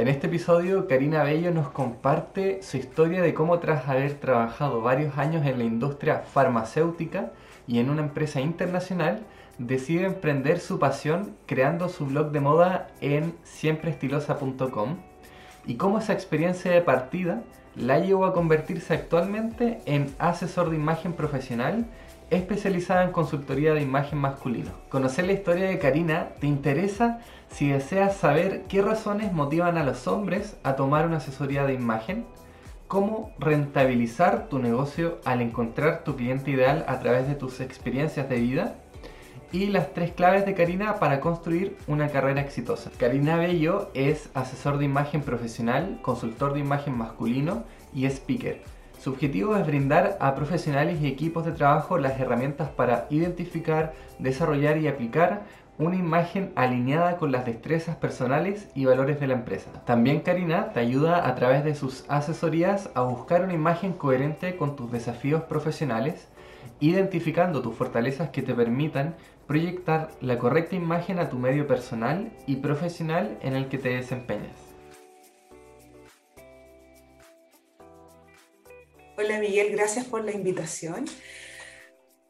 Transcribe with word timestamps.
En 0.00 0.08
este 0.08 0.28
episodio, 0.28 0.88
Karina 0.88 1.24
Bello 1.24 1.50
nos 1.50 1.68
comparte 1.68 2.62
su 2.62 2.78
historia 2.78 3.20
de 3.20 3.34
cómo 3.34 3.58
tras 3.58 3.86
haber 3.86 4.14
trabajado 4.14 4.80
varios 4.80 5.18
años 5.18 5.44
en 5.44 5.58
la 5.58 5.64
industria 5.64 6.20
farmacéutica 6.20 7.32
y 7.66 7.80
en 7.80 7.90
una 7.90 8.00
empresa 8.00 8.40
internacional, 8.40 9.20
decide 9.58 10.06
emprender 10.06 10.58
su 10.58 10.78
pasión 10.78 11.36
creando 11.44 11.90
su 11.90 12.06
blog 12.06 12.30
de 12.30 12.40
moda 12.40 12.88
en 13.02 13.34
siempreestilosa.com 13.42 14.96
y 15.66 15.74
cómo 15.74 15.98
esa 15.98 16.14
experiencia 16.14 16.72
de 16.72 16.80
partida 16.80 17.42
la 17.76 17.98
llevó 17.98 18.24
a 18.24 18.32
convertirse 18.32 18.94
actualmente 18.94 19.82
en 19.84 20.14
asesor 20.18 20.70
de 20.70 20.76
imagen 20.76 21.12
profesional 21.12 21.84
especializada 22.30 23.04
en 23.04 23.12
consultoría 23.12 23.74
de 23.74 23.82
imagen 23.82 24.18
masculino. 24.18 24.70
Conocer 24.88 25.26
la 25.26 25.32
historia 25.32 25.68
de 25.68 25.78
Karina 25.78 26.30
te 26.40 26.46
interesa 26.46 27.20
si 27.50 27.68
deseas 27.68 28.16
saber 28.16 28.64
qué 28.68 28.82
razones 28.82 29.32
motivan 29.32 29.76
a 29.76 29.84
los 29.84 30.06
hombres 30.06 30.56
a 30.62 30.76
tomar 30.76 31.06
una 31.06 31.18
asesoría 31.18 31.64
de 31.64 31.74
imagen, 31.74 32.24
cómo 32.86 33.32
rentabilizar 33.38 34.48
tu 34.48 34.58
negocio 34.58 35.18
al 35.24 35.40
encontrar 35.40 36.04
tu 36.04 36.16
cliente 36.16 36.50
ideal 36.52 36.84
a 36.88 37.00
través 37.00 37.28
de 37.28 37.34
tus 37.34 37.60
experiencias 37.60 38.28
de 38.28 38.40
vida 38.40 38.76
y 39.52 39.66
las 39.66 39.92
tres 39.92 40.12
claves 40.12 40.46
de 40.46 40.54
Karina 40.54 40.96
para 41.00 41.20
construir 41.20 41.76
una 41.88 42.08
carrera 42.08 42.40
exitosa. 42.40 42.90
Karina 42.98 43.36
Bello 43.36 43.90
es 43.94 44.30
asesor 44.34 44.78
de 44.78 44.84
imagen 44.84 45.22
profesional, 45.22 45.98
consultor 46.02 46.54
de 46.54 46.60
imagen 46.60 46.96
masculino 46.96 47.64
y 47.92 48.06
speaker. 48.06 48.62
Su 49.00 49.08
objetivo 49.08 49.56
es 49.56 49.66
brindar 49.66 50.18
a 50.20 50.34
profesionales 50.34 51.00
y 51.00 51.06
equipos 51.06 51.46
de 51.46 51.52
trabajo 51.52 51.96
las 51.96 52.20
herramientas 52.20 52.68
para 52.68 53.06
identificar, 53.08 53.94
desarrollar 54.18 54.76
y 54.76 54.88
aplicar 54.88 55.44
una 55.78 55.96
imagen 55.96 56.52
alineada 56.54 57.16
con 57.16 57.32
las 57.32 57.46
destrezas 57.46 57.96
personales 57.96 58.68
y 58.74 58.84
valores 58.84 59.18
de 59.18 59.26
la 59.26 59.32
empresa. 59.32 59.70
También 59.86 60.20
Karina 60.20 60.74
te 60.74 60.80
ayuda 60.80 61.26
a 61.26 61.34
través 61.34 61.64
de 61.64 61.74
sus 61.74 62.04
asesorías 62.08 62.90
a 62.92 63.00
buscar 63.00 63.42
una 63.42 63.54
imagen 63.54 63.94
coherente 63.94 64.56
con 64.56 64.76
tus 64.76 64.92
desafíos 64.92 65.44
profesionales, 65.44 66.28
identificando 66.78 67.62
tus 67.62 67.74
fortalezas 67.74 68.28
que 68.28 68.42
te 68.42 68.52
permitan 68.52 69.14
proyectar 69.46 70.10
la 70.20 70.36
correcta 70.36 70.76
imagen 70.76 71.18
a 71.18 71.30
tu 71.30 71.38
medio 71.38 71.66
personal 71.66 72.30
y 72.46 72.56
profesional 72.56 73.38
en 73.40 73.54
el 73.54 73.68
que 73.68 73.78
te 73.78 73.88
desempeñas. 73.88 74.69
Hola 79.22 79.38
Miguel, 79.38 79.72
gracias 79.72 80.06
por 80.06 80.24
la 80.24 80.32
invitación. 80.32 81.04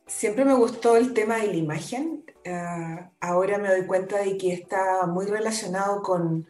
Siempre 0.08 0.44
me 0.44 0.54
gustó 0.54 0.96
el 0.96 1.14
tema 1.14 1.36
de 1.36 1.46
la 1.46 1.54
imagen. 1.54 2.24
Ah, 2.44 3.12
ahora 3.20 3.58
me 3.58 3.68
doy 3.68 3.86
cuenta 3.86 4.18
de 4.18 4.36
que 4.36 4.52
está 4.52 5.06
muy 5.06 5.26
relacionado 5.26 6.02
con 6.02 6.48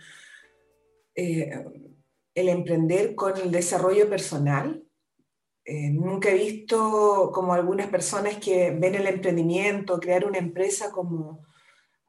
eh, 1.15 1.51
el 2.35 2.49
emprender, 2.49 3.15
con 3.15 3.37
el 3.37 3.51
desarrollo 3.51 4.09
personal. 4.09 4.83
Eh, 5.67 5.91
nunca 5.91 6.31
he 6.31 6.37
visto 6.37 7.31
como 7.35 7.53
algunas 7.53 7.89
personas 7.89 8.39
que 8.39 8.71
ven 8.71 8.95
el 8.95 9.09
emprendimiento, 9.09 10.01
crear 10.01 10.25
una 10.25 10.39
empresa 10.39 10.91
como 10.91 11.45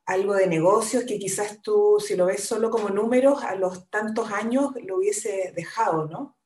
algo 0.05 0.35
de 0.35 0.47
negocios 0.47 1.03
que 1.03 1.19
quizás 1.19 1.61
tú, 1.61 1.97
si 1.99 2.16
lo 2.16 2.27
ves 2.27 2.45
solo 2.45 2.69
como 2.69 2.91
números, 2.91 3.43
a 3.43 3.55
los 3.55 3.89
tantos 3.89 4.31
años 4.31 4.71
lo 4.85 4.99
hubiese 4.99 5.51
dejado, 5.53 6.07
¿no? 6.07 6.38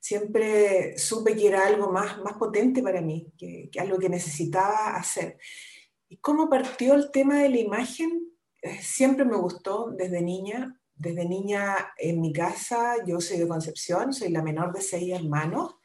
Siempre 0.00 0.96
supe 0.98 1.36
que 1.36 1.48
era 1.48 1.66
algo 1.66 1.90
más, 1.90 2.18
más 2.22 2.34
potente 2.34 2.82
para 2.82 3.00
mí, 3.00 3.32
que, 3.36 3.70
algo 3.78 3.98
que 3.98 4.08
necesitaba 4.08 4.96
hacer. 4.96 5.38
¿Y 6.08 6.18
cómo 6.18 6.48
partió 6.48 6.94
el 6.94 7.10
tema 7.10 7.42
de 7.42 7.48
la 7.50 7.58
imagen? 7.58 8.32
Eh, 8.62 8.78
siempre 8.82 9.24
me 9.24 9.36
gustó 9.36 9.90
desde 9.90 10.22
niña. 10.22 10.74
Desde 10.94 11.28
niña 11.28 11.92
en 11.96 12.20
mi 12.20 12.32
casa, 12.32 12.96
yo 13.06 13.20
soy 13.20 13.38
de 13.38 13.46
Concepción, 13.46 14.12
soy 14.12 14.30
la 14.30 14.42
menor 14.42 14.72
de 14.72 14.80
seis 14.80 15.14
hermanos 15.14 15.76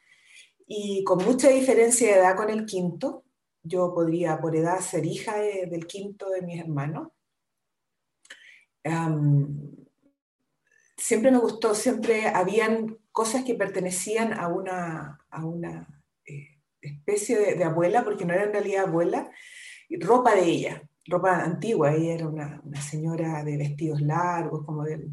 y 0.66 1.04
con 1.04 1.24
mucha 1.24 1.50
diferencia 1.50 2.08
de 2.08 2.20
edad 2.20 2.36
con 2.36 2.50
el 2.50 2.66
quinto. 2.66 3.24
Yo 3.62 3.94
podría 3.94 4.40
por 4.40 4.56
edad 4.56 4.80
ser 4.80 5.06
hija 5.06 5.36
del 5.36 5.86
quinto 5.86 6.30
de 6.30 6.42
mis 6.42 6.60
hermanos. 6.60 7.08
siempre 10.96 11.30
me 11.30 11.38
gustó, 11.38 11.76
siempre 11.76 12.26
habían 12.26 12.98
cosas 13.14 13.44
que 13.44 13.54
pertenecían 13.54 14.32
a 14.32 14.48
una, 14.48 15.24
a 15.30 15.46
una 15.46 16.02
eh, 16.26 16.58
especie 16.80 17.54
de, 17.54 17.62
abuela, 17.62 18.02
porque 18.02 18.24
no 18.24 18.34
era 18.34 18.42
en 18.42 18.52
realidad 18.52 18.86
abuela, 18.88 19.30
ropa 20.00 20.34
de 20.34 20.44
ella, 20.44 20.82
ropa 21.06 21.44
antigua, 21.44 21.94
ella 21.94 22.14
era 22.14 22.28
una, 22.28 22.60
una, 22.64 22.80
señora 22.82 23.44
de 23.44 23.56
vestidos 23.56 24.00
largos, 24.00 24.66
como 24.66 24.82
del 24.82 25.12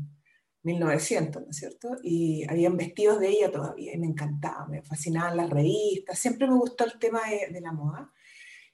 1900, 0.63 1.43
¿no 1.43 1.49
es 1.51 1.57
cierto? 1.57 1.89
Y 2.01 2.43
habían 2.49 2.75
vestidos 2.75 3.19
de 3.19 3.29
ella 3.29 3.51
todavía, 3.51 3.93
y 3.93 3.99
me 3.99 4.07
encantaba, 4.07 4.65
me 4.67 4.81
fascinaban 4.81 5.37
las 5.37 5.51
revistas, 5.51 6.17
siempre 6.17 6.47
me 6.47 6.55
gustó 6.55 6.85
el 6.85 6.97
tema 6.97 7.21
de, 7.29 7.53
de 7.53 7.61
la 7.61 7.71
moda. 7.71 8.11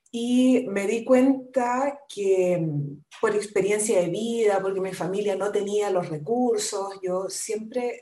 Y 0.09 0.65
me 0.69 0.87
di 0.87 1.03
cuenta 1.03 1.99
que 2.07 2.57
mm, 2.57 3.03
por 3.19 3.35
experiencia 3.35 3.99
de 3.99 4.07
vida, 4.07 4.61
porque 4.61 4.79
mi 4.79 4.93
familia 4.93 5.35
no 5.35 5.51
tenía 5.51 5.89
los 5.89 6.07
recursos, 6.07 6.97
yo 7.03 7.27
siempre 7.27 7.99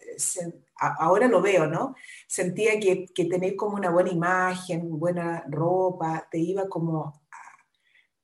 ahora 0.77 1.27
lo 1.27 1.41
veo, 1.41 1.67
¿no? 1.67 1.95
Sentía 2.27 2.79
que, 2.79 3.05
que 3.13 3.25
tener 3.25 3.55
como 3.55 3.75
una 3.75 3.89
buena 3.89 4.11
imagen, 4.11 4.99
buena 4.99 5.43
ropa, 5.47 6.27
te 6.29 6.37
iba 6.37 6.67
como, 6.67 7.21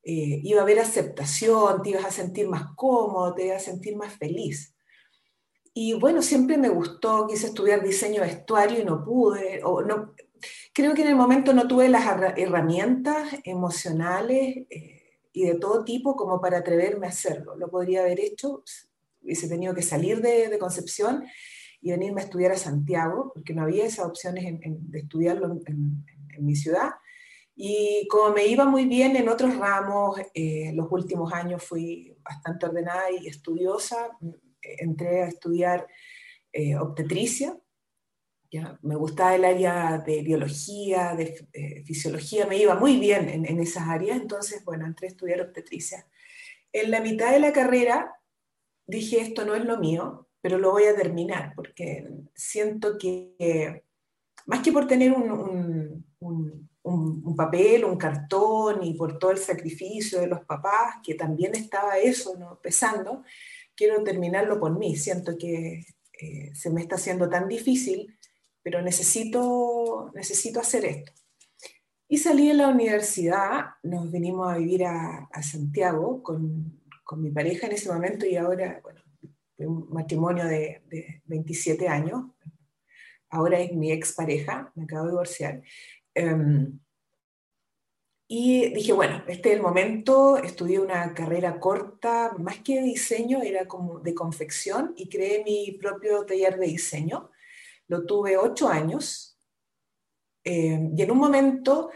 eh, 0.04 0.42
iba 0.44 0.62
a 0.62 0.64
haber 0.64 0.80
aceptación, 0.80 1.84
te 1.84 1.92
ibas 1.92 2.06
a 2.06 2.12
sentir 2.12 2.48
más 2.48 2.76
cómodo, 2.76 3.34
te 3.36 3.46
ibas 3.46 3.62
a 3.62 3.72
sentir 3.72 3.96
más 3.96 4.14
feliz. 4.14 4.76
Y 5.74 5.94
bueno, 5.94 6.22
siempre 6.22 6.58
me 6.58 6.70
gustó, 6.70 7.28
quise 7.28 7.48
estudiar 7.48 7.84
diseño 7.84 8.22
de 8.22 8.28
vestuario 8.28 8.80
y 8.82 8.86
no 8.86 9.04
pude, 9.06 9.62
creo 10.74 10.94
que 10.94 11.02
en 11.04 11.08
el 11.08 11.16
momento 11.16 11.54
no 11.54 11.68
tuve 11.68 11.88
las 11.88 12.06
herramientas 12.36 13.30
emocionales 13.46 14.66
eh, 14.70 15.02
y 15.32 15.46
de 15.46 15.56
todo 15.56 15.86
tipo 15.86 16.16
como 16.16 16.42
para 16.42 16.58
atreverme 16.58 17.08
a 17.08 17.12
hacerlo. 17.12 17.56
Lo 17.56 17.70
podría 17.70 18.02
haber 18.02 18.20
hecho, 18.20 18.64
hubiese 19.22 19.48
tenido 19.48 19.74
que 19.74 19.84
salir 19.84 20.20
de 20.20 20.58
Concepción 20.60 21.24
y 21.82 21.92
venirme 21.92 22.22
a 22.22 22.26
estudiar 22.26 22.52
a 22.52 22.58
Santiago, 22.58 23.32
porque 23.34 23.54
no 23.54 23.64
había 23.64 23.86
esas 23.86 24.06
opciones 24.06 24.60
de 24.62 25.00
estudiarlo 25.00 25.60
en, 25.66 26.06
mi 26.40 26.56
ciudad. 26.56 26.92
Y 27.56 28.08
como 28.10 28.34
me 28.34 28.48
iba 28.48 28.66
muy 28.66 28.86
bien 28.86 29.16
en 29.16 29.30
otros 29.30 29.56
ramos, 29.58 30.20
eh, 30.34 30.72
los 30.74 30.88
últimos 30.92 31.32
años 31.34 31.64
fui 31.64 32.18
bastante 32.24 32.66
ordenada 32.66 33.12
y 33.12 33.28
estudiosa, 33.28 34.10
entré 34.62 35.24
a 35.24 35.28
estudiar 35.28 35.86
eh, 36.52 36.76
obstetricia, 36.78 37.60
¿ya? 38.50 38.80
me 38.82 38.96
gustaba 38.96 39.36
el 39.36 39.46
área 39.46 40.00
de 40.00 40.24
biología, 40.24 41.16
de 41.16 41.48
eh, 41.54 41.84
fisiología, 41.84 42.48
me 42.48 42.58
iba 42.58 42.76
muy 42.76 42.98
bien 42.98 43.30
en, 43.30 43.46
en, 43.46 43.60
esas 43.60 43.88
áreas, 43.88 44.20
entonces, 44.20 44.64
bueno, 44.66 44.86
entré 44.86 45.08
a 45.08 45.12
estudiar 45.12 45.42
obstetricia. 45.42 46.08
En 46.72 46.90
la 46.90 47.02
mitad 47.02 47.32
de 47.32 47.40
la 47.40 47.54
carrera 47.54 48.16
dije, 48.88 49.22
esto 49.22 49.46
no 49.46 49.54
es 49.54 49.66
lo 49.66 49.78
mío, 49.78 50.31
pero 50.42 50.58
lo 50.58 50.72
voy 50.72 50.86
a 50.86 50.96
terminar 50.96 51.54
porque 51.56 52.08
siento 52.34 52.98
que 52.98 53.84
más 54.46 54.62
que 54.62 54.72
por 54.72 54.88
tener 54.88 55.12
un, 55.12 56.06
un, 56.20 56.70
un, 56.84 57.36
papel, 57.36 57.86
un 57.86 57.98
cartón 57.98 58.84
y 58.84 58.94
por 58.94 59.20
todo 59.20 59.32
el 59.32 59.38
sacrificio 59.38 60.20
de 60.20 60.28
los 60.28 60.44
papás, 60.46 60.96
que 61.04 61.16
también 61.16 61.56
estaba 61.56 61.98
eso 61.98 62.38
¿no? 62.38 62.60
pesando, 62.62 63.24
quiero 63.76 64.04
terminarlo 64.04 64.60
por 64.60 64.78
mí. 64.78 64.96
Siento 64.96 65.38
que 65.38 65.86
eh, 66.20 66.52
se 66.54 66.70
me 66.70 66.82
está 66.82 66.96
haciendo 66.96 67.30
tan 67.30 67.48
difícil, 67.48 68.18
pero 68.64 68.82
necesito, 68.82 70.12
necesito 70.14 70.60
hacer 70.60 70.86
esto. 70.86 71.12
Y 72.08 72.18
salí 72.18 72.50
de 72.50 72.56
la 72.56 72.68
universidad, 72.68 73.68
nos 73.84 74.12
vinimos 74.12 74.52
a 74.52 74.58
vivir 74.58 74.86
a, 74.86 75.30
a 75.32 75.44
Santiago 75.44 76.22
con, 76.22 76.82
con, 77.06 77.22
mi 77.22 77.32
pareja 77.32 77.68
en 77.68 77.74
ese 77.74 77.92
momento 77.92 78.26
y 78.26 78.36
ahora, 78.36 78.82
bueno, 78.84 79.02
un 79.68 79.88
matrimonio 79.90 80.46
de, 80.46 80.82
27 81.26 81.88
años, 81.88 82.26
ahora 83.30 83.60
es 83.60 83.74
mi 83.74 83.92
expareja, 83.92 84.72
me 84.76 84.84
acabo 84.84 85.06
de 85.06 85.12
divorciar. 85.12 85.62
Em, 86.14 86.80
y 88.28 88.70
dije, 88.74 88.94
bueno, 88.94 89.24
este 89.28 89.50
es 89.50 89.56
el 89.58 89.62
momento, 89.62 90.38
estudié 90.38 90.80
una 90.80 91.14
carrera 91.14 91.60
corta, 91.60 92.34
más 92.40 92.60
que 92.60 92.82
diseño, 92.82 93.42
era 93.42 93.68
como 93.68 94.00
de 94.00 94.14
confección 94.14 94.94
y 94.96 95.10
creé 95.10 95.44
mi 95.44 95.74
propio 95.74 96.26
taller 96.26 96.58
de 96.58 96.68
diseño. 96.68 97.30
Lo 97.88 98.06
tuve 98.06 98.38
ocho 98.38 98.70
años 98.70 99.38
em, 100.46 100.94
y 100.98 101.02
en 101.02 101.12
un 101.12 101.18
momento 101.18 101.90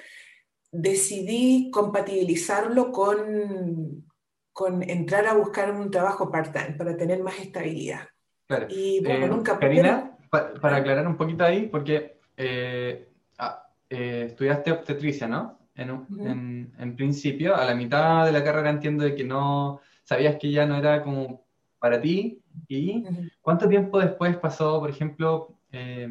decidí 0.71 1.71
compatibilizarlo 1.71 2.91
con, 2.91 4.05
con 4.55 4.81
entrar 4.89 5.27
a 5.27 5.33
buscar 5.33 5.69
un 5.69 5.91
trabajo 5.91 6.31
part-time 6.31 6.77
para 6.77 6.95
tener 6.95 7.21
más 7.21 7.37
estabilidad. 7.39 8.07
Claro. 8.47 8.67
Y 8.69 9.03
bueno, 9.03 9.25
eh, 9.25 9.29
nunca... 9.29 9.59
Karina, 9.59 10.17
para 10.29 10.77
aclarar 10.77 11.05
un 11.05 11.17
poquito 11.17 11.43
ahí, 11.43 11.67
porque 11.67 12.19
eh, 12.37 13.09
ah, 13.37 13.67
eh, 13.89 14.27
estudiaste 14.27 14.71
obstetricia, 14.71 15.27
¿no? 15.27 15.59
En, 15.75 16.71
en, 16.79 16.95
principio, 16.95 17.53
a 17.53 17.65
la 17.65 17.75
mitad 17.75 18.25
de 18.25 18.31
la 18.31 18.45
carrera 18.45 18.69
entiendo 18.69 19.03
de 19.03 19.13
que 19.13 19.25
no 19.25 19.81
sabías 20.05 20.37
que 20.37 20.49
ya 20.49 20.65
no 20.65 20.77
era 20.77 21.03
como 21.03 21.45
para 21.77 21.99
ti. 21.99 22.41
¿Y 22.69 23.03
cuánto 23.41 23.67
tiempo 23.67 23.99
después 23.99 24.37
pasó, 24.37 24.79
por 24.79 24.89
ejemplo, 24.89 25.59
eh, 25.73 26.09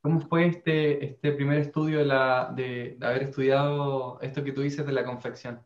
cómo 0.00 0.20
fue 0.20 0.46
este, 0.46 1.04
este 1.04 1.32
primer 1.32 1.58
estudio 1.58 1.98
de, 1.98 2.04
la, 2.04 2.52
de, 2.54 2.96
haber 3.00 3.24
estudiado 3.24 4.20
esto 4.20 4.44
que 4.44 4.52
tú 4.52 4.60
dices 4.60 4.86
de 4.86 4.92
la 4.92 5.04
confección? 5.04 5.58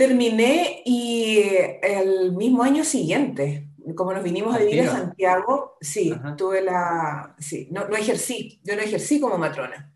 Terminé 0.00 0.80
y 0.86 1.42
el 1.82 2.32
mismo 2.32 2.62
año 2.62 2.84
siguiente, 2.84 3.68
como 3.94 4.14
nos 4.14 4.22
vinimos 4.22 4.56
a 4.56 4.58
vivir 4.58 4.80
a 4.80 4.92
Santiago, 4.92 5.76
sí, 5.78 6.10
tuve 6.38 6.62
la, 6.62 7.36
sí, 7.38 7.68
no, 7.70 7.86
no, 7.86 7.94
ejercí, 7.98 8.62
yo 8.64 8.76
no 8.76 8.80
ejercí 8.80 9.20
como 9.20 9.36
matrona, 9.36 9.92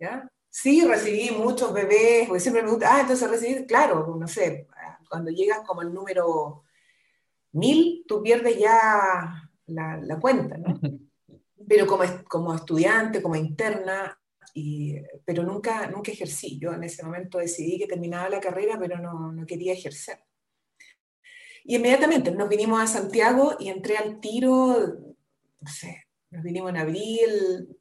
¿ya? 0.00 0.28
Sí, 0.48 0.84
recibí 0.84 1.30
muchos 1.30 1.72
bebés, 1.72 2.26
porque 2.26 2.40
siempre 2.40 2.64
me 2.64 2.70
gusta, 2.70 2.96
ah, 2.96 3.00
entonces 3.02 3.30
recibí, 3.30 3.64
claro, 3.66 4.16
no 4.18 4.26
sé, 4.26 4.66
cuando 5.08 5.30
llegas 5.30 5.60
como 5.64 5.82
el 5.82 5.94
número 5.94 6.64
mil, 7.52 8.04
tú 8.08 8.24
pierdes 8.24 8.58
ya 8.58 9.48
la, 9.66 9.96
la 9.98 10.18
cuenta, 10.18 10.58
¿no? 10.58 10.76
Pero 11.68 11.86
como, 11.86 12.02
como 12.26 12.52
estudiante, 12.52 13.22
como 13.22 13.36
interna, 13.36 14.18
y, 14.54 14.96
pero 15.24 15.42
nunca, 15.42 15.86
nunca 15.88 16.12
ejercí. 16.12 16.58
Yo 16.58 16.72
en 16.72 16.84
ese 16.84 17.02
momento 17.04 17.38
decidí 17.38 17.78
que 17.78 17.86
terminaba 17.86 18.28
la 18.28 18.40
carrera, 18.40 18.78
pero 18.78 18.98
no, 18.98 19.32
no 19.32 19.46
quería 19.46 19.72
ejercer. 19.72 20.18
Y 21.64 21.76
inmediatamente 21.76 22.30
nos 22.30 22.48
vinimos 22.48 22.80
a 22.80 22.86
Santiago 22.86 23.56
y 23.58 23.68
entré 23.68 23.96
al 23.96 24.20
tiro, 24.20 24.76
no 25.60 25.70
sé, 25.70 26.06
nos 26.30 26.42
vinimos 26.42 26.70
en 26.70 26.76
abril, 26.76 27.76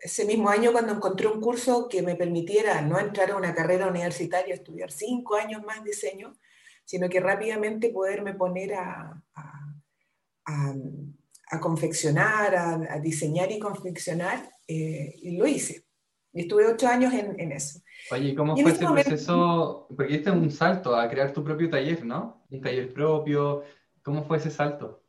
ese 0.00 0.24
mismo 0.24 0.48
año 0.48 0.72
cuando 0.72 0.92
encontré 0.92 1.26
un 1.26 1.40
curso 1.40 1.88
que 1.88 2.02
me 2.02 2.14
permitiera 2.14 2.80
no 2.82 2.98
entrar 2.98 3.30
a 3.30 3.36
una 3.36 3.54
carrera 3.54 3.88
universitaria, 3.88 4.54
estudiar 4.54 4.90
cinco 4.90 5.36
años 5.36 5.62
más 5.64 5.82
diseño, 5.84 6.36
sino 6.84 7.08
que 7.08 7.20
rápidamente 7.20 7.90
poderme 7.90 8.34
poner 8.34 8.74
a, 8.74 9.22
a, 9.34 10.74
a, 11.50 11.60
confeccionar, 11.60 12.56
a, 12.56 12.98
diseñar 13.00 13.50
y 13.50 13.58
confeccionar, 13.58 14.50
eh, 14.66 15.14
y 15.22 15.36
lo 15.36 15.46
hice. 15.46 15.84
Y 16.32 16.42
estuve 16.42 16.66
ocho 16.66 16.86
años 16.88 17.12
en, 17.14 17.38
en 17.38 17.52
eso. 17.52 17.80
Oye, 18.10 18.34
¿cómo 18.34 18.56
fue 18.56 18.70
ese 18.70 18.86
proceso? 18.86 19.86
Porque 19.94 20.14
este 20.14 20.30
es 20.30 20.36
un 20.36 20.50
salto 20.50 20.94
a 20.94 21.08
crear 21.08 21.32
tu 21.32 21.42
propio 21.44 21.68
taller, 21.68 22.04
¿no? 22.04 22.44
Un 22.50 22.60
taller 22.60 22.92
propio. 22.92 23.62
¿Cómo 24.02 24.24
fue 24.24 24.38
ese 24.38 24.50
salto? 24.50 25.02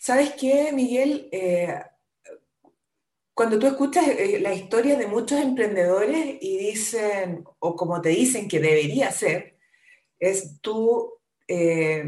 ¿Sabes 0.00 0.34
qué, 0.38 0.72
Miguel? 0.72 1.28
Eh, 1.32 1.80
cuando 3.34 3.58
tú 3.58 3.66
escuchas 3.66 4.06
eh, 4.08 4.38
la 4.40 4.52
historia 4.52 4.96
de 4.98 5.06
muchos 5.06 5.40
emprendedores 5.40 6.36
y 6.40 6.58
dicen, 6.58 7.44
o 7.58 7.76
como 7.76 8.00
te 8.00 8.10
dicen 8.10 8.48
que 8.48 8.60
debería 8.60 9.10
ser, 9.12 9.56
es 10.18 10.60
tú 10.60 11.14
eh, 11.48 12.04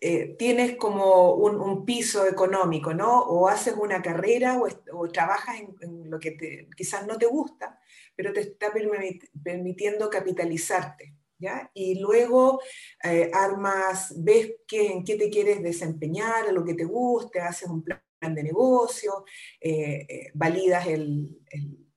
eh, 0.00 0.34
tienes 0.38 0.76
como 0.76 1.34
un, 1.34 1.84
piso 1.84 2.26
económico, 2.26 2.94
¿no? 2.94 3.20
O 3.22 3.48
haces 3.48 3.74
una 3.74 4.00
carrera 4.02 4.60
o, 4.92 5.08
trabajas 5.08 5.56
en, 5.80 6.10
lo 6.10 6.18
que 6.18 6.68
quizás 6.76 7.06
no 7.06 7.18
te 7.18 7.26
gusta, 7.26 7.78
pero 8.16 8.32
te 8.32 8.40
está 8.40 8.72
permitiendo 9.42 10.08
capitalizarte, 10.10 11.14
¿ya? 11.38 11.70
Y 11.74 11.98
luego 11.98 12.60
armas, 13.32 14.14
ves 14.16 14.54
en 14.72 15.04
qué 15.04 15.16
te 15.16 15.30
quieres 15.30 15.62
desempeñar, 15.62 16.52
lo 16.52 16.64
que 16.64 16.74
te 16.74 16.84
guste, 16.84 17.40
haces 17.40 17.68
un 17.68 17.82
plan 17.82 18.00
de 18.28 18.42
negocio, 18.42 19.24
eh, 19.60 20.06
eh, 20.08 20.30
validas 20.34 20.86
el, 20.86 21.38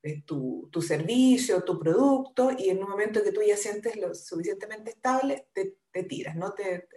eh, 0.01 0.21
tu, 0.25 0.69
tu, 0.71 0.81
servicio, 0.81 1.63
tu 1.63 1.79
producto, 1.79 2.51
y 2.57 2.69
en 2.69 2.81
un 2.83 2.89
momento 2.89 3.23
que 3.23 3.31
tú 3.31 3.41
ya 3.45 3.57
sientes 3.57 3.95
lo 3.97 4.13
suficientemente 4.15 4.91
estable, 4.91 5.47
te, 5.53 5.75
te 5.91 6.03
tiras, 6.03 6.35
¿no? 6.35 6.53
Te, 6.53 6.87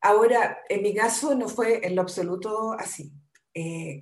Ahora, 0.00 0.58
en 0.68 0.82
mi 0.82 0.94
caso 0.94 1.34
no 1.34 1.48
fue 1.48 1.86
en 1.86 1.96
lo 1.96 2.02
absoluto 2.02 2.72
así. 2.72 3.12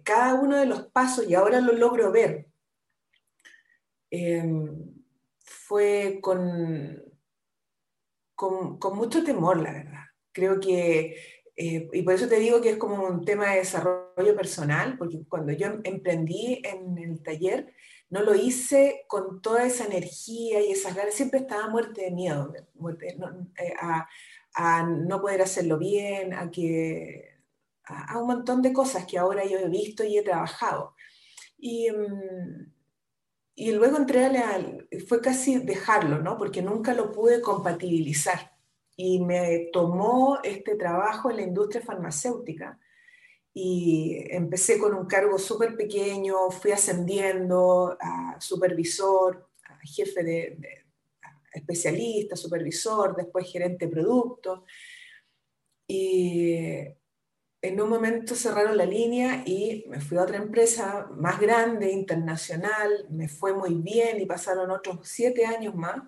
cada 0.04 0.34
uno 0.34 0.56
de 0.58 0.66
los 0.66 0.88
pasos, 0.88 1.26
y 1.26 1.34
ahora 1.34 1.60
lo 1.60 1.72
logro 1.72 2.12
ver, 2.12 2.48
em, 4.10 4.94
fue 5.38 6.18
con, 6.20 7.02
con, 8.34 8.78
con 8.78 8.96
mucho 8.96 9.24
temor, 9.24 9.58
la 9.62 9.72
verdad. 9.72 10.04
Creo 10.32 10.60
que 10.60 11.16
eh, 11.56 11.88
y 11.90 12.02
por 12.02 12.12
eso 12.12 12.28
te 12.28 12.38
digo 12.38 12.60
que 12.60 12.70
es 12.70 12.76
como 12.76 13.02
un 13.06 13.24
tema 13.24 13.50
de 13.50 13.58
desarrollo 13.58 14.36
personal, 14.36 14.98
porque 14.98 15.24
cuando 15.26 15.52
yo 15.52 15.68
emprendí 15.84 16.60
en 16.62 16.98
el 16.98 17.22
taller, 17.22 17.72
no 18.10 18.22
lo 18.22 18.34
hice 18.34 19.04
con 19.08 19.40
toda 19.40 19.64
esa 19.64 19.86
energía 19.86 20.60
y 20.60 20.70
esas 20.70 20.94
ganas, 20.94 21.14
siempre 21.14 21.40
estaba 21.40 21.68
muerte 21.70 22.02
de 22.02 22.10
miedo, 22.10 22.52
eh, 22.54 23.74
a, 23.80 24.06
a, 24.56 24.82
no 24.82 25.20
poder 25.20 25.42
hacerlo 25.42 25.78
bien, 25.78 26.34
a, 26.34 26.50
que, 26.50 27.28
a, 27.84 28.18
un 28.18 28.26
montón 28.26 28.62
de 28.62 28.72
cosas 28.72 29.06
que 29.06 29.18
ahora 29.18 29.44
yo 29.44 29.58
he 29.58 29.68
visto 29.68 30.02
y 30.04 30.18
he 30.18 30.22
trabajado. 30.22 30.94
Y, 31.58 31.90
mm, 31.90 32.72
y 33.54 33.72
luego 33.72 33.96
entré 33.96 34.26
a 34.26 34.60
fue 35.08 35.20
casi 35.20 35.58
dejarlo, 35.58 36.20
¿no? 36.20 36.36
Porque 36.36 36.62
nunca 36.62 36.92
lo 36.94 37.12
pude 37.12 37.40
compatibilizar 37.40 38.52
y 38.96 39.20
me 39.20 39.68
tomó 39.72 40.40
este 40.42 40.74
trabajo 40.74 41.30
en 41.30 41.36
la 41.36 41.42
industria 41.42 41.82
farmacéutica. 41.82 42.78
Y 43.52 44.18
empecé 44.30 44.78
con 44.78 44.94
un 44.94 45.06
cargo 45.06 45.38
súper 45.38 45.76
pequeño, 45.76 46.50
fui 46.50 46.72
ascendiendo 46.72 47.96
a 48.00 48.36
supervisor, 48.40 49.48
a 49.64 49.78
jefe 49.86 50.22
de, 50.22 50.85
especialista, 51.56 52.36
supervisor, 52.36 53.16
después 53.16 53.50
gerente 53.50 53.86
de 53.86 53.92
producto. 53.92 54.64
Y 55.88 56.54
en 57.62 57.80
un 57.80 57.88
momento 57.88 58.34
cerraron 58.34 58.76
la 58.76 58.86
línea 58.86 59.42
y 59.44 59.84
me 59.88 60.00
fui 60.00 60.18
a 60.18 60.22
otra 60.22 60.36
empresa 60.36 61.08
más 61.16 61.40
grande, 61.40 61.90
internacional, 61.90 63.06
me 63.10 63.28
fue 63.28 63.54
muy 63.54 63.74
bien 63.74 64.20
y 64.20 64.26
pasaron 64.26 64.70
otros 64.70 65.00
siete 65.02 65.44
años 65.46 65.74
más. 65.74 66.02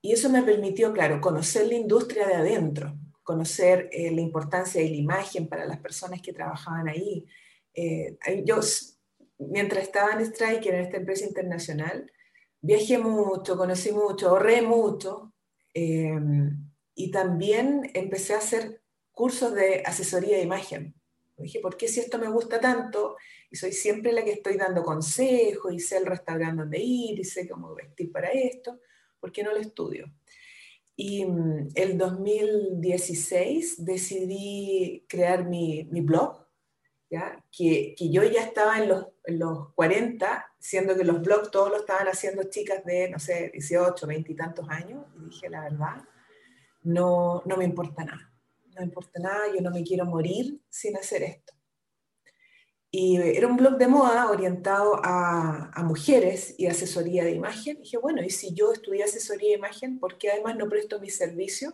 Y 0.00 0.12
eso 0.12 0.28
me 0.30 0.42
permitió, 0.42 0.92
claro, 0.92 1.20
conocer 1.20 1.66
la 1.66 1.74
industria 1.74 2.26
de 2.26 2.34
adentro, 2.34 2.96
conocer 3.22 3.88
eh, 3.92 4.10
la 4.10 4.20
importancia 4.20 4.80
de 4.80 4.90
la 4.90 4.96
imagen 4.96 5.48
para 5.48 5.66
las 5.66 5.78
personas 5.80 6.22
que 6.22 6.32
trabajaban 6.32 6.88
ahí. 6.88 7.26
Eh, 7.74 8.16
yo, 8.44 8.60
mientras 9.38 9.84
estaba 9.84 10.12
en 10.12 10.20
Striker, 10.20 10.74
en 10.74 10.80
esta 10.82 10.96
empresa 10.96 11.26
internacional, 11.26 12.10
viajé 12.60 12.98
mucho, 12.98 13.56
conocí 13.56 13.92
mucho, 13.92 14.30
ahorré 14.30 14.62
mucho 14.62 15.32
eh, 15.74 16.18
y 16.94 17.10
también 17.10 17.90
empecé 17.94 18.34
a 18.34 18.38
hacer 18.38 18.82
cursos 19.12 19.54
de 19.54 19.82
asesoría 19.84 20.36
de 20.36 20.42
imagen. 20.42 20.94
Dije, 21.36 21.60
¿por 21.60 21.76
qué 21.76 21.86
si 21.86 22.00
esto 22.00 22.18
me 22.18 22.28
gusta 22.28 22.60
tanto 22.60 23.16
y 23.50 23.56
soy 23.56 23.72
siempre 23.72 24.12
la 24.12 24.24
que 24.24 24.32
estoy 24.32 24.56
dando 24.56 24.82
consejos 24.82 25.72
y 25.72 25.78
sé 25.78 25.98
el 25.98 26.06
restaurante 26.06 26.62
donde 26.62 26.78
ir 26.80 27.18
y 27.20 27.24
sé 27.24 27.48
cómo 27.48 27.74
vestir 27.74 28.10
para 28.10 28.28
esto? 28.30 28.80
¿por 29.20 29.32
qué 29.32 29.42
no 29.42 29.52
lo 29.52 29.58
estudio? 29.58 30.12
Y 30.96 31.24
mm, 31.24 31.68
el 31.74 31.98
2016 31.98 33.84
decidí 33.84 35.04
crear 35.08 35.46
mi, 35.48 35.84
mi 35.90 36.00
blog, 36.00 36.46
Que, 37.10 37.94
que, 37.96 38.10
yo 38.10 38.22
ya 38.22 38.42
estaba 38.42 38.78
en 38.78 38.88
los, 38.88 39.06
los 39.26 39.72
40, 39.74 40.52
siendo 40.58 40.94
que 40.94 41.04
los 41.04 41.22
blogs 41.22 41.50
todos 41.50 41.70
lo 41.70 41.76
estaban 41.78 42.06
haciendo 42.06 42.44
chicas 42.44 42.84
de, 42.84 43.08
no 43.08 43.18
sé, 43.18 43.50
18, 43.52 44.06
20 44.06 44.32
y 44.32 44.36
tantos 44.36 44.68
años, 44.68 45.06
y 45.16 45.24
dije, 45.24 45.48
la 45.48 45.62
verdad, 45.62 46.04
no, 46.82 47.42
no 47.46 47.56
me 47.56 47.64
importa 47.64 48.04
nada, 48.04 48.30
no 48.74 48.80
me 48.80 48.84
importa 48.84 49.20
nada, 49.20 49.46
yo 49.54 49.62
no 49.62 49.70
me 49.70 49.82
quiero 49.82 50.04
morir 50.04 50.60
sin 50.68 50.96
hacer 50.96 51.22
esto. 51.22 51.54
Y 52.90 53.16
era 53.16 53.46
un 53.46 53.56
blog 53.56 53.76
de 53.76 53.86
moda 53.86 54.30
orientado 54.30 54.98
a, 55.02 55.82
mujeres 55.84 56.54
y 56.58 56.66
asesoría 56.66 57.24
de 57.24 57.32
imagen. 57.32 57.76
Y 57.76 57.80
dije, 57.80 57.98
bueno, 57.98 58.22
y 58.22 58.30
si 58.30 58.54
yo 58.54 58.72
estudié 58.72 59.04
asesoría 59.04 59.50
de 59.50 59.58
imagen, 59.58 59.98
¿por 59.98 60.16
qué 60.18 60.30
además 60.30 60.56
no 60.56 60.68
presto 60.68 61.00
mi 61.00 61.10
servicio? 61.10 61.72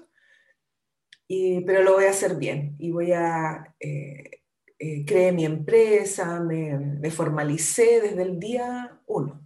pero 1.67 1.83
lo 1.83 1.95
voy 1.95 2.05
a 2.05 2.11
hacer 2.11 2.37
bien 2.37 2.77
y 2.79 2.93
voy 2.93 3.11
a 3.11 3.75
eh, 3.81 4.44
eh, 4.87 5.03
crear 5.07 5.33
mi 5.33 5.47
empresa, 5.47 6.41
me, 6.41 7.11
formalicé 7.11 8.03
desde 8.03 8.21
el 8.21 8.39
día 8.39 9.01
uno. 9.07 9.41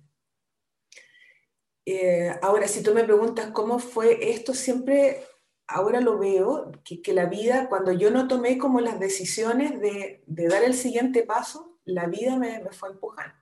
Eh, 1.87 2.35
ahora, 2.43 2.67
si 2.67 2.83
tú 2.83 2.93
me 2.93 3.05
preguntas 3.05 3.53
cómo 3.53 3.79
fue 3.79 4.33
esto, 4.33 4.53
siempre 4.53 5.23
ahora 5.69 6.01
lo 6.01 6.19
veo, 6.19 6.73
que, 6.83 7.13
la 7.13 7.27
vida, 7.27 7.69
cuando 7.69 7.93
yo 7.93 8.11
no 8.11 8.27
tomé 8.27 8.59
como 8.59 8.81
las 8.81 8.99
decisiones 8.99 9.81
de, 9.81 10.25
dar 10.27 10.65
el 10.65 10.75
siguiente 10.75 11.23
paso, 11.23 11.79
la 11.85 12.07
vida 12.07 12.37
me, 12.37 12.61
fue 12.73 12.89
empujando. 12.89 13.37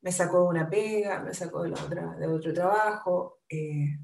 Me 0.00 0.10
sacó 0.10 0.42
de 0.42 0.48
una 0.48 0.68
pega, 0.68 1.20
me 1.20 1.32
sacó 1.32 1.62
de, 1.62 1.70
otra, 1.74 2.16
de 2.16 2.26
otro 2.26 2.52
trabajo. 2.52 3.38
Eh, 3.48 4.00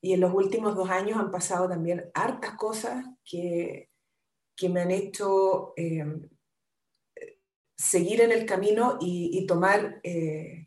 y 0.00 0.14
en 0.14 0.20
los 0.20 0.34
últimos 0.34 0.74
dos 0.74 0.90
años 0.90 1.16
han 1.16 1.30
pasado 1.30 1.68
también 1.68 2.10
hartas 2.12 2.54
cosas 2.54 3.06
que, 3.24 3.87
que 4.58 4.68
me 4.68 4.80
han 4.80 4.90
hecho 4.90 5.72
eh, 5.76 6.04
seguir 7.76 8.20
en 8.20 8.32
el 8.32 8.44
camino 8.44 8.98
y, 9.00 9.46
tomar... 9.46 10.00
Eh, 10.02 10.66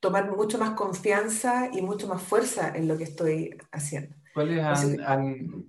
tomar 0.00 0.30
mucho 0.30 0.58
más 0.58 0.70
confianza 0.70 1.70
y 1.72 1.82
mucho 1.82 2.06
más 2.06 2.22
fuerza 2.22 2.74
en 2.74 2.88
lo 2.88 2.96
que 2.96 3.04
estoy 3.04 3.56
haciendo. 3.72 4.16
¿Cuáles 4.34 4.64
han, 4.64 5.66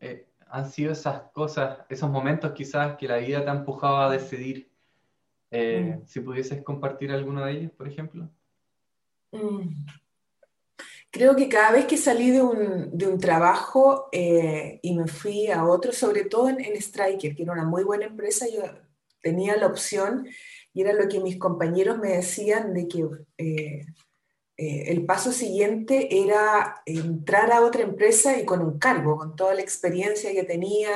eh, 0.00 0.26
han, 0.46 0.70
sido 0.70 0.92
esas 0.92 1.22
cosas, 1.32 1.80
esos 1.88 2.10
momentos 2.10 2.52
quizás 2.52 2.96
que 2.96 3.06
la 3.06 3.18
vida 3.18 3.44
te 3.44 3.50
ha 3.50 3.54
empujado 3.54 3.98
a 3.98 4.10
decidir? 4.10 4.70
Eh, 5.50 5.98
mm. 5.98 6.06
Si 6.06 6.20
pudieses 6.20 6.62
compartir 6.62 7.10
alguno 7.12 7.44
de 7.44 7.52
ellos, 7.52 7.72
por 7.72 7.88
ejemplo. 7.88 8.30
Mm. 9.32 9.68
Creo 11.12 11.34
que 11.34 11.48
cada 11.48 11.72
vez 11.72 11.86
que 11.86 11.96
salí 11.96 12.30
de 12.30 12.40
un, 12.40 12.96
de 12.96 13.08
un 13.08 13.18
trabajo 13.18 14.08
eh, 14.12 14.78
y 14.80 14.94
me 14.94 15.08
fui 15.08 15.48
a 15.48 15.64
otro, 15.64 15.92
sobre 15.92 16.24
todo 16.24 16.48
en, 16.48 16.60
en 16.60 16.76
Striker, 16.76 17.34
que 17.34 17.42
era 17.42 17.52
una 17.52 17.64
muy 17.64 17.82
buena 17.82 18.06
empresa, 18.06 18.46
yo 18.48 18.62
tenía 19.20 19.56
la 19.56 19.66
opción 19.66 20.28
y 20.72 20.82
era 20.82 20.92
lo 20.92 21.08
que 21.08 21.18
mis 21.18 21.36
compañeros 21.36 21.98
me 21.98 22.10
decían 22.10 22.72
de 22.74 22.86
que 22.86 23.08
eh, 23.38 23.86
eh, 24.56 24.84
el 24.86 25.04
paso 25.04 25.32
siguiente 25.32 26.22
era 26.22 26.80
entrar 26.86 27.50
a 27.50 27.62
otra 27.62 27.82
empresa 27.82 28.38
y 28.38 28.44
con 28.44 28.60
un 28.60 28.78
cargo, 28.78 29.16
con 29.16 29.34
toda 29.34 29.54
la 29.54 29.62
experiencia 29.62 30.32
que 30.32 30.44
tenía, 30.44 30.92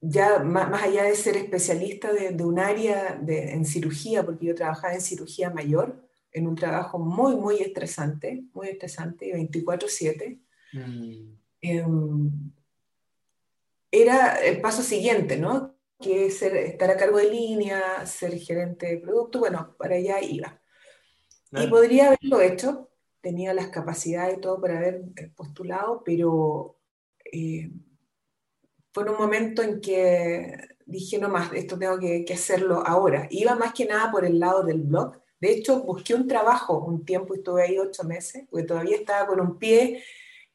ya 0.00 0.40
más, 0.40 0.82
allá 0.82 1.04
de 1.04 1.16
ser 1.16 1.38
especialista 1.38 2.12
de, 2.12 2.44
un 2.44 2.58
área 2.58 3.18
en 3.26 3.64
cirugía, 3.64 4.26
porque 4.26 4.46
yo 4.46 4.54
trabajaba 4.54 4.94
en 4.94 5.00
cirugía 5.00 5.48
mayor, 5.50 6.07
en 6.32 6.46
un 6.46 6.54
trabajo 6.54 6.98
muy, 6.98 7.36
muy 7.36 7.56
estresante, 7.60 8.44
muy 8.52 8.68
estresante, 8.68 9.32
24/7. 9.32 10.40
Mm. 10.72 11.34
Em, 11.60 12.30
era 13.90 14.34
el 14.36 14.60
paso 14.60 14.82
siguiente, 14.82 15.38
¿no? 15.38 15.78
que 16.00 16.30
ser, 16.30 16.56
estar 16.56 16.90
a 16.90 16.96
cargo 16.96 17.18
de 17.18 17.30
línea, 17.30 18.06
ser 18.06 18.38
gerente 18.38 18.86
de 18.86 18.98
producto, 18.98 19.40
bueno, 19.40 19.74
para 19.78 19.96
allá 19.96 20.22
iba. 20.22 20.60
Y 21.52 21.66
podría 21.66 22.08
haberlo 22.08 22.40
hecho, 22.40 22.90
tenía 23.20 23.54
las 23.54 23.68
capacidades 23.68 24.36
y 24.36 24.40
todo 24.40 24.60
para 24.60 24.78
haber 24.78 25.02
postulado, 25.34 26.02
pero 26.04 26.78
eh, 27.32 27.70
fue 28.92 29.02
en 29.04 29.08
un 29.10 29.16
momento 29.16 29.62
en 29.62 29.80
que 29.80 30.56
dije, 30.84 31.18
no 31.18 31.28
más, 31.28 31.52
esto 31.52 31.78
tengo 31.78 31.98
que, 31.98 32.24
hacerlo 32.32 32.82
ahora. 32.86 33.26
Iba 33.30 33.54
más 33.54 33.72
que 33.72 33.86
nada 33.86 34.10
por 34.10 34.24
el 34.24 34.38
lado 34.38 34.62
del 34.62 34.82
blog. 34.82 35.20
De 35.40 35.52
hecho, 35.52 35.82
busqué 35.82 36.14
un 36.14 36.26
trabajo 36.26 36.78
un 36.78 37.04
tiempo, 37.04 37.34
estuve 37.34 37.62
ahí 37.62 37.78
ocho 37.78 38.04
meses, 38.04 38.44
porque 38.50 38.66
todavía 38.66 38.96
estaba 38.96 39.26
con 39.26 39.40
un 39.40 39.58
pie 39.58 40.02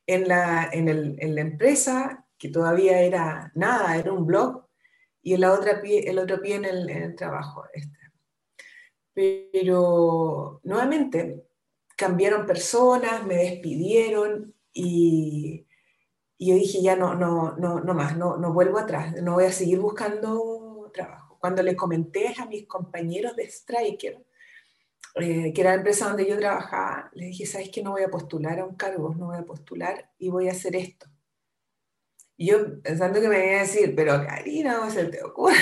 en 0.06 0.28
la, 0.28 0.70
en, 0.72 0.90
el, 0.90 1.16
en 1.20 1.36
la 1.36 1.42
empresa, 1.42 2.26
que 2.38 2.50
todavía 2.50 3.00
era 3.00 3.52
nada, 3.56 3.98
era 3.98 4.12
un 4.12 4.26
blog, 4.26 4.66
y 5.22 5.34
el, 5.34 5.46
otra 5.46 5.82
pie, 5.82 6.10
el 6.10 6.20
otro 6.20 6.42
pie 6.42 6.56
en 6.56 6.66
el, 6.66 7.16
trabajo. 7.16 7.64
Este. 7.74 7.98
Pero 9.14 10.60
nuevamente 10.64 11.48
cambiaron 11.96 12.46
personas, 12.46 13.26
me 13.26 13.36
despidieron 13.36 14.54
y, 14.74 15.66
y, 16.38 16.48
yo 16.50 16.56
dije, 16.56 16.82
ya 16.82 16.98
no, 16.98 17.16
no, 17.16 17.56
no, 17.58 17.80
no 17.80 17.94
más, 17.94 18.18
no, 18.18 18.36
no 18.38 18.52
vuelvo 18.52 18.80
atrás, 18.80 19.16
no 19.22 19.36
voy 19.36 19.46
a 19.46 19.52
seguir 19.52 19.80
buscando 19.80 20.92
trabajo. 20.94 21.38
Cuando 21.40 21.64
le 21.64 21.76
comenté 21.76 22.34
a 22.38 22.46
mis 22.46 22.68
compañeros 22.68 23.36
de 23.36 23.44
Striker, 23.44 24.24
eh, 25.16 25.54
que 25.54 25.62
era 25.62 25.72
la 25.72 25.78
empresa 25.78 26.08
donde 26.08 26.28
yo 26.28 26.38
trabajaba, 26.38 27.10
les 27.14 27.30
dije, 27.30 27.46
¿sabes 27.46 27.70
que 27.70 27.84
no 27.84 27.92
voy 27.92 28.04
a 28.04 28.10
postular 28.10 28.60
a 28.60 28.66
un 28.66 28.76
cargo? 28.76 29.14
No 29.16 29.28
voy 29.28 29.38
a 29.38 29.46
postular 29.46 30.12
y 30.18 30.30
voy 30.30 30.50
a 30.50 30.54
hacer 30.54 30.76
esto. 30.76 31.08
Y 32.36 32.48
yo 32.48 32.82
pensando 32.82 33.22
que 33.22 33.28
me 33.28 33.46
iba 33.46 33.58
a 33.58 33.62
decir, 33.62 33.94
pero 33.96 34.26
Karina, 34.26 34.78
¿cómo 34.78 34.90
se 34.90 35.06
te 35.06 35.24
ocurre? 35.24 35.56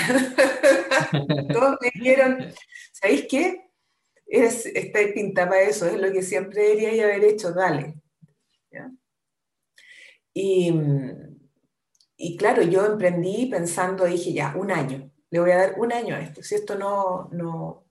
Todos 1.52 1.76
me 1.80 1.90
dijeron, 1.94 2.52
¿sabéis 2.92 3.26
qué? 3.28 3.70
Es, 4.26 4.64
está 4.64 5.00
pinta 5.12 5.46
para 5.46 5.60
eso, 5.62 5.86
es 5.86 6.00
lo 6.00 6.10
que 6.10 6.22
siempre 6.22 6.62
debería 6.62 7.04
haber 7.04 7.24
hecho, 7.24 7.52
dale. 7.52 7.96
Y, 10.34 10.72
y, 12.16 12.36
claro, 12.38 12.62
yo 12.62 12.86
emprendí 12.86 13.46
pensando, 13.46 14.06
dije, 14.06 14.32
ya, 14.32 14.54
un 14.56 14.70
año, 14.70 15.12
le 15.28 15.40
voy 15.40 15.50
a 15.50 15.58
dar 15.58 15.74
un 15.78 15.92
año 15.92 16.14
a 16.14 16.20
esto. 16.20 16.42
Si 16.42 16.54
esto 16.54 16.74
no, 16.76 17.81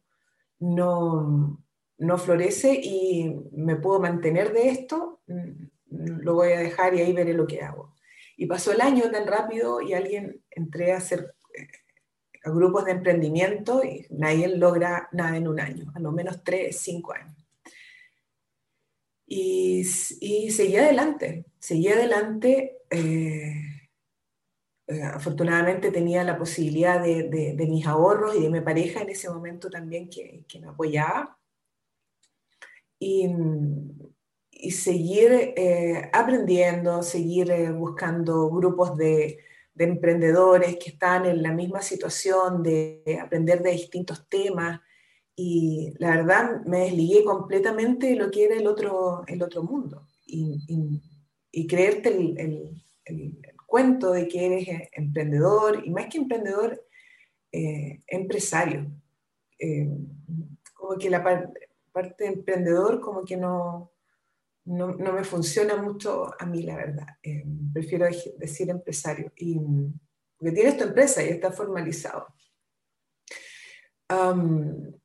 no, 0.61 1.61
no 1.97 2.17
florece 2.17 2.79
y 2.81 3.35
me 3.51 3.75
puedo 3.75 3.99
mantener 3.99 4.53
de 4.53 4.69
esto, 4.69 5.21
mm, 5.27 6.21
lo 6.21 6.35
voy 6.35 6.53
a 6.53 6.59
dejar 6.59 6.93
y 6.93 7.01
ahí 7.01 7.13
veré 7.13 7.33
lo 7.33 7.45
que 7.45 7.61
hago. 7.61 7.95
Y 8.37 8.45
pasó 8.45 8.71
el 8.71 8.81
año 8.81 9.11
tan 9.11 9.27
rápido 9.27 9.81
y 9.81 9.93
alguien 9.93 10.41
entré 10.49 10.93
a 10.93 10.97
hacer 10.97 11.35
eh, 11.53 11.67
grupos 12.45 12.85
de 12.85 12.91
emprendimiento 12.91 13.83
y 13.83 14.05
nadie 14.09 14.47
logra 14.47 15.09
nada 15.11 15.35
en 15.35 15.47
un 15.47 15.59
año, 15.59 15.91
a 15.93 15.99
lo 15.99 16.11
menos 16.11 16.43
tres, 16.43 16.79
cinco 16.79 17.13
años. 17.13 17.35
Y, 19.27 19.81
y 20.21 20.51
seguí 20.51 20.75
adelante, 20.75 21.45
seguí 21.59 21.87
adelante. 21.87 22.79
Eh, 22.89 23.80
eh, 24.91 25.03
afortunadamente 25.03 25.89
tenía 25.89 26.23
la 26.23 26.37
posibilidad 26.37 27.01
de, 27.01 27.23
de, 27.29 27.67
mis 27.67 27.87
ahorros 27.87 28.35
y 28.35 28.41
de 28.41 28.49
mi 28.49 28.59
pareja 28.61 29.01
en 29.01 29.09
ese 29.09 29.29
momento 29.29 29.69
también 29.69 30.09
que, 30.09 30.43
que 30.47 30.59
me 30.59 30.67
apoyaba. 30.67 31.37
Y, 32.99 33.27
y 34.51 34.71
seguir 34.71 35.53
eh, 35.55 36.09
aprendiendo, 36.13 37.01
seguir 37.03 37.49
eh, 37.51 37.71
buscando 37.71 38.49
grupos 38.49 38.97
de, 38.97 39.39
de, 39.73 39.85
emprendedores 39.85 40.75
que 40.77 40.91
están 40.91 41.25
en 41.25 41.41
la 41.41 41.53
misma 41.53 41.81
situación, 41.81 42.61
de 42.61 43.01
aprender 43.21 43.63
de 43.63 43.71
distintos 43.71 44.27
temas. 44.27 44.81
Y 45.35 45.93
la 45.99 46.11
verdad 46.11 46.61
me 46.65 46.81
desligué 46.81 47.23
completamente 47.23 48.07
de 48.07 48.15
lo 48.17 48.29
que 48.29 48.45
era 48.45 48.55
el 48.55 48.67
otro, 48.67 49.23
el 49.25 49.41
otro 49.41 49.63
mundo. 49.63 50.07
Y, 50.25 51.01
y, 51.51 51.67
creerte 51.67 52.09
el, 52.09 52.37
el, 52.37 52.83
el, 53.05 53.50
cuento 53.71 54.11
de 54.11 54.27
que 54.27 54.45
eres 54.45 54.67
eh, 54.67 54.89
emprendedor, 54.91 55.81
y 55.85 55.89
más 55.89 56.07
que 56.07 56.17
emprendedor, 56.17 56.85
empresario. 58.07 58.91
como 60.73 60.97
que 60.97 61.09
la 61.09 61.23
parte 61.91 62.23
de 62.23 62.29
emprendedor 62.29 62.99
como 62.99 63.23
que 63.23 63.37
no, 63.37 63.91
no, 64.65 64.91
no, 64.93 65.13
me 65.13 65.23
funciona 65.23 65.75
mucho 65.75 66.31
a 66.37 66.45
mí, 66.45 66.63
la 66.63 66.75
verdad. 66.75 67.07
Eh, 67.23 67.45
prefiero 67.73 68.07
decir 68.37 68.69
empresario. 68.69 69.31
Y, 69.37 69.59
porque 70.37 70.51
tienes 70.53 70.77
tu 70.77 70.83
empresa 70.83 71.23
y 71.23 71.29
está 71.29 71.51
formalizado. 71.51 72.27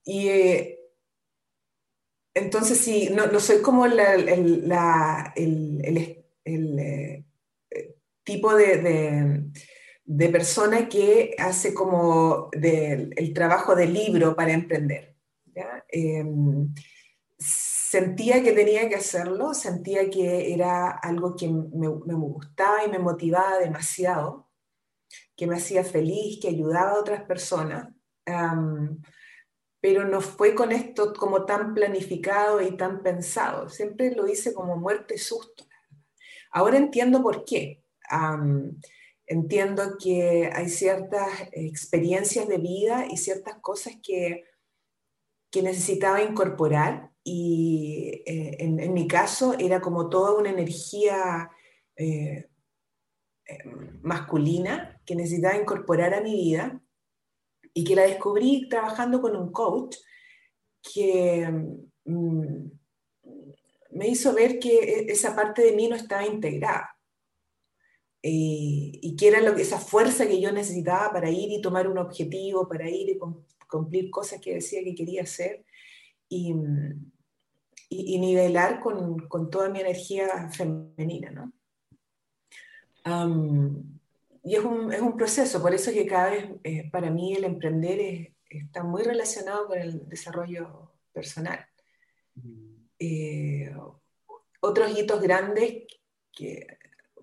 y 0.05 0.29
eh, 0.29 0.79
entonces, 2.35 2.79
sí, 2.79 3.11
no, 3.11 3.41
soy 3.41 3.63
como 3.63 3.87
el, 3.87 3.99
eh, 6.77 7.25
tipo 8.27 8.55
de, 8.55 8.77
de, 8.79 9.45
de, 10.05 10.29
persona 10.29 10.89
que 10.89 11.35
hace 11.39 11.73
como 11.73 12.51
el 12.53 13.33
trabajo 13.33 13.75
de 13.77 13.87
libro 13.87 14.35
para 14.35 14.53
emprender. 14.53 15.17
¿ya? 15.55 15.85
Em, 15.89 16.75
sentía 17.39 18.43
que 18.43 18.53
tenía 18.53 18.89
que 18.89 18.97
hacerlo, 18.97 19.55
sentía 19.55 20.11
que 20.11 20.53
era 20.53 20.91
algo 20.91 21.37
que 21.37 21.49
me, 21.49 21.89
gustaba 21.89 22.85
y 22.85 22.91
me 22.91 22.99
motivaba 22.99 23.59
demasiado, 23.59 24.51
que 25.37 25.47
me 25.47 25.57
hacía 25.57 25.85
feliz, 25.85 26.41
que 26.43 26.49
ayudaba 26.49 26.91
a 26.93 27.01
otras 27.01 27.23
personas, 27.23 27.89
pero 29.81 30.05
no 30.05 30.21
fue 30.21 30.55
con 30.55 30.73
esto 30.73 31.15
como 31.15 31.45
tan 31.45 31.75
planificado 31.75 32.61
y 32.61 32.77
tan 32.77 33.03
pensado, 33.03 33.69
siempre 33.69 34.15
lo 34.15 34.27
hice 34.27 34.53
como 34.53 34.77
muerte 34.77 35.15
y 35.15 35.19
susto. 35.19 35.65
Ahora 36.51 36.79
entiendo 36.79 37.23
por 37.23 37.45
qué. 37.45 37.86
Entiendo 39.27 39.97
que 39.99 40.51
hay 40.53 40.69
ciertas 40.69 41.29
experiencias 41.53 42.49
de 42.49 42.59
vida 42.59 43.07
y 43.11 43.17
ciertas 43.17 43.57
cosas 43.61 43.95
que, 44.03 44.45
que 45.51 45.63
necesitaba 45.63 46.23
incorporar 46.23 47.11
y 47.25 48.23
eh, 48.25 48.57
en, 48.61 48.95
mi 48.95 49.09
caso 49.09 49.57
era 49.59 49.81
como 49.81 50.09
toda 50.09 50.39
una 50.39 50.51
energía 50.51 51.51
eh, 51.97 52.49
eh, 53.47 53.65
masculina 54.03 55.01
que 55.05 55.17
necesitaba 55.17 55.57
incorporar 55.57 56.15
a 56.15 56.21
mi 56.21 56.35
vida 56.35 56.81
y 57.75 57.83
que 57.83 57.97
la 57.97 58.03
descubrí 58.03 58.69
trabajando 58.69 59.21
con 59.21 59.35
un 59.35 59.51
coach 59.51 59.97
que 60.81 61.49
mm, 62.05 62.71
me 63.91 64.09
hizo 64.09 64.33
ver 64.33 64.61
que 64.61 64.79
e, 64.79 65.13
esa 65.13 65.35
parte 65.35 65.63
de 65.63 65.73
mí 65.73 65.89
no 65.89 65.97
estaba 65.97 66.25
integrada 66.27 66.96
y 68.29 69.17
que 69.17 69.29
era 69.29 69.41
lo, 69.41 69.55
esa 69.57 69.79
fuerza 69.79 70.27
que 70.27 70.41
yo 70.41 70.51
necesitaba 70.53 71.13
para 71.13 71.31
ir 71.31 71.51
y 71.53 71.61
tomar 71.61 71.89
un 71.89 71.99
objetivo, 71.99 72.69
para 72.69 72.89
ir 72.89 73.11
y 73.11 73.19
cumplir 73.69 74.11
cosas 74.11 74.41
que 74.41 74.55
decía 74.55 74.83
que 74.83 74.95
quería 74.95 75.23
hacer. 75.23 75.65
Y, 76.29 76.53
y, 77.89 78.19
nivelar 78.19 78.81
con, 78.81 79.29
con, 79.29 79.49
toda 79.49 79.69
mi 79.69 79.81
energía 79.81 80.51
femenina, 80.51 81.31
¿no? 81.31 81.53
y 84.43 84.57
es 84.57 84.65
un, 84.65 84.93
es 84.93 85.01
un, 85.01 85.17
proceso, 85.17 85.63
por 85.63 85.73
eso 85.73 85.93
que 85.93 86.07
cada 86.07 86.31
vez 86.31 86.51
eh, 86.65 86.91
para 86.91 87.11
mí 87.11 87.35
el 87.35 87.45
emprender 87.45 88.01
es, 88.01 88.29
está 88.51 88.83
muy 88.83 89.03
relacionado 89.03 89.69
con 89.69 89.79
el 89.79 90.09
desarrollo 90.09 90.93
personal. 91.13 91.65
Eh, 92.99 93.73
otros 94.61 94.99
hitos 94.99 95.21
grandes 95.21 95.85
que, 96.33 96.76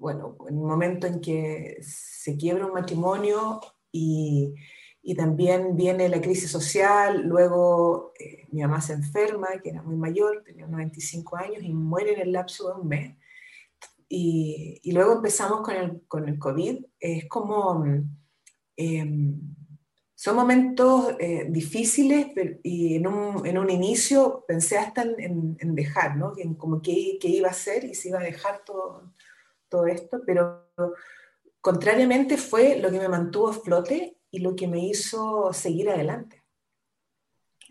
bueno, 0.04 0.36
en 0.50 0.58
el 0.58 0.64
momento 0.66 1.08
en 1.08 1.22
que 1.22 1.78
se 1.82 2.36
quiebra 2.36 2.66
un 2.66 2.74
matrimonio 2.74 3.62
y, 3.90 4.54
y 5.02 5.16
también 5.16 5.78
viene 5.78 6.10
la 6.10 6.20
crisis 6.20 6.52
social, 6.52 7.24
luego 7.26 8.12
eh, 8.20 8.46
mi 8.52 8.62
mamá 8.64 8.82
se 8.82 8.92
enferma, 8.92 9.48
que 9.64 9.70
era 9.70 9.82
muy 9.82 9.96
mayor, 9.96 10.44
tenía 10.44 10.68
95 10.68 11.38
años 11.38 11.64
y 11.64 11.72
muere 11.72 12.16
en 12.16 12.20
el 12.20 12.34
lapso 12.34 12.68
de 12.68 12.82
un 12.82 12.88
mes. 12.90 13.16
Y, 14.10 14.82
y 14.84 14.92
luego 14.92 15.14
empezamos 15.14 15.62
con 15.62 15.76
el, 15.76 16.02
con 16.06 16.28
el 16.28 16.38
COVID. 16.38 16.84
Es 17.00 17.26
como... 17.30 17.86
Em, 18.76 19.40
son 20.16 20.36
momentos 20.38 21.16
eh, 21.20 21.48
difíciles 21.50 22.28
y 22.64 22.96
en 22.96 23.08
un, 23.08 23.46
en 23.46 23.58
un, 23.58 23.70
inicio 23.70 24.46
pensé 24.48 24.78
hasta 24.78 25.02
en, 25.02 25.58
en 25.60 25.76
dejar, 25.76 26.16
¿no? 26.16 26.32
En 26.38 26.56
como 26.56 26.82
qué, 26.82 27.18
qué, 27.20 27.28
iba 27.28 27.50
a 27.50 27.52
hacer 27.52 27.84
y 27.84 27.94
si 27.94 28.08
iba 28.08 28.20
a 28.20 28.24
dejar 28.24 28.64
todo, 28.64 29.12
todo 29.74 29.88
esto, 29.88 30.22
pero 30.24 30.70
contrariamente 31.60 32.38
fue 32.38 32.78
lo 32.80 32.92
que 32.92 33.00
me 33.00 33.10
mantuvo 33.10 33.50
a 33.50 33.54
flote 33.54 34.18
y 34.30 34.40
lo 34.40 34.56
que 34.56 34.68
me 34.68 34.86
hizo 34.86 35.52
seguir 35.52 35.90
adelante. 35.90 36.44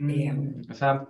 Mm, 0.00 0.62
o 0.68 0.75
sea, 0.75 1.09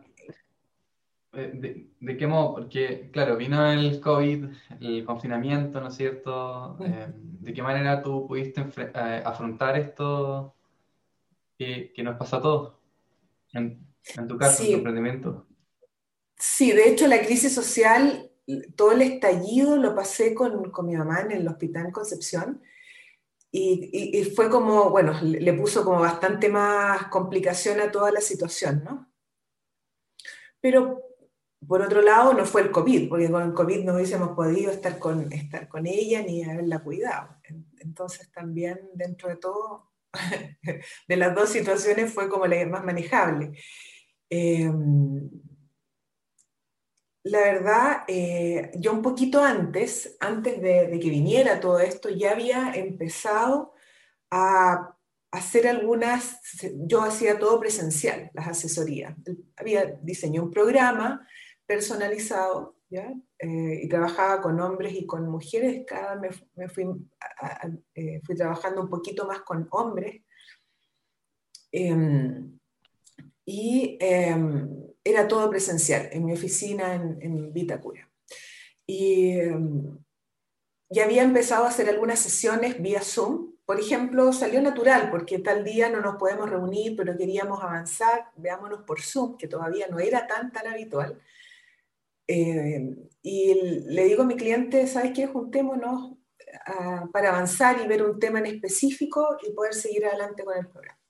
eh, 1.32 1.88
de, 1.98 2.16
qué 2.18 2.26
modo? 2.26 2.56
Porque, 2.56 3.08
claro, 3.10 3.38
vino 3.38 3.72
el 3.72 4.00
COVID, 4.00 4.44
el 4.80 5.04
confinamiento, 5.06 5.80
¿no 5.80 5.88
es 5.88 5.94
cierto? 5.94 6.76
Em, 6.80 7.40
¿De 7.40 7.54
qué 7.54 7.62
manera 7.62 8.02
tú 8.02 8.26
pudiste 8.26 8.60
eh, 8.60 9.22
afrontar 9.24 9.78
esto? 9.78 10.54
que, 11.56 12.02
nos 12.02 12.16
pasa 12.16 12.38
a 12.38 12.42
todos, 12.42 12.74
en, 13.52 13.78
tu 14.26 14.36
caso, 14.36 14.64
en 14.64 14.70
tu 14.70 14.76
emprendimiento. 14.78 15.46
Sí, 16.36 16.72
de 16.72 16.88
hecho 16.88 17.06
la 17.06 17.20
crisis 17.20 17.54
social, 17.54 18.31
todo 18.76 18.92
el 18.92 19.02
estallido 19.02 19.76
lo 19.76 19.94
pasé 19.94 20.34
con, 20.34 20.70
con 20.70 20.86
mi 20.86 20.96
mamá 20.96 21.20
en 21.20 21.32
el 21.32 21.48
hospital 21.48 21.92
Concepción. 21.92 22.62
Y, 23.54 24.18
y, 24.18 24.24
fue 24.24 24.48
como, 24.48 24.88
bueno, 24.88 25.12
le 25.20 25.52
puso 25.52 25.84
como 25.84 26.00
bastante 26.00 26.48
más 26.48 27.08
complicación 27.08 27.80
a 27.80 27.90
toda 27.90 28.10
la 28.10 28.22
situación, 28.22 28.82
¿no? 28.82 29.12
Pero 30.58 31.02
por 31.66 31.80
otro 31.80 32.02
lado, 32.02 32.34
no 32.34 32.44
fue 32.44 32.62
el 32.62 32.70
COVID, 32.70 33.08
porque 33.08 33.30
con 33.30 33.42
el 33.42 33.54
COVID 33.54 33.84
no 33.84 33.94
hubiésemos 33.94 34.30
podido 34.30 34.72
estar 34.72 34.98
con, 34.98 35.32
estar 35.32 35.68
con 35.68 35.86
ella 35.86 36.22
ni 36.22 36.42
haberla 36.42 36.80
cuidado. 36.80 37.36
Entonces 37.78 38.30
también, 38.32 38.80
dentro 38.94 39.28
de 39.28 39.36
todo, 39.36 39.92
de 41.08 41.16
las 41.16 41.34
dos 41.34 41.50
situaciones 41.50 42.12
fue 42.12 42.28
como 42.28 42.46
la 42.46 42.66
más 42.66 42.84
manejable. 42.84 43.52
Em, 44.28 45.30
la 47.24 47.40
verdad, 47.40 48.02
eh, 48.08 48.72
yo 48.74 48.92
un 48.92 49.02
poquito 49.02 49.42
antes, 49.42 50.16
antes 50.20 50.60
de, 50.60 50.98
que 51.00 51.10
viniera 51.10 51.60
todo 51.60 51.78
esto, 51.78 52.08
ya 52.08 52.32
había 52.32 52.72
empezado 52.74 53.74
a 54.30 54.96
hacer 55.30 55.68
algunas, 55.68 56.40
yo 56.74 57.02
hacía 57.02 57.38
todo 57.38 57.60
presencial, 57.60 58.30
las 58.34 58.48
asesorías. 58.48 59.16
Había 59.56 59.98
diseñado 60.02 60.46
un 60.46 60.50
programa 60.52 61.26
personalizado 61.64 62.76
eh, 62.90 63.80
y 63.82 63.88
trabajaba 63.88 64.42
con 64.42 64.60
hombres 64.60 64.92
y 64.94 65.06
con 65.06 65.28
mujeres, 65.28 65.84
cada 65.86 66.16
vez 66.16 66.44
me, 66.56 66.68
fui, 66.68 66.84
eh, 67.94 68.20
fui, 68.24 68.34
trabajando 68.34 68.82
un 68.82 68.90
poquito 68.90 69.26
más 69.26 69.40
con 69.42 69.66
hombres. 69.70 70.22
Em, 71.70 72.58
y 73.46 73.96
em, 74.00 74.91
era 75.04 75.28
todo 75.28 75.50
presencial, 75.50 76.08
en 76.12 76.24
mi 76.24 76.32
oficina 76.32 76.94
en, 76.94 77.18
en 77.20 77.52
Vitacura. 77.52 78.08
Y 78.86 79.38
ya 80.92 81.04
había 81.04 81.22
empezado 81.22 81.64
a 81.64 81.68
hacer 81.68 81.88
algunas 81.88 82.18
sesiones 82.18 82.80
vía 82.80 83.00
Zoom. 83.00 83.54
Por 83.64 83.80
ejemplo, 83.80 84.30
salió 84.32 84.60
natural 84.60 85.10
porque 85.10 85.38
tal 85.38 85.64
día 85.64 85.88
no 85.88 86.02
nos 86.02 86.16
podemos 86.16 86.50
reunir, 86.50 86.96
pero 86.96 87.16
queríamos 87.16 87.62
avanzar, 87.62 88.26
veámonos 88.36 88.82
por 88.82 89.00
Zoom, 89.00 89.38
que 89.38 89.48
todavía 89.48 89.88
no 89.88 89.98
era 89.98 90.26
tan, 90.26 90.52
tan 90.52 90.66
habitual. 90.66 91.18
Eh, 92.26 92.94
y 93.22 93.54
le 93.86 94.04
digo 94.04 94.22
a 94.22 94.26
mi 94.26 94.36
cliente, 94.36 94.86
¿sabes 94.86 95.12
qué? 95.14 95.26
Juntémonos 95.26 96.18
ah, 96.66 97.08
para 97.10 97.30
avanzar 97.30 97.80
y 97.82 97.88
ver 97.88 98.02
un 98.02 98.18
tema 98.18 98.40
en 98.40 98.46
específico 98.46 99.38
y 99.46 99.52
poder 99.52 99.72
seguir 99.72 100.04
adelante 100.04 100.44
con 100.44 100.58
el 100.58 100.68
programa. 100.68 101.01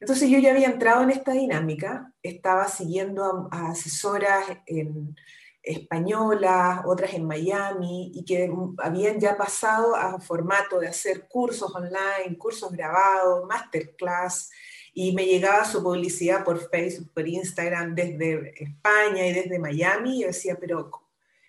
Entonces 0.00 0.30
yo 0.30 0.38
ya 0.38 0.52
había 0.52 0.68
entrado 0.68 1.02
en 1.02 1.10
esta 1.10 1.32
dinámica, 1.32 2.12
estaba 2.22 2.66
siguiendo 2.68 3.48
a, 3.52 3.70
asesoras 3.70 4.46
en, 4.66 5.14
españolas, 5.62 6.80
otras 6.86 7.12
en 7.14 7.26
Miami, 7.26 8.12
y 8.14 8.24
que 8.24 8.50
habían 8.78 9.20
ya 9.20 9.36
pasado 9.36 9.94
a 9.94 10.18
formato 10.20 10.80
de 10.80 10.88
hacer 10.88 11.28
cursos 11.28 11.74
online, 11.74 12.38
cursos 12.38 12.72
grabados, 12.72 13.46
masterclass, 13.46 14.50
y 14.92 15.12
me 15.12 15.26
llegaba 15.26 15.64
su 15.64 15.82
publicidad 15.82 16.44
por 16.44 16.68
Facebook, 16.70 17.12
por 17.14 17.28
Instagram, 17.28 17.94
desde 17.94 18.54
España 18.62 19.26
y 19.26 19.32
desde 19.32 19.58
Miami, 19.58 20.16
y 20.16 20.20
yo 20.22 20.26
decía, 20.28 20.56
pero 20.58 20.90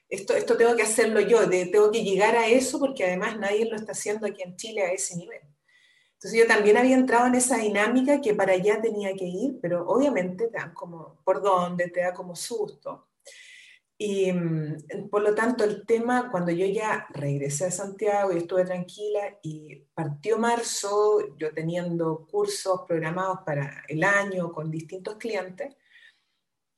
esto, 0.09 0.35
esto 0.35 0.57
tengo 0.57 0.75
que 0.75 0.83
hacerlo 0.83 1.21
yo, 1.21 1.49
tengo 1.49 1.89
que 1.89 2.03
llegar 2.03 2.35
a 2.35 2.47
eso 2.47 2.79
porque 2.79 3.05
además 3.05 3.39
nadie 3.39 3.65
lo 3.65 3.77
está 3.77 3.93
haciendo 3.93 4.27
aquí 4.27 4.43
en 4.43 4.57
Chile 4.57 4.81
a 4.83 4.91
ese 4.91 5.15
nivel. 5.15 5.39
Entonces 6.21 6.39
yo 6.39 6.45
también 6.45 6.77
había 6.77 6.95
entrado 6.95 7.25
en 7.25 7.33
esa 7.33 7.57
dinámica 7.57 8.21
que 8.21 8.35
para 8.35 8.53
allá 8.53 8.79
tenía 8.79 9.15
que 9.15 9.25
ir, 9.25 9.57
pero 9.59 9.87
obviamente 9.87 10.49
te 10.49 10.57
dan 10.59 10.71
como, 10.71 11.19
¿por 11.23 11.41
dónde? 11.41 11.87
Te 11.87 12.01
da 12.01 12.13
como 12.13 12.35
susto. 12.35 13.07
Y 13.97 14.31
mm, 14.31 15.09
por 15.09 15.23
lo 15.23 15.33
tanto, 15.33 15.63
el 15.63 15.83
tema, 15.83 16.29
cuando 16.29 16.51
yo 16.51 16.67
ya 16.67 17.07
regresé 17.09 17.65
a 17.65 17.71
Santiago 17.71 18.31
y 18.31 18.37
estuve 18.37 18.65
tranquila 18.65 19.39
y 19.41 19.77
partió 19.95 20.37
marzo, 20.37 21.35
yo 21.37 21.55
teniendo 21.55 22.27
cursos 22.29 22.81
programados 22.87 23.39
para 23.43 23.83
el 23.87 24.03
año 24.03 24.51
con 24.51 24.69
distintos 24.69 25.15
clientes, 25.15 25.75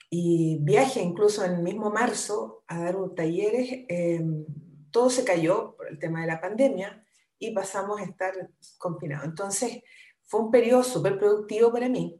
y 0.09 0.59
viaje 0.61 1.01
incluso 1.01 1.43
en 1.43 1.55
el 1.55 1.63
mismo 1.63 1.89
marzo 1.89 2.63
a 2.67 2.79
dar 2.79 2.95
un 2.95 3.13
talleres, 3.13 3.83
em, 3.89 4.45
todo 4.89 5.09
se 5.09 5.25
cayó 5.25 5.75
por 5.75 5.89
el 5.89 5.99
tema 5.99 6.21
de 6.21 6.27
la 6.27 6.39
pandemia 6.39 7.02
y 7.47 7.51
pasamos 7.51 7.99
a 7.99 8.03
estar 8.03 8.33
confinados. 8.77 9.25
Entonces, 9.25 9.81
fue 10.23 10.41
un 10.41 10.51
periodo 10.51 10.83
súper 10.83 11.17
productivo 11.17 11.71
para 11.71 11.89
mí. 11.89 12.19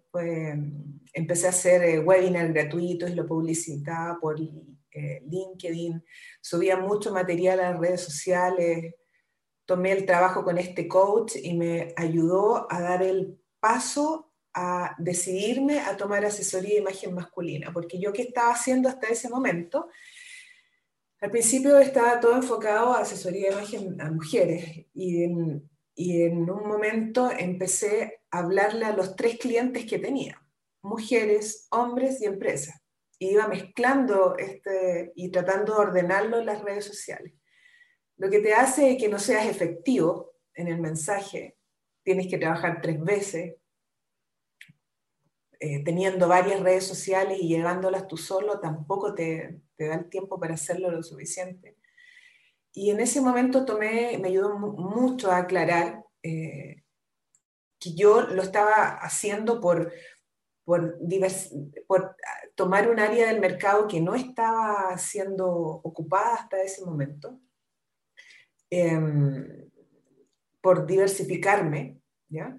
empecé 1.14 1.48
a 1.48 1.50
hacer 1.50 1.84
eh, 1.84 2.00
webinars 2.00 2.54
gratuitos 2.54 3.10
y 3.10 3.16
lo 3.16 3.26
publicitaba 3.26 4.20
por 4.20 4.40
eh, 4.40 5.24
LinkedIn, 5.28 6.04
subía 6.42 6.78
mucho 6.78 7.12
material 7.12 7.60
a 7.60 7.72
las 7.72 7.80
redes 7.80 8.02
sociales, 8.02 8.94
tomé 9.66 9.92
el 9.94 10.06
trabajo 10.06 10.44
con 10.44 10.58
este 10.58 10.88
coach 10.88 11.36
y 11.42 11.54
me 11.54 11.94
ayudó 11.96 12.68
a 12.72 12.82
dar 12.82 13.02
el 13.02 13.40
paso 13.60 14.34
a 14.54 14.96
decidirme 15.00 15.80
a 15.80 15.98
tomar 15.98 16.24
asesoría 16.26 16.76
de 16.76 16.82
imagen 16.82 17.16
masculina, 17.16 17.72
porque 17.74 18.00
yo 18.00 18.14
qué 18.14 18.22
estaba 18.24 18.54
haciendo 18.54 18.88
hasta 18.88 19.08
ese 19.08 19.30
momento, 19.30 19.88
al 21.24 21.32
principio 21.32 21.80
estaba 21.80 22.20
todo 22.20 22.36
enfocado 22.36 22.92
a 22.92 23.00
asesoría 23.00 23.48
de 23.48 23.56
imagen 23.56 24.02
a 24.02 24.12
mujeres 24.12 24.88
y 24.94 25.24
en, 25.24 26.50
un 26.50 26.68
momento 26.68 27.32
empecé 27.32 28.24
a 28.30 28.40
hablarle 28.40 28.84
a 28.84 28.94
los 28.94 29.16
tres 29.16 29.38
clientes 29.38 29.86
que 29.86 30.00
tenía, 30.00 30.46
mujeres, 30.82 31.68
hombres 31.72 32.20
y 32.20 32.26
empresas 32.26 32.76
iba 33.20 33.48
mezclando 33.48 34.36
este, 34.38 35.14
y 35.16 35.32
tratando 35.32 35.76
de 35.76 35.80
ordenarlo 35.80 36.40
en 36.40 36.46
las 36.46 36.62
redes 36.62 36.84
sociales. 36.84 37.34
Lo 38.18 38.30
que 38.30 38.40
te 38.40 38.54
hace 38.54 38.98
que 38.98 39.08
no 39.08 39.18
seas 39.18 39.46
efectivo 39.46 40.34
en 40.54 40.68
el 40.68 40.82
mensaje, 40.82 41.56
tienes 42.04 42.28
que 42.28 42.38
trabajar 42.38 42.82
tres 42.82 43.02
veces, 43.02 43.56
eh, 45.58 45.82
teniendo 45.86 46.28
varias 46.28 46.60
redes 46.60 46.86
sociales 46.86 47.38
y 47.40 47.48
llevándolas 47.48 48.10
tú 48.10 48.18
solo, 48.18 48.60
tampoco 48.60 49.16
te, 49.16 49.62
te, 49.78 49.88
da 49.88 49.96
el 49.96 50.10
tiempo 50.10 50.40
para 50.40 50.54
hacerlo 50.54 50.92
lo 50.92 51.04
suficiente. 51.04 51.78
Y 52.74 52.90
en 52.90 53.00
ese 53.00 53.22
momento 53.22 53.66
tomé, 53.66 54.18
me 54.18 54.30
ayudó 54.30 54.58
mucho 54.58 55.32
a 55.32 55.38
aclarar 55.38 56.04
eh, 56.24 56.84
que 57.80 57.94
yo 57.94 58.22
lo 58.22 58.42
estaba 58.42 58.98
haciendo 58.98 59.60
por, 59.62 59.92
por, 60.66 60.98
tomar 62.56 62.90
un 62.90 63.00
área 63.00 63.28
del 63.28 63.40
mercado 63.40 63.88
que 63.88 64.00
no 64.00 64.16
estaba 64.16 64.98
siendo 64.98 65.50
ocupada 65.52 66.36
hasta 66.36 66.62
ese 66.62 66.86
momento, 66.86 67.40
em, 68.70 69.70
por 70.62 70.86
diversificarme, 70.86 72.00
¿ya? 72.30 72.58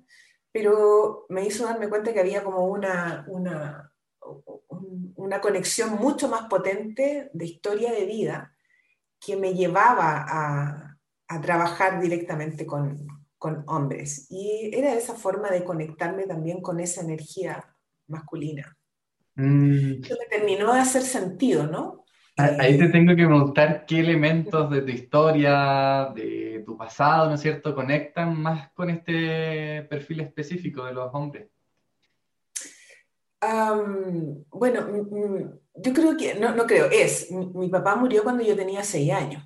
pero 0.52 1.26
me 1.30 1.44
hizo 1.44 1.64
darme 1.64 1.88
cuenta 1.88 2.12
que 2.12 2.20
había 2.20 2.44
como 2.44 2.66
una, 2.66 3.24
una, 3.28 3.93
una 5.16 5.40
conexión 5.40 5.96
mucho 5.96 6.28
más 6.28 6.46
potente 6.46 7.30
de 7.32 7.44
historia 7.44 7.92
de 7.92 8.06
vida 8.06 8.54
que 9.20 9.36
me 9.36 9.54
llevaba 9.54 10.24
a, 10.28 10.98
a 11.28 11.40
trabajar 11.40 12.00
directamente 12.00 12.66
con, 12.66 13.06
con 13.38 13.64
hombres. 13.66 14.26
Y 14.30 14.70
era 14.72 14.94
esa 14.94 15.14
forma 15.14 15.50
de 15.50 15.64
conectarme 15.64 16.24
también 16.24 16.60
con 16.60 16.80
esa 16.80 17.02
energía 17.02 17.64
masculina. 18.06 18.76
Mm. 19.34 20.02
Eso 20.02 20.16
me 20.18 20.38
terminó 20.38 20.72
de 20.72 20.80
hacer 20.80 21.02
sentido, 21.02 21.66
¿no? 21.66 22.04
Ahí 22.36 22.76
te 22.76 22.88
tengo 22.88 23.14
que 23.14 23.26
preguntar 23.26 23.84
qué 23.86 24.00
elementos 24.00 24.68
de 24.68 24.82
tu 24.82 24.90
historia, 24.90 26.10
de 26.14 26.64
tu 26.66 26.76
pasado, 26.76 27.28
¿no 27.28 27.34
es 27.34 27.40
cierto?, 27.40 27.74
conectan 27.74 28.36
más 28.40 28.72
con 28.72 28.90
este 28.90 29.82
perfil 29.84 30.20
específico 30.20 30.84
de 30.84 30.94
los 30.94 31.14
hombres. 31.14 31.48
Bueno, 34.50 35.60
yo 35.74 35.92
creo 35.92 36.16
que, 36.16 36.34
no, 36.34 36.54
no 36.54 36.66
creo, 36.66 36.86
es, 36.90 37.30
mi, 37.30 37.68
papá 37.68 37.96
murió 37.96 38.22
cuando 38.22 38.42
yo 38.44 38.56
tenía 38.56 38.84
seis 38.84 39.12
años. 39.12 39.42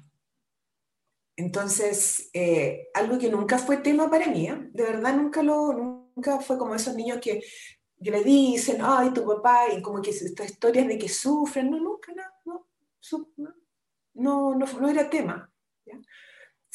Entonces, 1.37 2.31
eh, 2.33 2.89
algo 2.95 3.19
que 3.19 3.31
nunca 3.31 3.59
fue 3.59 3.79
tema 3.79 4.11
para 4.11 4.27
mí, 4.27 4.49
¿eh? 4.49 4.69
de 4.73 4.83
verdad 4.83 5.15
nunca, 5.15 5.43
lo, 5.43 5.73
nunca 5.73 6.41
fue 6.41 6.59
como 6.59 6.75
esos 6.75 6.95
niños 6.95 7.19
que, 7.21 7.43
le 8.01 8.23
dicen, 8.23 8.79
ay, 8.81 9.13
tu 9.13 9.25
papá, 9.25 9.73
y 9.73 9.83
como 9.83 10.01
que 10.01 10.11
estas 10.11 10.51
historias 10.51 10.87
de 10.87 10.99
que 10.99 11.09
sufren, 11.09 11.71
no, 11.71 11.81
nunca, 11.81 12.13
no, 12.45 12.67
no, 14.15 14.55
no, 14.55 14.67
no, 14.67 14.89
era 14.89 15.11
tema. 15.11 15.53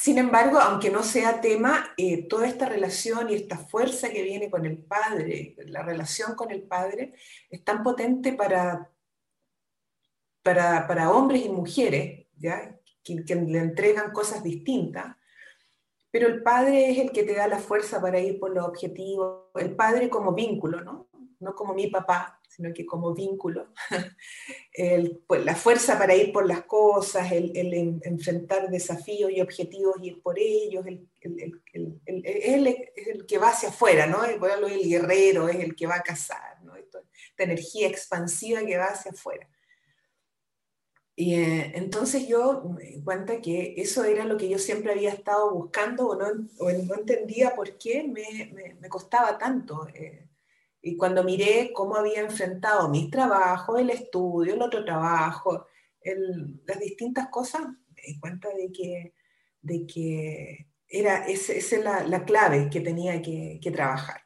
Sin 0.04 0.18
embargo, 0.18 0.60
aunque 0.60 0.90
no 0.90 1.02
sea 1.02 1.40
tema, 1.40 1.94
eh, 1.96 2.28
toda 2.28 2.46
esta 2.46 2.66
relación 2.66 3.30
y 3.30 3.36
esta 3.36 3.58
fuerza 3.58 4.10
que 4.10 4.22
viene 4.22 4.52
con 4.52 4.66
el 4.66 4.78
padre, 4.78 5.56
la 5.68 5.82
relación 5.82 6.36
con 6.36 6.52
el 6.52 6.64
padre, 6.64 7.14
es 7.50 7.64
tan 7.64 7.84
potente 7.84 8.34
para, 8.34 8.92
para, 10.42 11.10
hombres 11.10 11.46
y 11.46 11.50
mujeres, 11.50 12.28
¿ya? 12.36 12.78
Que, 13.02 13.24
le 13.34 13.60
entregan 13.60 14.12
cosas 14.12 14.44
distintas. 14.44 15.16
Pero 16.12 16.28
el 16.28 16.44
padre 16.44 16.92
es 16.92 16.98
el 16.98 17.14
que 17.14 17.24
te 17.24 17.36
da 17.36 17.48
la 17.48 17.60
fuerza 17.60 18.02
para 18.02 18.20
ir 18.20 18.42
por 18.42 18.54
los 18.54 18.66
objetivos, 18.66 19.52
el 19.56 19.74
padre 19.74 20.10
como 20.10 20.34
vínculo, 20.34 20.82
¿no? 20.82 21.08
No 21.40 21.56
como 21.56 21.74
mi 21.74 21.88
papá, 21.88 22.42
sino 22.56 22.74
que 22.74 22.86
como 22.86 23.14
vínculo, 23.14 23.74
pues, 25.28 25.46
la 25.46 25.56
fuerza 25.56 25.98
para 25.98 26.16
ir 26.16 26.32
por 26.32 26.48
las 26.48 26.64
cosas, 26.66 27.32
el, 27.32 27.52
enfrentar 28.04 28.70
desafíos 28.70 29.32
y 29.32 29.42
objetivos 29.42 29.96
y 30.02 30.08
ir 30.08 30.22
por 30.22 30.38
ellos, 30.38 30.86
el, 30.86 31.10
es 32.24 33.08
el 33.08 33.26
que 33.26 33.38
va 33.38 33.50
hacia 33.50 33.70
afuera, 33.70 34.06
¿no? 34.06 34.24
El, 34.24 34.40
el 34.72 34.90
guerrero 34.90 35.50
es 35.50 35.58
el 35.58 35.76
que 35.76 35.88
va 35.88 35.96
a 35.96 36.04
cazar, 36.04 36.64
¿no? 36.64 36.76
esta 36.76 37.00
energía 37.38 37.88
expansiva 37.88 38.64
que 38.64 38.78
va 38.78 38.86
hacia 38.86 39.12
afuera. 39.12 39.50
Y 41.16 41.36
eh, 41.36 41.72
entonces 41.76 42.28
yo 42.28 42.64
me 42.64 42.84
di 42.84 43.04
cuenta 43.04 43.40
que 43.40 43.76
eso 43.78 44.04
era 44.04 44.26
lo 44.26 44.36
que 44.38 44.50
yo 44.50 44.58
siempre 44.58 44.92
había 44.92 45.12
estado 45.12 45.52
buscando 45.52 46.08
o 46.08 46.16
no, 46.16 46.26
o 46.60 46.72
no 46.72 46.96
entendía 46.96 47.56
por 47.56 47.78
qué 47.78 48.04
me, 48.04 48.52
me, 48.52 48.76
me 48.76 48.90
costaba 48.90 49.38
tanto. 49.38 49.88
Eh, 49.94 50.28
y 50.86 50.98
cuando 50.98 51.24
miré 51.24 51.72
cómo 51.74 51.96
había 51.96 52.20
enfrentado 52.20 52.90
mis 52.90 53.10
trabajos, 53.10 53.80
el 53.80 53.90
estudio, 53.90 54.54
el 54.54 54.62
otro 54.62 54.84
trabajo, 54.84 55.66
las 56.66 56.80
distintas 56.80 57.30
cosas, 57.30 57.62
me 57.62 58.02
di 58.06 58.20
cuenta 58.20 58.50
de 58.50 58.70
que, 58.70 59.14
de 59.62 59.88
que 59.88 60.68
era 60.90 61.26
esa 61.26 61.54
es 61.54 61.72
la, 61.82 62.06
la, 62.06 62.26
clave 62.26 62.70
que 62.70 62.82
tenía 62.82 63.22
que, 63.22 63.62
que, 63.64 63.72
trabajar. 63.72 64.24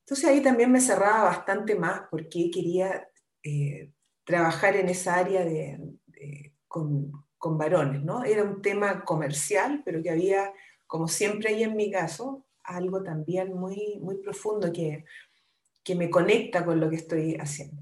Entonces 0.00 0.24
ahí 0.24 0.42
también 0.42 0.72
me 0.72 0.80
cerraba 0.80 1.24
bastante 1.24 1.74
más 1.74 2.04
porque 2.10 2.50
quería 2.50 3.06
eh, 3.42 3.92
trabajar 4.24 4.76
en 4.76 4.88
esa 4.88 5.16
área 5.16 5.44
de, 5.44 5.78
con, 6.66 7.12
con, 7.36 7.58
varones, 7.58 8.02
¿no? 8.02 8.24
Era 8.24 8.44
un 8.44 8.62
tema 8.62 9.04
comercial, 9.04 9.82
pero 9.84 10.02
que 10.02 10.10
había, 10.10 10.54
como 10.86 11.06
siempre 11.06 11.50
hay 11.50 11.64
en 11.64 11.76
mi 11.76 11.90
caso, 11.90 12.46
algo 12.66 13.02
también 13.02 13.54
muy, 13.54 13.98
muy 14.00 14.16
profundo 14.16 14.72
que 14.72 15.04
que 15.86 15.94
me 15.94 16.10
conecta 16.10 16.64
con 16.64 16.80
lo 16.80 16.90
que 16.90 16.96
estoy 16.96 17.36
haciendo. 17.36 17.80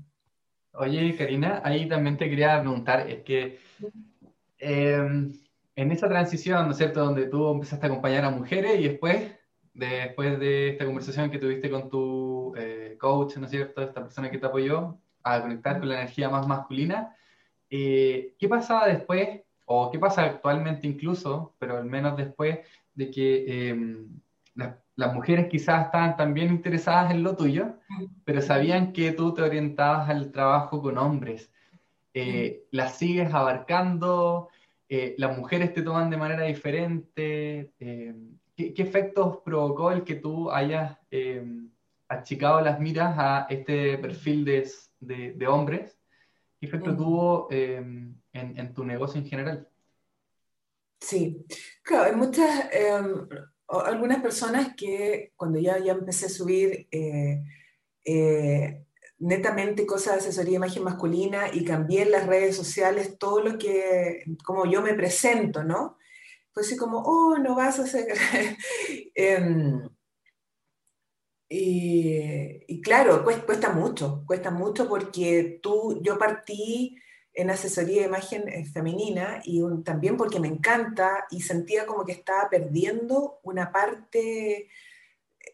Oye, 0.74 1.16
Karina, 1.16 1.62
ahí 1.64 1.88
también 1.88 2.18
te 2.18 2.28
quería 2.28 2.60
preguntar, 2.60 3.08
es 3.08 3.22
que 3.22 3.58
em, 4.58 5.32
en 5.74 5.90
esa 5.90 6.06
transición, 6.06 6.66
¿no 6.66 6.72
es 6.72 6.76
cierto?, 6.76 7.02
donde 7.02 7.28
tú 7.28 7.50
empezaste 7.50 7.86
a 7.86 7.88
acompañar 7.88 8.26
a 8.26 8.30
mujeres 8.30 8.78
y 8.78 8.88
después, 8.88 9.32
después 9.72 10.38
de 10.38 10.68
esta 10.70 10.84
conversación 10.84 11.30
que 11.30 11.38
tuviste 11.38 11.70
con 11.70 11.88
tu 11.88 12.54
eh, 12.58 12.98
coach, 13.00 13.38
¿no 13.38 13.46
es 13.46 13.50
cierto?, 13.50 13.80
esta 13.80 14.02
persona 14.02 14.30
que 14.30 14.38
te 14.38 14.46
apoyó 14.46 14.98
a 15.22 15.40
conectar 15.40 15.78
con 15.78 15.88
la 15.88 16.02
energía 16.02 16.28
más 16.28 16.46
masculina, 16.46 17.16
eh, 17.70 18.34
¿qué 18.38 18.48
pasaba 18.48 18.86
después, 18.86 19.40
o 19.64 19.90
qué 19.90 19.98
pasa 19.98 20.24
actualmente 20.24 20.86
incluso, 20.86 21.54
pero 21.58 21.78
al 21.78 21.86
menos 21.86 22.18
después 22.18 22.58
de 22.92 23.10
que 23.10 23.70
em, 23.70 24.20
las 24.96 25.12
mujeres 25.12 25.48
quizás 25.48 25.86
estaban 25.86 26.16
también 26.16 26.50
interesadas 26.50 27.10
en 27.10 27.22
lo 27.22 27.36
tuyo, 27.36 27.78
pero 28.24 28.40
sabían 28.40 28.92
que 28.92 29.12
tú 29.12 29.34
te 29.34 29.42
orientabas 29.42 30.08
al 30.08 30.30
trabajo 30.30 30.80
con 30.80 30.98
hombres. 30.98 31.50
Eh, 32.12 32.66
las 32.70 32.96
sigues 32.96 33.34
abarcando, 33.34 34.48
eh, 34.88 35.16
las 35.18 35.36
mujeres 35.36 35.74
te 35.74 35.82
toman 35.82 36.10
de 36.10 36.16
manera 36.16 36.44
diferente. 36.44 37.72
Eh, 37.80 38.14
¿qué, 38.54 38.74
efectos 38.76 39.38
provocó 39.44 39.90
el 39.90 40.04
que 40.04 40.14
tú 40.14 40.50
hayas 40.50 40.96
achicado 42.08 42.60
las 42.60 42.78
miras 42.78 43.16
a 43.18 43.46
este 43.50 43.98
perfil 43.98 44.44
de, 44.44 44.70
de, 45.00 45.46
hombres? 45.48 45.98
¿Qué 46.60 46.66
efecto 46.66 46.96
tuvo 46.96 47.48
en, 47.50 48.22
en, 48.32 48.74
tu 48.74 48.84
negocio 48.84 49.20
en 49.20 49.26
general? 49.26 49.68
Sí, 51.00 51.44
claro, 51.82 52.04
hay 52.04 52.16
muchas 52.16 52.68
em, 52.72 53.26
algunas 53.68 54.20
personas 54.22 54.74
que 54.76 55.32
cuando 55.36 55.58
ya, 55.58 55.78
ya 55.78 55.92
empecé 55.92 56.26
a 56.26 56.30
subir 56.30 56.86
eh, 56.90 57.42
eh, 58.04 58.84
netamente 59.18 59.86
cosas 59.86 60.14
de 60.14 60.20
asesoría 60.20 60.50
de 60.50 60.56
imagen 60.56 60.84
masculina 60.84 61.46
y 61.52 61.64
cambié 61.64 62.02
en 62.02 62.10
las 62.10 62.26
redes 62.26 62.56
sociales 62.56 63.18
todo 63.18 63.40
lo 63.40 63.58
que, 63.58 64.24
como 64.44 64.66
yo 64.66 64.82
me 64.82 64.94
presento, 64.94 65.64
¿no? 65.64 65.96
Pues 66.52 66.66
así 66.66 66.76
como, 66.76 66.98
oh, 67.00 67.38
no 67.38 67.54
vas 67.54 67.78
a 67.78 67.84
hacer... 67.84 68.06
Em, 69.14 69.88
y, 71.48 72.64
y, 72.66 72.80
claro, 72.80 73.22
cuesta, 73.22 73.46
cuesta, 73.46 73.70
mucho, 73.70 74.24
cuesta 74.26 74.50
mucho 74.50 74.88
porque 74.88 75.60
tú, 75.62 76.00
yo 76.02 76.18
partí 76.18 76.96
en 77.34 77.50
asesoría 77.50 78.02
de 78.02 78.08
imagen 78.08 78.48
eh, 78.48 78.64
femenina 78.64 79.40
y 79.44 79.60
también 79.82 80.16
porque 80.16 80.38
me 80.38 80.48
encanta 80.48 81.26
y 81.30 81.40
sentía 81.40 81.84
como 81.84 82.04
que 82.04 82.12
estaba 82.12 82.48
perdiendo 82.48 83.40
una 83.42 83.72
parte 83.72 84.68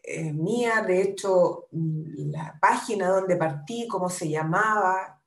eh, 0.03 0.31
mía, 0.31 0.83
de 0.85 1.01
hecho 1.01 1.67
mm, 1.71 2.31
la 2.31 2.57
página 2.61 3.09
donde 3.09 3.35
partí, 3.35 3.87
cómo 3.87 4.09
se 4.09 4.29
llamaba, 4.29 5.21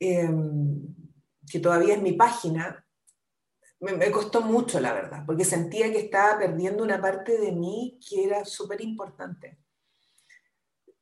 em, 0.00 0.82
que 1.50 1.60
todavía 1.60 1.94
es 1.94 2.02
mi 2.02 2.12
página, 2.12 2.84
me, 3.80 3.92
me, 3.92 4.10
costó 4.10 4.40
mucho 4.40 4.80
la 4.80 4.92
verdad, 4.94 5.24
porque 5.26 5.44
sentía 5.44 5.92
que 5.92 6.00
estaba 6.00 6.38
perdiendo 6.38 6.82
una 6.84 7.00
parte 7.00 7.38
de 7.38 7.52
mí 7.52 7.98
que 8.08 8.24
era 8.24 8.44
súper 8.44 8.80
importante. 8.80 9.58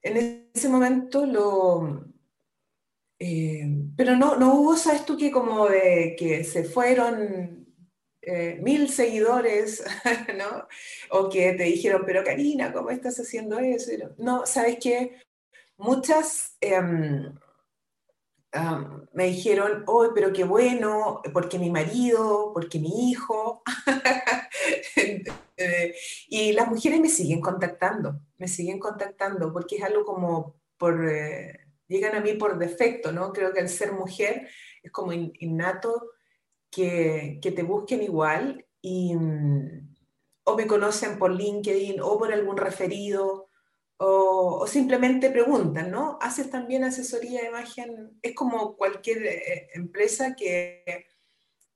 En 0.03 0.49
ese 0.55 0.69
momento 0.69 1.27
lo, 1.27 2.07
eh, 3.23 3.69
pero 3.97 4.17
no, 4.17 4.37
no 4.37 4.55
hubo, 4.55 4.77
¿sabes 4.77 5.05
tú 5.05 5.19
que 5.19 5.31
como 5.31 5.69
de 5.69 6.17
que 6.19 6.43
se 6.43 6.65
fueron 6.65 7.67
eh, 8.23 8.59
mil 8.63 8.89
seguidores, 8.89 9.85
¿no? 10.39 10.67
O 11.11 11.29
que 11.29 11.53
te 11.53 11.65
dijeron, 11.65 12.03
pero 12.07 12.25
Karina, 12.25 12.73
¿cómo 12.73 12.89
estás 12.89 13.21
haciendo 13.21 13.59
eso? 13.59 13.91
No, 14.17 14.47
¿sabes 14.47 14.79
qué? 14.81 15.21
Muchas 15.77 16.57
em, 16.63 17.35
me 19.13 19.27
dijeron, 19.27 19.85
oh, 19.87 20.09
pero 20.15 20.33
qué 20.33 20.45
bueno, 20.45 21.21
porque 21.33 21.59
mi 21.59 21.71
marido, 21.71 22.53
porque 22.55 22.79
mi 22.79 23.11
hijo. 23.11 23.63
Eh, 25.63 25.95
y 26.29 26.53
las 26.53 26.69
mujeres 26.69 27.01
me 27.01 27.09
siguen 27.11 27.43
contactando, 27.43 28.19
me 28.39 28.49
siguen 28.49 28.79
contactando, 28.79 29.53
porque 29.53 29.77
es 29.77 29.83
algo 29.83 30.07
como 30.07 30.55
por 30.79 31.07
llegan 31.91 32.15
a 32.15 32.21
mí 32.21 32.35
por 32.35 32.57
defecto, 32.57 33.13
¿no? 33.13 33.33
Creo 33.33 33.53
que 33.53 33.61
al 33.61 33.69
ser 33.69 33.93
mujer 33.93 34.49
es 34.83 34.93
como 34.93 35.13
innato 35.13 36.13
que, 36.71 37.41
te 37.43 37.63
busquen 37.63 38.03
igual 38.03 38.65
y 38.81 39.15
mm, 39.17 39.97
o 40.45 40.57
me 40.57 40.67
conocen 40.67 41.19
por 41.19 41.33
LinkedIn 41.33 42.01
o 42.01 42.17
por 42.17 42.33
algún 42.33 42.57
referido 42.57 43.49
o, 43.99 44.67
simplemente 44.67 45.31
preguntan, 45.31 45.91
¿no? 45.91 46.17
¿Haces 46.23 46.49
también 46.49 46.85
asesoría 46.85 47.43
de 47.43 47.49
imagen? 47.49 48.19
Es 48.23 48.35
como 48.35 48.77
cualquier 48.77 49.27
eh, 49.27 49.69
empresa 49.75 50.35
que 50.37 51.07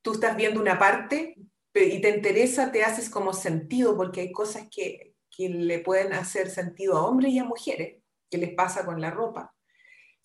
tú 0.01 0.13
estás 0.13 0.37
viendo 0.37 0.61
una 0.61 0.79
parte 0.79 1.35
y 1.75 2.01
te 2.01 2.11
interesa, 2.11 2.71
te 2.71 2.85
haces 2.85 3.11
como 3.11 3.33
sentido 3.33 3.97
porque 3.97 4.21
hay 4.23 4.33
cosas 4.33 4.69
que, 4.71 5.17
que 5.29 5.49
le 5.49 5.81
pueden 5.81 6.13
hacer 6.13 6.51
sentido 6.51 6.97
a 6.97 7.05
hombres 7.05 7.33
y 7.33 7.41
a 7.41 7.45
mujeres, 7.45 8.01
que 8.31 8.39
les 8.39 8.55
pasa 8.55 8.87
con 8.87 9.01
la 9.01 9.11
ropa 9.11 9.54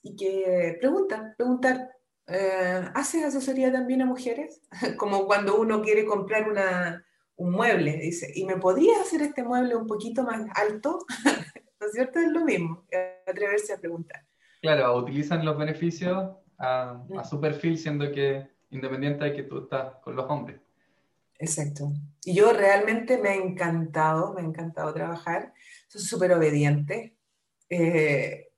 y 0.10 0.15
que 0.15 0.78
preguntan, 0.80 1.34
preguntar, 1.38 1.91
eh, 2.28 2.84
¿haces 2.93 3.26
asesoría 3.26 3.72
también 3.72 4.02
a 4.02 4.06
mujeres? 4.06 4.62
Como 4.98 5.26
cuando 5.26 5.60
uno 5.60 5.82
quiere 5.82 6.06
comprar 6.06 6.50
una, 6.50 7.06
un 7.36 7.52
mueble, 7.52 7.98
dice, 7.98 8.32
¿y 8.34 8.45
me 8.45 8.58
podría 8.58 9.02
hacer 9.02 9.22
este 9.22 9.43
mueble 9.43 9.76
un 9.76 9.88
poquito 9.88 10.24
más 10.24 10.45
alto? 10.56 11.06
¿No 11.80 11.88
es 11.88 11.93
cierto? 11.93 12.19
Es 12.19 12.32
lo 12.32 12.43
mismo, 12.43 12.86
atreverse 13.26 13.74
a 13.74 13.78
preguntar. 13.78 14.26
Claro, 14.62 14.98
utilizan 14.98 15.45
los 15.45 15.58
beneficios 15.58 16.36
a, 16.58 17.02
a 17.17 17.24
su 17.24 17.39
perfil, 17.39 17.78
siendo 17.78 18.12
que 18.12 18.50
independiente 18.72 19.24
de 19.24 19.34
que 19.34 19.43
tú 19.43 19.63
estás 19.63 19.95
con 20.04 20.15
los 20.15 20.30
hombres. 20.30 20.60
Exacto. 21.38 21.93
Y 22.26 22.34
yo 22.34 22.52
realmente 22.52 23.17
me 23.17 23.30
ha 23.30 23.36
encantado, 23.36 24.34
me 24.34 24.41
ha 24.41 24.43
encantado 24.43 24.93
trabajar. 24.93 25.54
Son 25.88 26.02
súper 26.02 26.34
obedientes. 26.34 27.13
Eh, 27.69 28.49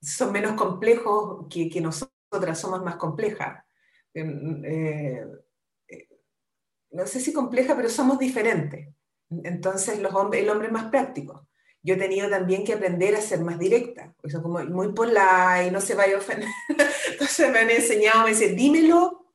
son 0.00 0.32
menos 0.32 0.52
complejos 0.52 1.46
que, 1.50 1.68
que, 1.68 1.80
nosotras, 1.80 2.58
somos 2.58 2.82
más 2.82 2.96
complejas. 2.96 3.64
Eh, 4.14 5.24
eh, 5.88 6.08
no 6.90 7.06
sé 7.06 7.20
si 7.20 7.32
compleja, 7.32 7.76
pero 7.76 7.88
somos 7.88 8.18
diferentes. 8.18 8.88
Entonces 9.44 9.98
los 10.00 10.14
hombres, 10.14 10.42
el 10.42 10.50
hombre 10.50 10.68
es 10.68 10.72
más 10.72 10.90
práctico. 10.90 11.48
Yo 11.82 11.94
he 11.94 11.98
tenido 11.98 12.28
también 12.28 12.64
que 12.64 12.72
aprender 12.72 13.14
a 13.14 13.20
ser 13.20 13.40
más 13.40 13.58
directa, 13.58 14.12
eso 14.22 14.42
como 14.42 14.58
muy 14.64 14.88
y 14.88 15.70
no 15.70 15.80
se 15.80 15.94
vaya 15.94 16.16
a 16.16 16.18
ofender. 16.18 16.48
Entonces 17.10 17.50
me 17.50 17.60
han 17.60 17.70
enseñado, 17.70 18.24
me 18.24 18.30
dicen, 18.30 18.56
dímelo 18.56 19.26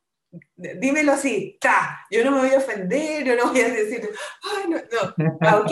dímelo 0.55 1.13
así, 1.13 1.57
ta, 1.59 2.05
yo 2.09 2.23
no 2.23 2.31
me 2.31 2.39
voy 2.39 2.49
a 2.51 2.57
ofender, 2.57 3.23
yo 3.23 3.35
no 3.35 3.51
voy 3.51 3.61
a 3.61 3.69
decir, 3.69 4.09
ay, 4.43 4.69
no, 4.69 4.77
no. 4.77 5.37
Ah, 5.41 5.57
ok, 5.57 5.71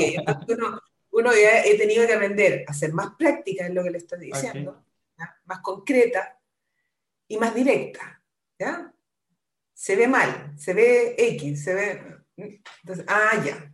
uno, 0.50 0.82
uno, 1.12 1.32
ya 1.32 1.64
he 1.64 1.78
tenido 1.78 2.06
que 2.06 2.14
aprender 2.14 2.66
a 2.68 2.74
ser 2.74 2.94
más 2.94 3.16
práctica 3.18 3.66
en 3.66 3.76
lo 3.76 3.84
que 3.84 3.92
le 3.92 3.98
estoy 3.98 4.20
diciendo, 4.20 4.84
más 5.46 5.60
concreta 5.60 6.40
y 7.28 7.38
más 7.38 7.54
directa, 7.54 8.22
¿ya? 8.58 8.94
Se 9.74 9.96
ve 9.96 10.08
mal, 10.08 10.54
se 10.58 10.74
ve 10.74 11.16
X, 11.18 11.64
se 11.64 11.74
ve, 11.74 12.02
entonces, 12.36 13.06
ah, 13.08 13.42
ya, 13.44 13.74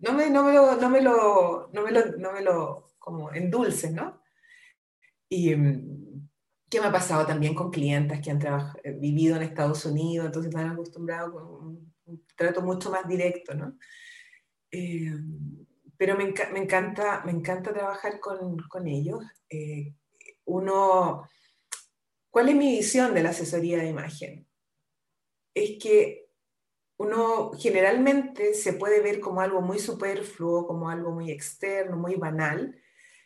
no 0.00 0.12
me, 0.12 0.30
no 0.30 0.44
me 0.44 0.52
lo, 0.52 0.76
no 0.76 0.90
me 0.90 1.00
lo, 1.00 1.70
no 1.72 1.82
me 1.82 1.90
lo, 1.90 2.16
no 2.16 2.32
me 2.32 2.40
lo, 2.42 2.94
como 2.98 3.32
endulces, 3.32 3.92
¿no? 3.92 4.20
Y, 5.28 5.54
mm, 5.54 6.02
¿Qué 6.72 6.80
me 6.80 6.86
ha 6.86 6.92
pasado 6.92 7.26
también 7.26 7.54
con 7.54 7.70
clientes 7.70 8.18
que 8.22 8.30
han 8.30 8.40
eh, 8.82 8.92
vivido 8.92 9.36
en 9.36 9.42
Estados 9.42 9.84
Unidos, 9.84 10.24
entonces 10.24 10.48
están 10.48 10.70
acostumbrados 10.70 11.34
a 11.34 11.44
un, 11.44 11.92
trato 12.34 12.62
mucho 12.62 12.90
más 12.90 13.06
directo, 13.06 13.54
¿no? 13.54 13.76
Eh, 14.70 15.12
pero 16.02 16.16
me, 16.16 16.24
encanta, 16.24 17.22
me 17.24 17.30
encanta 17.30 17.72
trabajar 17.72 18.18
con, 18.18 18.58
con 18.68 18.88
ellos. 18.88 19.22
Eh, 19.48 19.94
uno, 20.46 21.28
¿cuál 22.28 22.48
es 22.48 22.56
mi 22.56 22.72
visión 22.72 23.14
de 23.14 23.22
la 23.22 23.30
asesoría 23.30 23.78
de 23.78 23.90
imagen? 23.90 24.48
Es 25.54 25.78
que 25.80 26.28
uno 26.96 27.52
generalmente 27.52 28.52
se 28.54 28.72
puede 28.72 29.00
ver 29.00 29.20
como 29.20 29.42
algo 29.42 29.60
muy 29.60 29.78
superfluo, 29.78 30.66
como 30.66 30.90
algo 30.90 31.12
muy 31.12 31.30
externo, 31.30 31.96
muy 31.96 32.16
banal. 32.16 32.76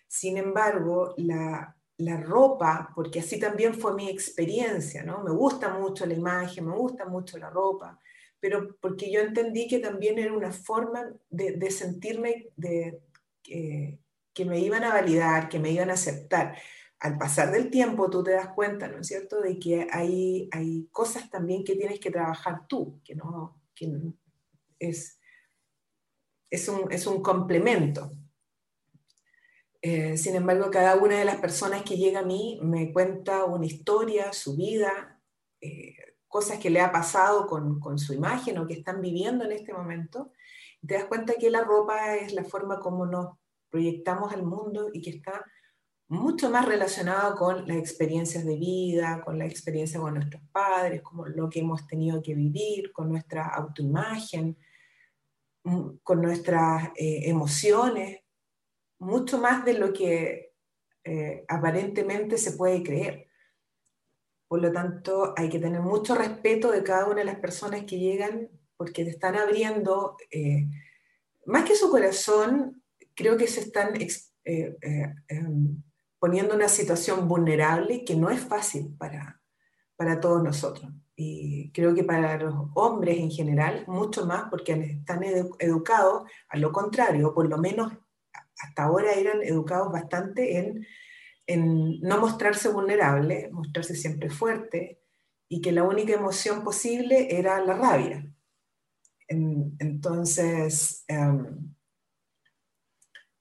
Sin 0.07 0.37
embargo, 0.37 1.15
la, 1.17 1.75
la 1.97 2.21
ropa, 2.21 2.93
porque 2.95 3.21
así 3.21 3.41
también 3.41 3.73
fue 3.73 3.95
mi 3.95 4.11
experiencia, 4.11 5.03
¿no? 5.03 5.25
Me 5.25 5.31
gusta 5.31 5.71
mucho 5.71 6.05
la 6.05 6.13
imagen, 6.13 6.67
me 6.67 6.77
gusta 6.77 7.07
mucho 7.07 7.39
la 7.39 7.49
ropa, 7.49 7.99
pero 8.47 8.77
porque 8.81 9.11
yo 9.11 9.23
entendí 9.23 9.67
que 9.67 9.81
también 9.81 10.21
era 10.21 10.33
una 10.33 10.53
forma 10.53 11.13
de, 11.31 11.69
sentirme 11.73 12.47
de, 12.55 13.01
que 13.43 14.45
me 14.45 14.61
iban 14.61 14.85
a 14.85 14.95
validar, 14.95 15.49
que 15.49 15.59
me 15.59 15.73
iban 15.73 15.91
a 15.91 15.95
aceptar. 15.95 16.57
Al 17.01 17.19
pasar 17.19 17.51
del 17.51 17.71
tiempo 17.71 18.09
tú 18.09 18.23
te 18.23 18.31
das 18.31 18.51
cuenta, 18.55 18.87
¿no 18.87 19.01
es 19.01 19.09
cierto?, 19.09 19.41
de 19.41 19.59
que 19.59 19.89
hay, 19.91 20.49
hay 20.53 20.87
cosas 20.93 21.29
también 21.29 21.65
que 21.65 21.75
tienes 21.75 21.99
que 21.99 22.13
trabajar 22.13 22.69
tú, 22.69 23.01
que 23.05 23.17
no, 23.17 23.61
que 23.75 23.93
es, 24.79 25.19
es, 26.49 26.69
un, 26.69 26.93
es 26.93 27.05
un 27.09 27.21
complemento. 27.21 28.13
Eh, 29.83 30.17
sin 30.17 30.37
embargo, 30.37 30.71
cada 30.71 30.95
una 30.95 31.19
de 31.19 31.25
las 31.25 31.41
personas 31.41 31.83
que 31.83 31.97
llega 31.97 32.21
a 32.21 32.25
mí 32.25 32.61
me 32.63 32.93
cuenta 32.93 33.45
una 33.45 33.67
historia, 33.67 34.33
su 34.33 34.55
vida, 34.55 35.21
eh, 35.61 35.96
cosas 36.37 36.59
que 36.59 36.69
le 36.69 36.83
ha 36.83 36.93
pasado 36.93 37.47
con, 37.47 37.81
con, 37.81 37.99
su 37.99 38.13
imagen 38.13 38.59
o 38.59 38.67
que 38.67 38.75
están 38.75 39.01
viviendo 39.01 39.43
en 39.47 39.53
este 39.53 39.73
momento. 39.73 40.33
Te 40.87 40.93
das 40.93 41.07
cuenta 41.07 41.33
que 41.41 41.49
la 41.51 41.65
ropa 41.65 42.15
es 42.17 42.35
la 42.35 42.45
forma 42.45 42.79
como 42.79 43.07
nos 43.07 43.39
proyectamos 43.71 44.35
al 44.35 44.43
mundo 44.43 44.91
y 44.93 45.01
que 45.01 45.09
está 45.09 45.43
mucho 46.09 46.51
más 46.51 46.67
relacionado 46.67 47.37
con 47.37 47.67
las 47.67 47.79
experiencias 47.79 48.45
de 48.45 48.55
vida, 48.59 49.23
con 49.25 49.39
la 49.39 49.47
experiencia 49.47 49.99
con 49.99 50.13
nuestros 50.13 50.43
padres, 50.53 51.01
con 51.01 51.35
lo 51.35 51.49
que 51.49 51.61
hemos 51.61 51.87
tenido 51.87 52.21
que 52.21 52.35
vivir, 52.35 52.93
con 52.93 53.09
nuestra 53.09 53.47
autoimagen, 53.47 54.59
mm, 55.65 56.01
con 56.03 56.21
nuestras 56.21 56.91
eh, 56.97 57.31
emociones, 57.31 58.21
mucho 58.99 59.39
más 59.39 59.65
de 59.65 59.73
lo 59.73 59.91
que 59.91 60.53
eh, 61.03 61.47
aparentemente 61.49 62.37
se 62.37 62.53
puede 62.53 62.83
creer. 62.83 63.26
Por 64.49 64.63
lo 64.63 64.73
tanto, 64.73 65.35
hay 65.37 65.49
que 65.49 65.59
tener 65.59 65.81
mucho 65.81 66.15
respeto 66.15 66.71
de 66.71 66.83
cada 66.83 67.07
una 67.07 67.17
de 67.17 67.25
las 67.25 67.41
personas 67.41 67.85
que 67.85 67.99
llegan 67.99 68.49
porque 68.77 69.05
te 69.05 69.11
están 69.11 69.37
abriendo, 69.37 70.17
eh, 70.31 70.69
más 71.47 71.65
que 71.65 71.75
su 71.75 71.91
corazón, 71.91 72.83
creo 73.15 73.37
que 73.37 73.47
se 73.47 73.61
están 73.61 73.95
eh, 74.45 74.77
em, 75.29 75.83
poniendo 76.19 76.55
en 76.55 76.61
una 76.61 76.69
situación 76.69 77.27
vulnerable 77.27 78.05
que 78.05 78.15
no 78.15 78.31
es 78.31 78.41
fácil 78.41 78.95
para, 78.99 79.41
para 79.97 80.21
todos 80.21 80.43
nosotros. 80.43 80.93
Y 81.17 81.71
creo 81.73 81.95
que 81.95 82.05
para 82.05 82.37
los 82.39 82.55
hombres 82.75 83.19
en 83.19 83.31
general, 83.31 83.85
mucho 83.87 84.27
más 84.27 84.45
porque 84.51 84.73
están 84.73 85.23
educados 85.59 86.31
a 86.49 86.59
lo 86.59 86.73
contrario, 86.73 87.33
por 87.35 87.49
lo 87.49 87.57
menos 87.57 87.93
hasta 88.59 88.85
ahora 88.85 89.13
eran 89.13 89.43
educados 89.43 89.91
bastante 89.91 90.59
en, 90.59 90.87
no 91.49 92.19
mostrarse 92.19 92.69
vulnerable, 92.69 93.49
mostrarse 93.53 93.95
siempre 93.95 94.31
fuerte, 94.31 95.01
y 95.49 95.61
que 95.61 95.73
la 95.73 95.85
única 95.85 96.13
emoción 96.15 96.65
posible 96.65 97.29
era 97.37 97.61
la 97.65 97.75
rabia. 97.75 98.27
entonces, 99.29 101.05
em, 101.09 101.75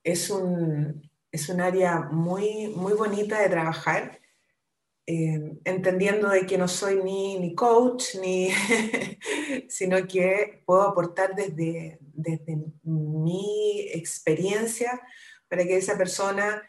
es, 0.03 0.29
un, 0.31 1.09
es 1.31 1.49
un 1.49 1.61
área 1.61 2.01
muy, 2.11 2.69
muy 2.69 2.93
bonita 2.93 3.39
de 3.39 3.49
trabajar, 3.49 4.19
em, 5.05 5.59
entendiendo 5.63 6.29
de 6.29 6.47
que 6.47 6.57
no 6.57 6.67
soy 6.67 7.03
ni, 7.03 7.37
ni 7.39 7.53
coach, 7.53 8.15
ni 8.21 8.49
sino 9.69 10.07
que 10.07 10.63
puedo 10.65 10.81
aportar 10.83 11.35
desde, 11.35 11.99
desde 12.01 12.57
mi 12.83 13.87
experiencia 13.93 15.01
para 15.47 15.63
que 15.63 15.77
esa 15.77 15.97
persona 15.97 16.63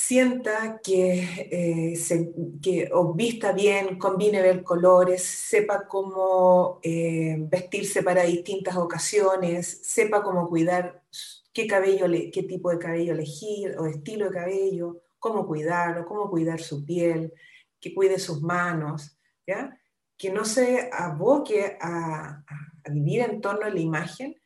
sienta 0.00 0.80
que, 0.80 1.48
eh, 1.50 1.96
se, 1.96 2.32
que 2.62 2.88
o 2.92 3.14
vista 3.14 3.50
bien, 3.50 3.98
combine 3.98 4.40
ver 4.40 4.62
colores, 4.62 5.24
sepa 5.24 5.88
cómo 5.88 6.78
eh, 6.84 7.36
vestirse 7.40 8.04
para 8.04 8.22
distintas 8.22 8.76
ocasiones, 8.76 9.80
sepa 9.82 10.22
cómo 10.22 10.48
cuidar 10.48 11.02
qué, 11.52 11.66
cabello, 11.66 12.06
qué 12.32 12.44
tipo 12.44 12.70
de 12.70 12.78
cabello 12.78 13.12
elegir 13.12 13.76
o 13.76 13.86
estilo 13.86 14.26
de 14.26 14.34
cabello, 14.34 15.02
cómo 15.18 15.44
cuidarlo, 15.48 16.06
cómo 16.06 16.30
cuidar 16.30 16.60
su 16.60 16.84
piel, 16.84 17.32
que 17.80 17.92
cuide 17.92 18.20
sus 18.20 18.40
manos, 18.40 19.18
¿ya? 19.48 19.76
que 20.16 20.30
no 20.30 20.44
se 20.44 20.90
aboque 20.92 21.76
a, 21.80 22.44
vivir 22.88 23.22
en 23.22 23.40
torno 23.40 23.66
a 23.66 23.70
la 23.70 23.80
imagen, 23.80 24.36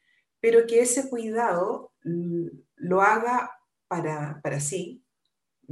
pero 0.40 0.66
que 0.66 0.80
ese 0.80 1.10
cuidado 1.10 1.92
lo 2.02 3.02
haga 3.02 3.50
para, 3.86 4.40
para 4.42 4.58
sí, 4.58 5.01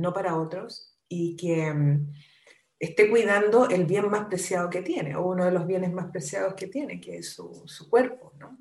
no 0.00 0.12
para 0.12 0.36
otros, 0.36 0.96
y 1.08 1.36
que 1.36 1.72
mm, 1.72 2.12
esté 2.78 3.10
cuidando 3.10 3.68
el 3.68 3.84
bien 3.84 4.08
más 4.10 4.26
preciado 4.26 4.70
que 4.70 4.82
tiene, 4.82 5.14
o 5.16 5.26
uno 5.26 5.44
de 5.44 5.52
los 5.52 5.66
bienes 5.66 5.92
más 5.92 6.10
preciados 6.10 6.54
que 6.54 6.66
tiene, 6.66 7.00
que 7.00 7.18
es 7.18 7.34
su, 7.34 7.62
su 7.66 7.88
cuerpo, 7.90 8.32
¿no? 8.38 8.58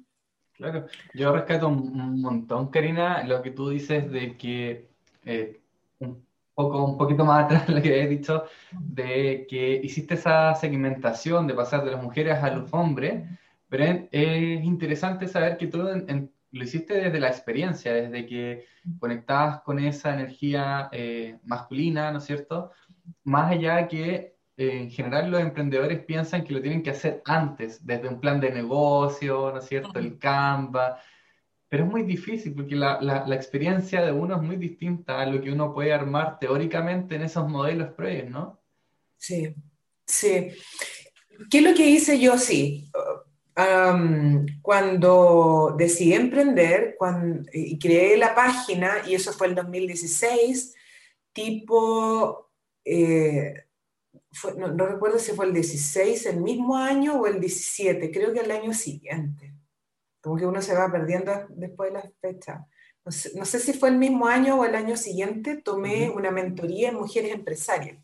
Claro, 0.54 0.88
yo 1.13 1.32
rescato 1.32 1.69
un 1.69 2.19
montón, 2.19 2.67
Karina, 2.67 3.23
lo 3.23 3.41
que 3.41 3.52
tú 3.52 3.69
dices 3.69 4.12
de 4.12 4.36
que 4.36 4.89
eh, 5.23 5.62
un, 5.99 6.25
poco, 6.54 6.84
un 6.84 6.97
poquito 6.97 7.23
más 7.23 7.45
atrás 7.45 7.69
lo 7.69 7.82
que 7.82 7.93
habías 7.93 8.10
dicho, 8.10 8.43
de 8.78 9.47
que 9.49 9.80
hiciste 9.82 10.15
esa 10.15 10.54
segmentación 10.56 11.47
de 11.47 11.54
pasar 11.54 11.86
de 11.86 11.91
las 11.91 12.04
mujeres 12.04 12.43
a 12.43 12.49
los 12.49 12.73
hombres, 12.73 13.23
pero 13.69 13.86
es 14.12 14.63
interesante 14.65 15.30
saber 15.30 15.58
que 15.58 15.67
tú 15.67 15.88
lo 16.52 16.64
hiciste 16.64 16.96
desde 16.96 17.20
la 17.20 17.28
experiencia, 17.28 17.94
desde 17.94 18.26
que 18.26 18.66
conectabas 19.00 19.62
con 19.62 19.80
esa 19.80 20.14
energía 20.14 20.90
eh, 20.92 21.38
masculina, 21.44 22.12
¿no 22.12 22.18
es 22.20 22.26
cierto? 22.26 22.72
Más 23.24 23.52
allá 23.52 23.88
que 23.88 24.36
eh, 24.58 24.82
en 24.82 24.92
general 24.92 25.30
los 25.30 25.42
emprendedores 25.42 26.04
piensan 26.04 26.44
que 26.44 26.54
lo 26.54 26.62
tienen 26.62 26.82
que 26.82 26.90
hacer 26.90 27.22
antes, 27.26 27.86
desde 27.86 28.08
un 28.08 28.20
plan 28.20 28.40
de 28.40 28.52
negocio, 28.52 29.52
¿no 29.52 29.60
es 29.60 29.66
cierto? 29.66 30.00
El 30.00 30.18
Canva. 30.18 31.00
Pero 31.68 31.86
es 31.86 31.90
muy 31.92 32.04
difícil 32.04 32.54
porque 32.56 32.76
la, 32.76 33.00
la, 33.00 33.28
la, 33.28 33.36
experiencia 33.36 34.02
de 34.02 34.12
uno 34.12 34.36
es 34.36 34.42
muy 34.42 34.56
distinta 34.56 35.22
a 35.22 35.26
lo 35.28 35.40
que 35.40 35.52
uno 35.52 35.72
puede 35.72 35.94
armar 35.94 36.40
teóricamente 36.40 37.16
en 37.16 37.22
esos 37.22 37.48
modelos 37.48 37.94
previos, 37.94 38.32
¿no? 38.32 38.60
Sí, 39.18 39.54
sí. 40.06 40.52
¿Qué 41.50 41.60
es 41.60 41.64
lo 41.64 41.74
que 41.76 41.88
hice 41.88 42.20
yo? 42.20 42.38
Sí, 42.38 42.90
cuando 44.62 45.76
decidí 45.78 46.13
emprender 46.13 46.98
y 47.52 47.80
creé 47.80 48.17
la 48.17 48.36
página, 48.36 49.04
y 49.08 49.15
eso 49.15 49.34
fue 49.34 49.48
el 49.48 49.56
2016, 49.56 50.76
tipo, 51.34 52.52
eh, 52.86 53.65
no, 54.58 54.86
recuerdo 54.86 55.19
si 55.19 55.32
fue 55.32 55.45
el 55.45 55.54
16, 55.54 56.26
el 56.28 56.41
mismo 56.41 56.78
año 56.78 57.19
o 57.19 57.28
el 57.28 57.39
17, 57.39 58.12
creo 58.12 58.34
que 58.34 58.39
el 58.39 58.52
año 58.52 58.74
siguiente. 58.74 59.54
Como 60.22 60.38
que 60.38 60.45
uno 60.45 60.62
se 60.62 60.76
va 60.76 60.91
perdiendo 60.91 61.32
después 61.50 61.91
de 61.91 62.00
la 62.00 62.12
fecha. 62.22 62.65
No 63.36 63.45
sé, 63.45 63.60
si 63.60 63.74
fue 63.74 63.89
el 63.89 63.98
mismo 63.98 64.28
año 64.28 64.60
o 64.60 64.65
el 64.65 64.76
año 64.76 64.95
siguiente, 64.98 65.58
tomé 65.58 66.10
una 66.10 66.30
mentoría 66.30 66.89
en 66.89 66.95
mujeres 66.95 67.32
empresarias. 67.34 67.98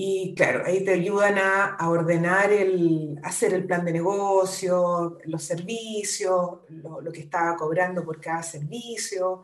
Y 0.00 0.32
claro, 0.36 0.64
ahí 0.64 0.84
te 0.84 0.92
ayudan 0.92 1.38
a, 1.38 1.76
ordenar, 1.88 2.52
el, 2.52 3.18
hacer 3.24 3.52
el 3.52 3.66
plan 3.66 3.84
de 3.84 3.90
negocio, 3.90 5.18
los 5.24 5.42
servicios, 5.42 6.60
lo, 6.68 7.10
que 7.12 7.22
estaba 7.22 7.56
cobrando 7.56 8.04
por 8.04 8.20
cada 8.20 8.44
servicio. 8.44 9.42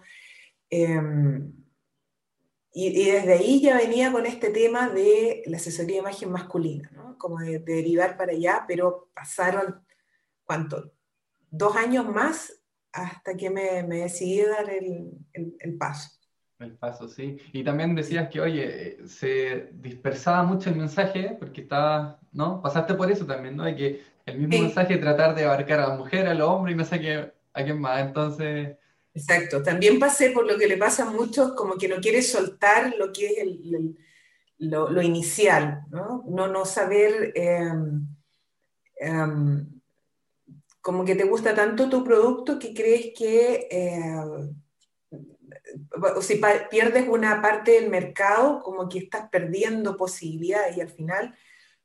Em, 0.71 1.53
y, 2.73 3.11
desde 3.11 3.33
ahí 3.33 3.61
ya 3.63 3.77
venía 3.79 4.13
con 4.13 4.27
este 4.27 4.51
tema 4.51 4.89
de 4.89 5.43
la 5.47 5.57
asesoría 5.57 5.97
de 5.97 6.03
imagen 6.03 6.31
masculina, 6.31 7.17
como 7.19 7.41
de, 7.41 7.59
derivar 7.59 8.17
para 8.17 8.31
allá, 8.31 8.65
pero 8.69 9.11
pasaron, 9.13 9.85
¿cuánto? 10.45 10.93
Dos 11.51 11.75
años 11.75 12.07
más 12.07 12.63
hasta 12.93 13.37
que 13.37 13.51
me, 13.51 13.83
me 13.83 14.03
decidí 14.03 14.43
a 14.43 14.51
dar 14.51 14.71
el, 14.71 15.19
el 15.33 15.77
paso. 15.77 16.11
El 16.61 16.77
paso, 16.77 17.09
sí. 17.09 17.39
Y 17.53 17.65
también 17.65 17.95
decías 17.95 18.29
que, 18.29 18.41
oye, 18.41 18.99
se 19.07 19.71
dispersaba 19.73 20.45
mucho 20.45 20.71
el 20.71 20.77
mensaje 20.77 21.37
porque 21.39 21.63
estaba, 21.63 22.21
¿no? 22.33 22.63
Pasaste 22.63 22.95
por 22.95 23.11
eso 23.11 23.27
también, 23.27 23.57
¿no? 23.57 23.65
De 23.65 23.75
que 23.75 24.03
el 24.27 24.39
mismo 24.39 24.65
mensaje 24.65 24.97
tratar 24.99 25.35
de 25.35 25.45
abarcar 25.45 25.81
a 25.81 25.89
la 25.89 25.97
mujer, 25.97 26.27
al 26.27 26.41
hombre 26.41 26.73
y 26.73 26.77
no 26.77 26.85
sé 26.85 27.01
qué, 27.01 27.33
a 27.53 27.65
quién 27.65 27.81
más. 27.81 28.01
Entonces... 28.01 28.77
Exacto. 29.13 29.63
También 29.63 29.99
pasé 29.99 30.31
por 30.31 30.47
lo 30.47 30.57
que 30.57 30.69
le 30.69 30.77
pasa 30.77 31.05
a 31.05 31.11
muchos, 31.11 31.53
como 31.53 31.77
que 31.77 31.89
no 31.89 31.97
quieres 31.97 32.31
soltar 32.31 32.95
lo 32.99 33.13
que 33.13 33.27
es 33.27 33.39
el, 33.39 33.97
lo, 34.59 34.91
lo, 34.91 35.03
inicial, 35.03 35.83
¿no? 35.91 36.25
No, 36.29 36.47
no 36.47 36.65
saber... 36.65 37.33
Em, 37.35 38.07
em, 38.97 39.75
como 40.81 41.05
que 41.05 41.15
te 41.17 41.25
gusta 41.25 41.55
tanto 41.55 41.89
tu 41.89 42.05
producto 42.05 42.59
que 42.59 42.73
crees 42.73 43.13
que... 43.17 43.69
Eh, 43.71 44.55
si 46.21 46.41
pierdes 46.71 47.09
una 47.09 47.41
parte 47.43 47.73
del 47.73 47.91
mercado, 47.91 48.63
como 48.63 48.89
que 48.89 48.99
estás 48.99 49.29
perdiendo 49.31 49.97
posibilidades 49.97 50.77
y 50.77 50.81
al 50.81 50.91
final 50.91 51.35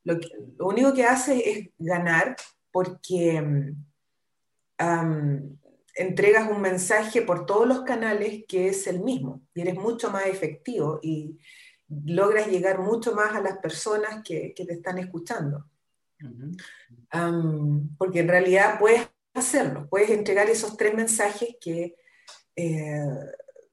lo, 0.04 0.18
único 0.60 0.94
que 0.94 1.04
hace 1.04 1.50
es 1.50 1.68
ganar 1.78 2.36
porque 2.70 3.74
entregas 5.94 6.50
un 6.50 6.60
mensaje 6.60 7.22
por 7.22 7.44
todos 7.44 7.66
los 7.66 7.82
canales 7.82 8.44
que 8.48 8.68
es 8.68 8.86
el 8.86 9.00
mismo 9.00 9.42
y 9.54 9.60
eres 9.60 9.74
mucho 9.74 10.10
más 10.10 10.26
efectivo 10.26 11.00
y 11.02 11.38
logras 12.06 12.46
llegar 12.46 12.78
mucho 12.78 13.14
más 13.14 13.34
a 13.34 13.40
las 13.40 13.58
personas 13.58 14.22
que, 14.24 14.54
te 14.56 14.72
están 14.72 14.98
escuchando. 14.98 15.66
porque 17.98 18.20
en 18.20 18.28
realidad 18.28 18.78
puedes 18.78 19.08
hacerlo, 19.34 19.88
puedes 19.88 20.10
entregar 20.10 20.48
esos 20.48 20.76
tres 20.76 20.94
mensajes 20.94 21.56
que 21.60 21.96
eh, 22.56 23.04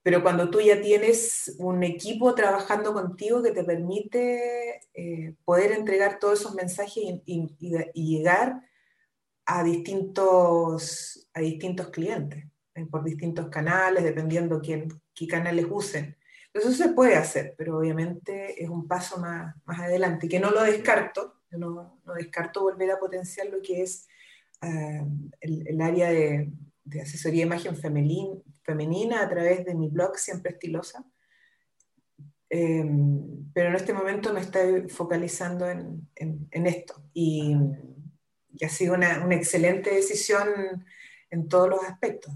pero 0.08 0.24
cuando 0.24 0.50
tú 0.50 0.62
ya 0.62 0.80
tienes 0.80 1.54
un 1.60 1.84
equipo 1.84 2.34
trabajando 2.34 2.94
contigo 2.94 3.44
que 3.44 3.52
te 3.52 3.66
permite 3.66 4.80
eh, 4.94 5.36
poder 5.44 5.74
entregar 5.74 6.18
todos 6.18 6.40
esos 6.40 6.56
mensajes 6.56 7.04
y, 7.26 7.94
llegar 7.94 8.62
a 9.46 9.66
distintos, 9.66 11.28
a 11.34 11.42
distintos 11.42 11.90
clientes, 11.90 12.46
eh, 12.76 12.86
por 12.86 13.04
distintos 13.04 13.50
canales, 13.50 14.02
dependiendo 14.02 14.62
quién, 14.62 14.88
qué 15.14 15.28
canales 15.28 15.66
usen. 15.70 16.16
Eso 16.54 16.72
se 16.72 16.88
puede 16.88 17.18
hacer, 17.18 17.54
pero 17.58 17.78
obviamente 17.78 18.64
es 18.64 18.70
un 18.70 18.88
paso 18.88 19.18
más, 19.18 19.58
más 19.66 19.82
adelante, 19.82 20.30
que 20.30 20.40
no 20.40 20.52
lo 20.52 20.64
descarto, 20.64 21.42
no, 21.52 22.00
no 22.06 22.14
descarto 22.14 22.62
volver 22.62 22.92
a 22.92 23.00
potenciar 23.00 23.48
lo 23.48 23.62
que 23.62 23.82
es 23.82 24.08
eh, 24.62 25.04
el, 25.42 25.68
el, 25.68 25.82
área 25.82 26.10
de, 26.10 26.50
de 26.86 27.02
asesoría 27.02 27.42
de 27.42 27.48
imagen 27.48 27.76
femenina, 27.76 28.38
femenina 28.68 29.22
a 29.22 29.30
través 29.30 29.66
de 29.66 29.74
mi 29.74 29.88
blog 29.88 30.18
Siempre 30.18 30.52
Estilosa. 30.52 31.06
Em, 32.50 33.50
pero 33.54 33.70
en 33.70 33.76
este 33.76 33.94
momento 33.94 34.34
me 34.34 34.42
estoy 34.42 34.90
focalizando 34.90 35.70
en, 35.70 36.08
en, 36.16 36.68
esto 36.68 36.96
y, 37.14 37.56
y, 38.54 38.66
ha 38.66 38.70
sido 38.70 38.94
una, 38.94 39.26
una, 39.26 39.36
excelente 39.36 39.94
decisión 39.94 40.86
en 41.30 41.48
todos 41.50 41.70
los 41.70 41.84
aspectos. 41.84 42.34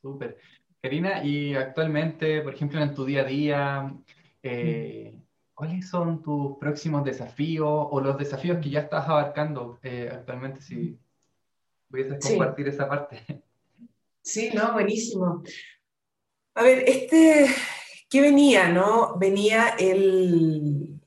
Súper. 0.00 0.38
Karina, 0.82 1.22
y 1.24 1.54
actualmente, 1.54 2.40
por 2.42 2.54
ejemplo, 2.54 2.80
en 2.80 2.94
tu 2.94 3.04
día 3.04 3.22
a 3.22 3.24
día, 3.24 3.94
eh, 4.42 5.18
¿cuáles 5.52 5.88
son 5.88 6.22
tus 6.22 6.56
próximos 6.58 7.04
desafíos 7.04 7.88
o 7.90 8.00
los 8.00 8.16
desafíos 8.16 8.58
que 8.58 8.70
ya 8.70 8.80
estás 8.80 9.06
abarcando 9.08 9.78
eh, 9.82 10.08
actualmente? 10.10 10.62
Si 10.62 10.98
pudieses 11.90 12.24
compartir 12.24 12.68
esa 12.68 12.88
parte. 12.88 13.42
Sí, 14.26 14.50
no, 14.52 14.72
buenísimo. 14.72 15.44
A 16.56 16.62
ver, 16.64 16.82
este, 16.88 17.46
¿qué 18.10 18.20
venía, 18.20 18.68
no? 18.68 19.16
Venía 19.18 19.76
el, 19.78 21.00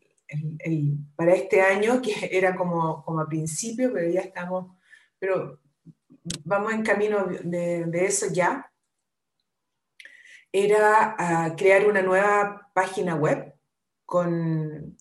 para 1.18 1.34
este 1.36 1.62
año, 1.62 2.02
que 2.02 2.30
era 2.32 2.56
como, 2.56 3.04
como 3.04 3.20
a 3.20 3.28
principio, 3.28 3.92
pero 3.92 4.10
ya 4.10 4.22
estamos, 4.22 4.74
pero 5.20 5.60
vamos 6.46 6.72
en 6.72 6.82
camino 6.82 7.26
de, 7.26 8.06
eso 8.06 8.28
ya. 8.32 8.72
Era 10.54 11.16
ah, 11.20 11.56
crear 11.58 11.88
una 11.88 12.02
nueva 12.02 12.72
página 12.74 13.16
web 13.16 13.54
con... 14.06 14.98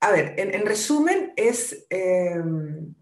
A 0.00 0.10
ver, 0.10 0.34
en, 0.36 0.66
resumen, 0.66 1.32
es... 1.34 1.86
Em, 1.88 2.94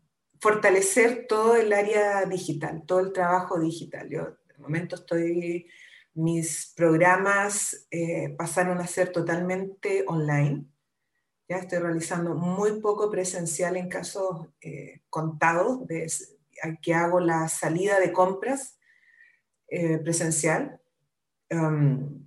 fortalecer 0.45 1.27
todo 1.27 1.57
el 1.57 1.73
área 1.73 2.27
digital, 2.27 2.83
todo 2.85 3.01
el 3.01 3.15
trabajo 3.15 3.59
digital. 3.59 4.11
Yo 4.11 4.25
de 4.25 4.59
momento 4.59 4.97
estoy, 4.97 5.67
mis 6.13 6.75
programas 6.77 7.87
eh, 7.91 8.35
pasaron 8.37 8.79
a 8.79 8.87
ser 8.87 9.11
totalmente 9.11 10.05
online. 10.07 10.67
Ya 11.49 11.57
estoy 11.57 11.79
realizando 11.79 12.35
muy 12.35 12.83
poco 12.83 13.11
presencial 13.11 13.79
en 13.79 13.89
casos 13.89 14.49
eh, 14.61 15.01
contados, 15.09 15.81
que 16.83 16.95
hago 16.95 17.21
la 17.21 17.49
salida 17.49 17.99
de 17.99 18.13
compras 18.13 18.79
eh, 19.69 19.97
presencial. 19.97 20.79
Um, 21.51 22.24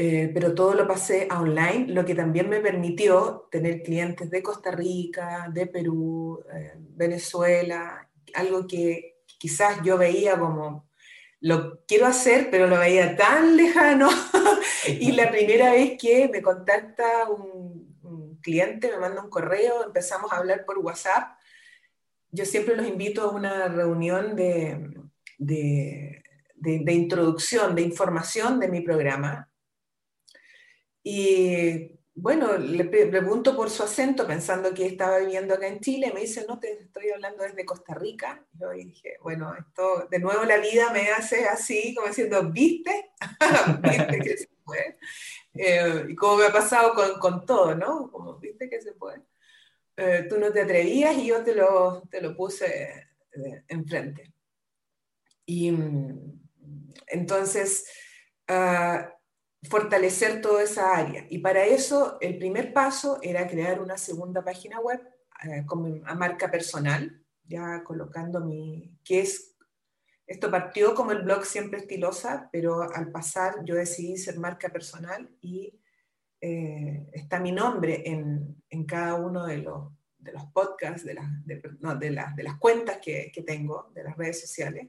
eh, 0.00 0.30
pero 0.32 0.54
todo 0.54 0.74
lo 0.74 0.86
pasé 0.86 1.26
a 1.28 1.40
online, 1.40 1.86
lo 1.88 2.04
que 2.04 2.14
también 2.14 2.48
me 2.48 2.60
permitió 2.60 3.48
tener 3.50 3.82
clientes 3.82 4.30
de 4.30 4.44
Costa 4.44 4.70
Rica, 4.70 5.48
de 5.52 5.66
Perú, 5.66 6.40
eh, 6.54 6.74
Venezuela, 6.76 8.08
algo 8.34 8.64
que 8.68 9.16
quizás 9.38 9.82
yo 9.82 9.98
veía 9.98 10.38
como, 10.38 10.88
lo 11.40 11.84
quiero 11.84 12.06
hacer, 12.06 12.48
pero 12.48 12.68
lo 12.68 12.78
veía 12.78 13.16
tan 13.16 13.56
lejano. 13.56 14.08
y 14.86 15.10
la 15.12 15.30
primera 15.32 15.72
vez 15.72 15.98
que 16.00 16.28
me 16.28 16.42
contacta 16.42 17.28
un, 17.28 17.88
cliente, 18.40 18.92
me 18.92 18.98
manda 18.98 19.20
un 19.20 19.30
correo, 19.30 19.84
empezamos 19.84 20.32
a 20.32 20.36
hablar 20.36 20.64
por 20.64 20.78
WhatsApp, 20.78 21.36
yo 22.30 22.44
siempre 22.44 22.76
los 22.76 22.86
invito 22.86 23.22
a 23.22 23.32
una 23.32 23.66
reunión 23.66 24.36
de, 24.36 24.94
de, 25.38 26.22
de 26.54 26.92
introducción, 26.92 27.74
de 27.74 27.82
información 27.82 28.60
de 28.60 28.68
mi 28.68 28.80
programa 28.80 29.48
y 31.10 31.98
bueno, 32.14 32.58
le 32.58 32.84
pregunto 32.84 33.56
por 33.56 33.70
su 33.70 33.82
acento, 33.82 34.26
pensando 34.26 34.74
que 34.74 34.84
estaba 34.84 35.20
viviendo 35.20 35.54
acá 35.54 35.66
en 35.66 35.80
Chile, 35.80 36.12
me 36.12 36.20
dice, 36.20 36.44
no, 36.46 36.60
te 36.60 36.82
estoy 36.82 37.08
hablando 37.08 37.44
desde 37.44 37.64
Costa 37.64 37.94
Rica. 37.94 38.44
Yo 38.52 38.72
dije, 38.72 39.16
bueno, 39.22 39.54
esto, 39.58 40.06
de 40.10 40.18
nuevo 40.18 40.44
la 40.44 40.58
vida 40.58 40.92
me 40.92 41.08
hace 41.12 41.46
así, 41.46 41.94
como 41.94 42.08
diciendo, 42.08 42.50
¿viste? 42.50 43.12
¿Viste 43.82 44.20
que 44.20 44.36
se 44.36 44.48
puede? 44.62 44.98
Eh, 45.54 46.08
y 46.10 46.14
como 46.14 46.36
me 46.36 46.44
ha 46.44 46.52
pasado 46.52 46.92
con, 46.92 47.18
con, 47.18 47.46
todo, 47.46 47.74
¿no? 47.74 48.10
Como, 48.12 48.38
¿viste 48.38 48.68
que 48.68 48.82
se 48.82 48.92
puede? 48.92 49.22
Eh, 49.96 50.26
tú 50.28 50.38
no 50.38 50.52
te 50.52 50.60
atrevías 50.60 51.16
y 51.16 51.28
yo 51.28 51.42
te 51.42 51.54
lo, 51.54 52.02
te 52.10 52.20
lo 52.20 52.36
puse 52.36 52.66
eh, 53.32 53.64
enfrente. 53.68 54.34
Y 55.46 55.70
mm, 55.70 56.42
entonces... 57.06 57.86
Uh, 58.50 59.17
fortalecer 59.62 60.40
toda 60.40 60.62
esa 60.62 60.96
área. 60.96 61.26
Y 61.28 61.38
para 61.38 61.64
eso 61.64 62.18
el 62.20 62.38
primer 62.38 62.72
paso 62.72 63.18
era 63.22 63.46
crear 63.48 63.80
una 63.80 63.98
segunda 63.98 64.44
página 64.44 64.80
web 64.80 65.00
eh, 65.44 65.64
a 66.04 66.14
marca 66.14 66.50
personal, 66.50 67.22
ya 67.44 67.82
colocando 67.82 68.40
mi, 68.40 68.98
que 69.04 69.20
es, 69.20 69.56
esto 70.26 70.50
partió 70.50 70.94
como 70.94 71.12
el 71.12 71.22
blog 71.22 71.44
siempre 71.44 71.80
estilosa, 71.80 72.48
pero 72.52 72.82
al 72.82 73.10
pasar 73.10 73.64
yo 73.64 73.74
decidí 73.74 74.16
ser 74.16 74.38
marca 74.38 74.68
personal 74.68 75.28
y 75.40 75.80
eh, 76.40 77.08
está 77.12 77.40
mi 77.40 77.50
nombre 77.50 78.02
en, 78.04 78.62
en, 78.70 78.84
cada 78.84 79.14
uno 79.14 79.46
de 79.46 79.58
los, 79.58 79.92
de 80.18 80.32
los 80.32 80.44
podcasts, 80.46 81.04
de, 81.04 81.14
de, 81.44 82.42
las 82.42 82.58
cuentas 82.58 82.98
que, 82.98 83.32
tengo, 83.44 83.90
de 83.94 84.04
las 84.04 84.16
redes 84.16 84.40
sociales. 84.40 84.88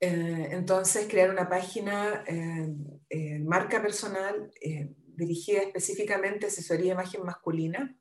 Eh, 0.00 0.48
entonces, 0.52 1.08
crear 1.08 1.30
una 1.30 1.48
página, 1.48 2.24
eh, 2.26 3.38
marca 3.40 3.82
personal, 3.82 4.50
dirigida 5.16 5.62
específicamente 5.62 6.46
a 6.46 6.48
asesoría 6.48 6.86
de 6.86 6.92
imagen 6.92 7.24
masculina. 7.24 7.96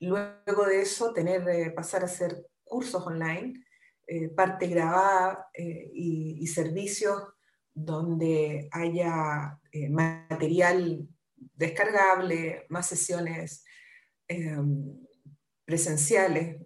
Luego 0.00 0.66
de 0.66 0.82
eso, 0.82 1.12
tener, 1.12 1.74
pasar 1.74 2.02
a 2.02 2.06
hacer 2.06 2.44
cursos 2.64 3.06
online, 3.06 3.64
parte 4.34 4.66
grabada 4.66 5.48
y, 5.54 6.38
y 6.40 6.46
servicios 6.48 7.22
donde 7.72 8.68
haya 8.72 9.60
material 9.90 11.08
descargable, 11.54 12.66
más 12.68 12.88
sesiones 12.88 13.64
presenciales. 15.64 16.60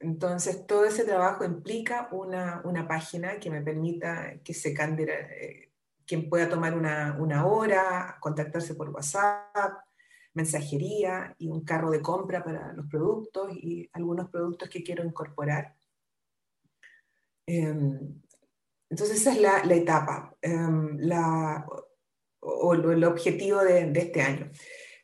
Entonces, 0.00 0.66
todo 0.66 0.84
ese 0.84 1.04
trabajo 1.04 1.44
implica 1.44 2.08
una, 2.12 2.86
página 2.86 3.38
que 3.40 3.50
me 3.50 3.62
permita 3.62 4.38
que 4.44 4.54
se 4.54 4.72
eh, 4.72 5.72
quien 6.06 6.28
pueda 6.28 6.48
tomar 6.48 6.76
una, 6.76 7.16
una, 7.18 7.46
hora, 7.46 8.16
contactarse 8.20 8.74
por 8.74 8.90
WhatsApp, 8.90 9.84
mensajería 10.34 11.34
y 11.38 11.48
un 11.48 11.64
carro 11.64 11.90
de 11.90 12.00
compra 12.00 12.44
para 12.44 12.72
los 12.72 12.86
productos 12.86 13.52
y 13.54 13.90
algunos 13.92 14.30
productos 14.30 14.68
que 14.68 14.84
quiero 14.84 15.04
incorporar. 15.04 15.74
Em, 17.46 18.22
entonces, 18.90 19.20
esa 19.20 19.32
es 19.32 19.40
la, 19.40 19.64
la 19.64 19.74
etapa. 19.74 20.36
Em, 20.40 20.96
la, 21.00 21.66
o 22.40 22.74
el 22.74 23.04
objetivo 23.04 23.60
de, 23.60 23.90
este 23.94 24.22
año. 24.22 24.50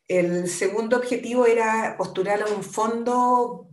El 0.07 0.49
segundo 0.49 0.97
objetivo 0.97 1.47
era 1.47 1.97
postular 1.97 2.42
a 2.42 2.55
un 2.55 2.62
fondo 2.62 3.68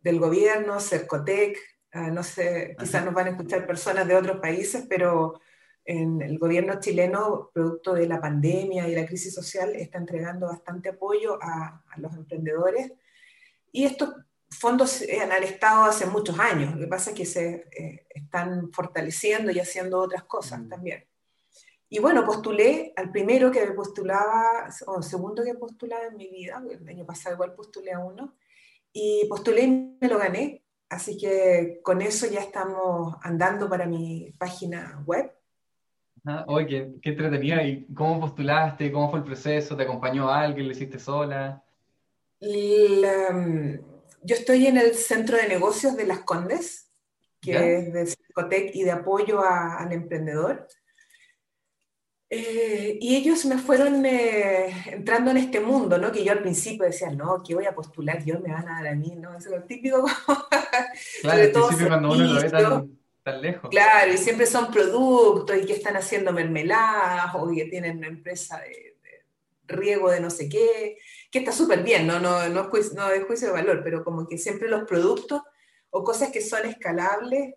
del 0.00 0.18
gobierno, 0.18 0.80
Cercotec, 0.80 1.58
ah, 1.92 2.10
no 2.10 2.22
sé, 2.22 2.76
quizás 2.78 3.04
nos 3.04 3.14
van 3.14 3.26
a 3.26 3.30
escuchar 3.30 3.66
personas 3.66 4.06
de 4.06 4.14
otros 4.14 4.40
países, 4.40 4.86
pero 4.88 5.40
en 5.84 6.22
el 6.22 6.38
gobierno 6.38 6.78
chileno, 6.80 7.50
producto 7.52 7.94
de 7.94 8.06
la 8.06 8.20
pandemia 8.20 8.88
y 8.88 8.94
la 8.94 9.06
crisis 9.06 9.34
social, 9.34 9.74
está 9.74 9.98
entregando 9.98 10.46
bastante 10.46 10.90
apoyo 10.90 11.38
a, 11.42 11.82
los 11.96 12.14
emprendedores. 12.14 12.92
Y 13.72 13.84
estos 13.84 14.14
fondos 14.48 15.02
han 15.02 15.42
estado 15.42 15.84
hace 15.84 16.06
muchos 16.06 16.38
años, 16.38 16.74
lo 16.74 16.80
que 16.80 16.86
pasa 16.86 17.10
es 17.10 17.16
que 17.16 17.26
se 17.26 17.66
eh, 17.76 18.06
están 18.10 18.72
fortaleciendo 18.72 19.52
y 19.52 19.60
haciendo 19.60 19.98
otras 19.98 20.24
cosas 20.24 20.60
mm. 20.60 20.68
también. 20.68 21.04
Y 21.92 21.98
bueno, 21.98 22.24
postulé 22.24 22.92
al 22.94 23.10
primero 23.10 23.50
que 23.50 23.66
postulaba, 23.72 24.70
o 24.86 25.02
segundo 25.02 25.42
que 25.42 25.54
postulaba 25.54 26.06
en 26.06 26.16
mi 26.16 26.28
vida, 26.28 26.62
el 26.70 26.88
año 26.88 27.04
pasado 27.04 27.34
igual 27.34 27.52
postulé 27.54 27.92
a 27.92 27.98
uno, 27.98 28.36
y 28.92 29.26
postulé 29.28 29.62
y 29.62 29.96
me 30.00 30.08
lo 30.08 30.18
gané. 30.18 30.62
Así 30.88 31.16
que 31.16 31.80
con 31.82 32.02
eso 32.02 32.26
ya 32.26 32.40
estamos 32.40 33.14
andando 33.22 33.68
para 33.68 33.86
mi 33.86 34.32
página 34.38 35.02
web. 35.06 35.32
Ah, 36.24 36.44
oye, 36.48 36.66
qué, 36.66 37.00
qué 37.00 37.10
entretenida. 37.10 37.62
¿Y 37.62 37.86
cómo 37.94 38.20
postulaste? 38.20 38.90
¿Cómo 38.90 39.10
fue 39.10 39.20
el 39.20 39.24
proceso? 39.24 39.76
¿Te 39.76 39.84
acompañó 39.84 40.28
alguien? 40.28 40.66
¿Lo 40.66 40.72
hiciste 40.72 40.98
sola? 40.98 41.62
Mm, 42.40 43.74
yo 44.22 44.34
estoy 44.34 44.66
en 44.66 44.78
el 44.78 44.94
Centro 44.94 45.36
de 45.36 45.48
Negocios 45.48 45.96
de 45.96 46.06
Las 46.06 46.20
Condes, 46.20 46.90
que 47.40 47.76
es 47.76 47.92
de 47.92 48.14
Cotec 48.34 48.74
y 48.74 48.82
de 48.82 48.90
apoyo 48.90 49.42
al 49.44 49.92
emprendedor. 49.92 50.66
Eh, 52.32 52.96
y 53.00 53.16
ellos 53.16 53.44
me 53.44 53.58
fueron 53.58 54.06
eh, 54.06 54.72
entrando 54.86 55.32
en 55.32 55.38
este 55.38 55.58
mundo, 55.58 55.98
¿no? 55.98 56.12
Que 56.12 56.22
yo 56.22 56.30
al 56.30 56.38
principio 56.38 56.86
decía, 56.86 57.10
no, 57.10 57.42
que 57.42 57.56
voy 57.56 57.66
a 57.66 57.74
postular 57.74 58.24
yo, 58.24 58.38
me 58.38 58.52
van 58.52 58.68
a 58.68 58.76
dar 58.76 58.86
a 58.86 58.94
mí, 58.94 59.16
¿no? 59.16 59.36
Eso 59.36 59.48
es 59.52 59.60
lo 59.60 59.64
típico. 59.64 60.04
claro, 61.22 61.42
al 61.42 61.50
principio 61.50 61.88
cuando 61.88 62.12
uno 62.12 62.24
lo 62.24 62.40
ve 62.40 62.50
tan, 63.24 63.42
lejos. 63.42 63.68
Claro, 63.68 64.12
y 64.12 64.16
siempre 64.16 64.46
son 64.46 64.70
productos 64.70 65.56
y 65.60 65.66
que 65.66 65.72
están 65.72 65.96
haciendo 65.96 66.32
mermeladas 66.32 67.34
o 67.34 67.50
que 67.52 67.64
tienen 67.64 67.98
una 67.98 68.06
empresa 68.06 68.60
de, 68.60 68.96
riego 69.66 70.10
de 70.10 70.20
no 70.20 70.30
sé 70.30 70.48
qué, 70.48 70.98
que 71.32 71.40
está 71.40 71.50
súper 71.50 71.82
bien, 71.82 72.06
¿no? 72.06 72.20
No, 72.20 72.48
no, 72.48 72.62
no 72.62 73.10
es 73.10 73.24
juicio 73.24 73.48
de 73.48 73.52
valor, 73.52 73.80
pero 73.82 74.04
como 74.04 74.28
que 74.28 74.38
siempre 74.38 74.68
los 74.68 74.84
productos 74.84 75.42
o 75.90 76.04
cosas 76.04 76.30
que 76.30 76.40
son 76.40 76.64
escalables. 76.64 77.56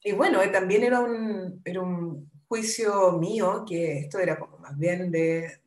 Y 0.00 0.12
bueno, 0.12 0.40
eh, 0.42 0.48
también 0.48 0.84
era 0.84 1.00
un, 1.00 1.60
era 1.64 1.80
un 1.80 2.30
juicio 2.48 3.12
mío 3.12 3.64
que 3.68 3.98
esto 3.98 4.18
era 4.18 4.38
como 4.38 4.58
más 4.58 4.76
bien 4.76 5.10
de, 5.10 5.60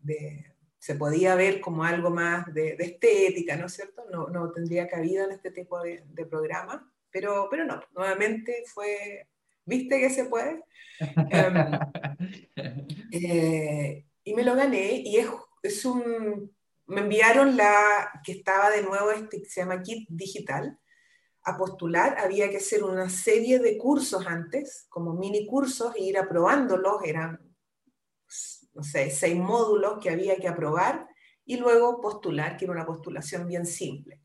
se 0.80 0.96
podía 0.96 1.36
ver 1.36 1.62
como 1.62 1.84
algo 1.84 2.10
más 2.10 2.52
de, 2.54 2.76
estética, 2.80 3.56
¿no 3.56 3.68
es 3.68 3.74
cierto? 3.74 4.04
No, 4.12 4.28
no, 4.28 4.52
tendría 4.52 4.88
cabida 4.88 5.26
en 5.26 5.32
este 5.32 5.52
tipo 5.52 5.80
de, 5.82 6.04
programa, 6.30 6.92
pero, 7.12 7.48
pero 7.50 7.66
no, 7.66 7.82
nuevamente 7.96 8.64
fue, 8.66 9.28
¿viste 9.66 10.00
que 10.00 10.10
se 10.10 10.26
puede? 10.26 10.64
Em, 11.32 11.56
eh, 13.12 14.06
y 14.24 14.34
me 14.36 14.44
lo 14.44 14.56
gané 14.56 15.02
y 15.04 15.18
es, 15.18 15.28
es 15.64 15.84
un, 15.84 16.56
me 16.86 17.02
enviaron 17.02 17.58
la 17.58 18.12
que 18.24 18.34
estaba 18.34 18.70
de 18.70 18.84
nuevo, 18.84 19.12
este, 19.12 19.44
se 19.46 19.62
llama 19.62 19.82
Kit 19.82 20.08
Digital, 20.10 20.78
a 21.44 21.58
postular, 21.58 22.18
había 22.20 22.50
que 22.50 22.58
hacer 22.58 22.84
una 22.84 23.10
serie 23.10 23.60
de 23.60 23.78
cursos 23.78 24.26
antes, 24.28 24.86
como 24.90 25.14
mini 25.14 25.46
cursos, 25.46 25.96
e 25.96 26.04
ir 26.04 26.18
aprobándolos, 26.18 27.04
eran, 27.04 27.40
no 28.74 28.84
sé, 28.84 29.10
seis 29.10 29.36
módulos 29.36 30.00
que 30.00 30.10
había 30.10 30.38
que 30.38 30.48
aprobar, 30.48 31.08
y 31.46 31.58
luego 31.58 32.00
postular, 32.00 32.58
que 32.58 32.66
era 32.66 32.74
una 32.74 32.86
postulación 32.86 33.48
bien 33.48 33.66
simple. 33.66 34.22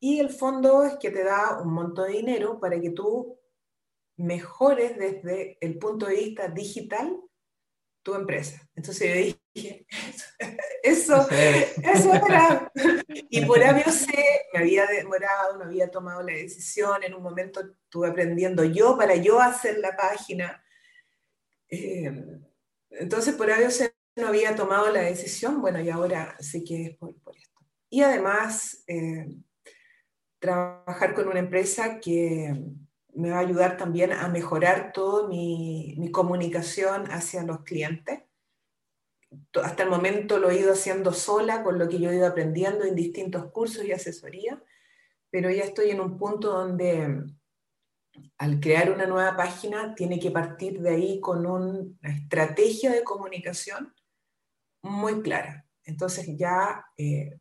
Y 0.00 0.20
el 0.20 0.30
fondo 0.30 0.84
es 0.84 0.96
que 0.96 1.10
te 1.10 1.24
da 1.24 1.60
un 1.62 1.72
monto 1.72 2.02
de 2.02 2.12
dinero 2.12 2.58
para 2.58 2.80
que 2.80 2.90
tú 2.90 3.38
mejores 4.16 4.96
desde 4.96 5.58
el 5.60 5.78
punto 5.78 6.06
de 6.06 6.14
vista 6.14 6.48
digital 6.48 7.20
tu 8.04 8.14
empresa. 8.14 8.60
Entonces 8.76 9.08
yo 9.08 9.42
dije, 9.54 9.86
eso, 10.82 11.26
eso 11.30 12.14
era. 12.14 12.70
Y 13.30 13.44
por 13.46 13.62
haber 13.62 13.86
me 14.52 14.60
había 14.60 14.86
demorado, 14.86 15.56
no 15.58 15.64
había 15.64 15.90
tomado 15.90 16.22
la 16.22 16.32
decisión, 16.32 17.02
en 17.02 17.14
un 17.14 17.22
momento 17.22 17.60
estuve 17.60 18.08
aprendiendo 18.08 18.62
yo 18.62 18.96
para 18.96 19.16
yo 19.16 19.40
hacer 19.40 19.78
la 19.78 19.96
página. 19.96 20.62
Eh, 21.68 22.12
entonces 22.90 23.34
por 23.34 23.50
haber 23.50 23.72
no 24.16 24.28
había 24.28 24.54
tomado 24.54 24.92
la 24.92 25.00
decisión, 25.00 25.60
bueno, 25.60 25.80
y 25.80 25.90
ahora 25.90 26.36
sí 26.38 26.62
que 26.62 26.86
es 26.86 26.96
por, 26.96 27.14
esto. 27.36 27.60
Y 27.90 28.02
además, 28.02 28.84
eh, 28.86 29.26
trabajar 30.38 31.14
con 31.14 31.26
una 31.26 31.40
empresa 31.40 31.98
que 31.98 32.54
me 33.14 33.30
va 33.30 33.36
a 33.36 33.40
ayudar 33.40 33.76
también 33.76 34.12
a 34.12 34.28
mejorar 34.28 34.92
toda 34.92 35.28
mi, 35.28 36.10
comunicación 36.12 37.10
hacia 37.10 37.42
los 37.42 37.60
clientes. 37.62 38.22
Hasta 39.62 39.82
el 39.82 39.90
momento 39.90 40.38
lo 40.38 40.50
he 40.50 40.60
ido 40.60 40.72
haciendo 40.72 41.12
sola 41.12 41.62
con 41.62 41.78
lo 41.78 41.88
que 41.88 41.98
yo 41.98 42.10
he 42.10 42.16
ido 42.16 42.26
aprendiendo 42.26 42.84
en 42.84 42.94
distintos 42.94 43.50
cursos 43.50 43.84
y 43.84 43.92
asesoría, 43.92 44.62
pero 45.30 45.50
ya 45.50 45.64
estoy 45.64 45.90
en 45.90 46.00
un 46.00 46.16
punto 46.18 46.50
donde 46.50 47.24
al 48.38 48.60
crear 48.60 48.92
una 48.92 49.06
nueva 49.06 49.36
página 49.36 49.94
tiene 49.94 50.20
que 50.20 50.30
partir 50.30 50.80
de 50.80 50.90
ahí 50.90 51.20
con 51.20 51.46
una 51.46 51.88
estrategia 52.02 52.92
de 52.92 53.02
comunicación 53.02 53.92
muy 54.82 55.20
clara. 55.22 55.66
Entonces 55.84 56.28
ya 56.36 56.86
eh, 56.96 57.38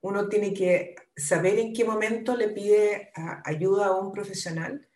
uno 0.00 0.28
tiene 0.28 0.54
que 0.54 0.94
saber 1.16 1.58
en 1.58 1.72
qué 1.72 1.84
momento 1.84 2.36
le 2.36 2.48
pide 2.48 3.12
ayuda 3.44 3.86
a 3.86 3.96
un 3.96 4.12
profesional 4.12 4.88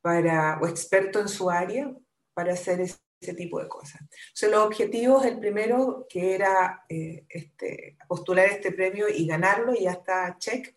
para, 0.00 0.58
o 0.60 0.66
experto 0.66 1.20
en 1.20 1.28
su 1.28 1.50
área 1.50 1.94
para 2.34 2.52
hacer 2.54 2.80
ese, 2.80 2.98
tipo 3.36 3.60
de 3.60 3.68
cosas. 3.68 4.00
Entonces, 4.00 4.50
los 4.50 4.64
objetivos, 4.64 5.26
el 5.26 5.38
primero, 5.38 6.06
que 6.08 6.34
era 6.34 6.84
eh, 6.88 7.26
este, 7.28 7.98
postular 8.08 8.46
este 8.46 8.72
premio 8.72 9.10
y 9.10 9.26
ganarlo, 9.26 9.74
y 9.74 9.82
ya 9.82 9.92
está 9.92 10.38
check. 10.38 10.74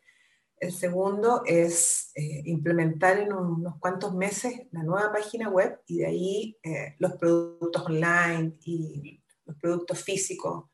El 0.58 0.74
segundo 0.74 1.44
es 1.46 2.12
eh, 2.16 2.42
implementar 2.46 3.20
en 3.20 3.32
unos 3.32 3.80
cuantos 3.80 4.14
meses 4.14 4.68
la 4.72 4.84
nueva 4.84 5.12
página 5.14 5.50
web 5.50 5.80
y 5.88 6.00
de 6.00 6.06
ahí 6.06 6.58
eh, 6.64 6.96
los 7.00 7.14
productos 7.14 7.86
online 7.86 8.58
y 8.66 9.22
los 9.46 9.56
productos 9.58 10.04
físicos 10.04 10.66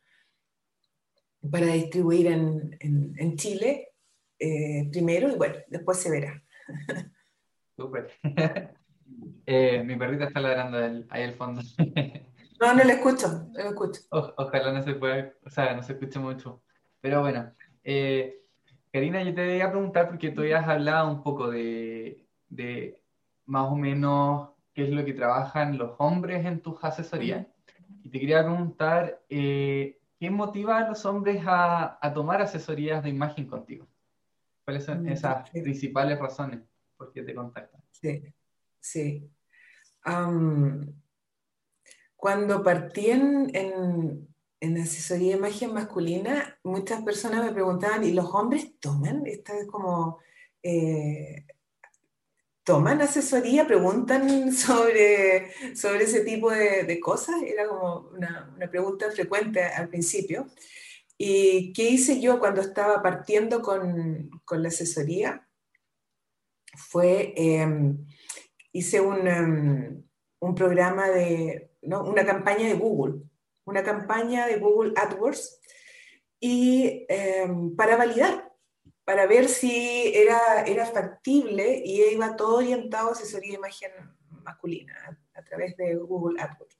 para 1.51 1.67
distribuir 1.67 2.27
en, 2.27 2.77
en, 2.79 3.37
Chile 3.37 3.88
eh, 4.39 4.87
primero 4.91 5.29
y 5.29 5.35
bueno, 5.35 5.55
después 5.67 5.97
se 5.97 6.09
verá. 6.09 6.41
Súper. 7.75 8.11
Eh, 9.51 9.83
mi 9.83 9.95
perrita 9.95 10.25
está 10.25 10.39
ladrando 10.39 10.77
ahí 11.09 11.23
al 11.23 11.33
fondo. 11.33 11.63
no, 12.61 12.73
no 12.75 12.83
le 12.83 12.93
escucho, 12.93 13.27
no 13.51 13.57
le 13.57 13.69
escucho. 13.69 14.01
ojalá 14.11 14.71
no 14.71 14.83
se 14.83 14.93
pueda, 14.93 15.33
o 15.43 15.49
sea, 15.49 15.73
no 15.75 15.81
se 15.81 15.93
escuche 15.93 16.19
mucho. 16.19 16.61
Pero 17.01 17.21
bueno, 17.21 17.51
eh, 17.83 18.43
Karina, 18.93 19.23
yo 19.23 19.33
te 19.33 19.43
voy 19.43 19.61
a 19.61 19.71
preguntar 19.71 20.07
porque 20.07 20.29
tú 20.29 20.43
has 20.43 20.67
hablado 20.67 21.09
un 21.09 21.23
poco 21.23 21.49
de, 21.49 22.27
de 22.49 23.01
más 23.45 23.71
o 23.71 23.75
menos 23.75 24.51
qué 24.73 24.83
es 24.83 24.91
lo 24.91 25.03
que 25.03 25.13
trabajan 25.13 25.79
los 25.79 25.95
hombres 25.97 26.45
en 26.45 26.61
tus 26.61 26.83
asesorías. 26.83 27.47
Y 28.03 28.09
te 28.09 28.19
quería 28.19 28.43
preguntar, 28.43 29.23
¿qué 29.27 30.29
motiva 30.29 30.77
a 30.77 30.87
los 30.89 31.05
hombres 31.05 31.41
a, 31.47 31.99
tomar 32.13 32.41
asesorías 32.41 33.03
de 33.03 33.09
imagen 33.09 33.47
contigo? 33.47 33.87
¿Cuáles 34.69 34.85
son 34.85 35.01
mm, 35.01 35.07
esas 35.07 35.49
principales 35.49 36.19
razones 36.19 36.59
por 36.95 37.11
qué 37.11 37.23
te 37.23 37.33
contactan? 37.33 37.81
Sí, 37.89 38.21
sí. 38.79 39.27
cuando 42.15 42.61
partí 42.61 43.09
en, 43.09 44.27
asesoría 44.79 45.31
de 45.31 45.37
imagen 45.39 45.73
masculina, 45.73 46.59
muchas 46.61 47.01
personas 47.01 47.43
me 47.43 47.51
preguntaban, 47.51 48.03
¿y 48.03 48.11
los 48.11 48.27
hombres 48.31 48.79
toman? 48.79 49.25
Esta 49.25 49.57
es 49.57 49.65
como... 49.65 50.19
Eh, 50.61 51.47
toman 52.63 53.01
asesoría, 53.01 53.65
preguntan 53.65 54.53
sobre, 54.53 55.51
sobre 55.75 56.03
ese 56.03 56.19
tipo 56.19 56.51
de, 56.51 56.99
cosas. 56.99 57.41
Era 57.41 57.67
como 57.67 58.11
una, 58.13 58.55
pregunta 58.69 59.09
frecuente 59.09 59.63
al 59.63 59.89
principio. 59.89 60.45
¿Y 61.21 61.73
qué 61.73 61.89
hice 61.89 62.21
yo 62.21 62.39
cuando 62.39 62.61
estaba 62.61 63.03
partiendo 63.03 63.61
con, 63.61 64.31
la 64.49 64.67
asesoría? 64.69 65.45
Fue, 66.77 67.33
em, 67.35 68.05
hice 68.71 69.01
un, 69.01 69.27
em, 69.27 70.03
un, 70.39 70.55
programa 70.55 71.09
de, 71.09 71.71
una 71.81 72.25
campaña 72.25 72.67
de 72.69 72.75
Google, 72.75 73.21
una 73.65 73.83
campaña 73.83 74.47
de 74.47 74.59
Google 74.59 74.93
AdWords, 74.95 75.59
y 76.39 77.05
em, 77.09 77.75
para 77.75 77.97
validar 77.97 78.49
para 79.03 79.25
ver 79.25 79.49
si 79.49 80.13
era, 80.15 80.63
era 80.67 80.85
factible 80.85 81.81
y 81.83 82.03
iba 82.13 82.35
todo 82.35 82.57
orientado 82.57 83.09
a 83.09 83.11
asesoría 83.13 83.53
de 83.53 83.57
imagen 83.57 83.91
masculina 84.43 84.93
a, 85.33 85.43
través 85.43 85.75
de 85.77 85.95
Google 85.95 86.39
AdWords. 86.39 86.77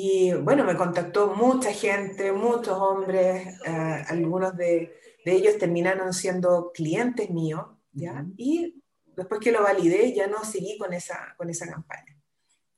Y 0.00 0.32
bueno, 0.32 0.64
me 0.64 0.76
contactó 0.76 1.34
mucha 1.34 1.72
gente, 1.72 2.32
muchos 2.32 2.78
hombres, 2.78 3.58
eh, 3.64 4.04
algunos 4.08 4.56
de, 4.56 4.94
de, 5.24 5.32
ellos 5.32 5.58
terminaron 5.58 6.12
siendo 6.12 6.70
clientes 6.72 7.30
míos, 7.30 7.66
¿ya? 7.92 8.24
Y 8.36 8.82
después 9.16 9.40
que 9.40 9.50
lo 9.50 9.62
validé, 9.62 10.14
ya 10.14 10.28
no 10.28 10.44
seguí 10.44 10.78
con 10.78 10.92
esa, 10.92 11.34
con 11.36 11.50
esa 11.50 11.66
campaña. 11.66 12.16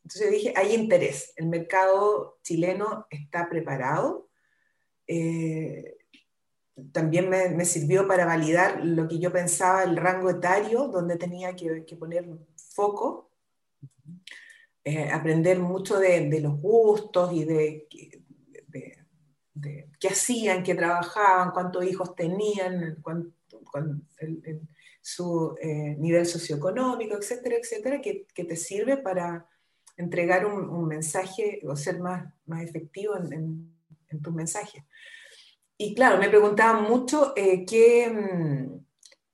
Entonces 0.03 0.31
dije, 0.31 0.55
hay 0.57 0.75
interés, 0.75 1.33
el 1.37 1.47
mercado 1.47 2.39
chileno 2.43 3.07
está 3.11 3.49
preparado. 3.49 4.29
Eh, 5.07 5.99
también 6.93 7.29
me, 7.29 7.65
sirvió 7.65 8.09
para 8.09 8.25
validar 8.25 8.81
lo 8.85 9.07
que 9.07 9.19
yo 9.19 9.31
pensaba, 9.31 9.85
el 9.85 9.97
rango 9.97 10.31
etario, 10.31 10.89
donde 10.89 11.17
tenía 11.17 11.55
que, 11.55 11.97
poner 11.99 12.27
foco, 12.57 13.31
eh, 14.85 15.11
aprender 15.11 15.59
mucho 15.59 15.99
de, 15.99 16.41
los 16.41 16.61
gustos 16.61 17.33
y 17.33 17.45
de, 17.45 17.87
qué 20.01 20.09
hacían, 20.09 20.63
qué 20.63 20.75
trabajaban, 20.75 21.51
cuántos 21.51 21.85
hijos 21.85 22.15
tenían, 22.15 22.97
su 25.03 25.57
eh, 25.61 25.97
nivel 25.99 26.27
socioeconómico, 26.27 27.17
etcétera, 27.17 27.57
etcétera, 27.57 28.01
que, 28.01 28.27
te 28.35 28.57
sirve 28.57 28.97
para 28.97 29.47
entregar 29.97 30.47
un, 30.47 30.87
mensaje 30.89 31.61
o 31.67 31.77
ser 31.77 32.01
más, 32.01 32.33
más 32.47 32.63
efectivo 32.63 33.17
en, 33.17 33.77
tus 34.23 34.35
mensajes. 34.35 34.83
Y 35.77 35.95
claro, 35.95 36.19
me 36.19 36.29
preguntaban 36.29 36.85
mucho 36.85 37.33
eh, 37.37 37.65
mm, 38.11 38.81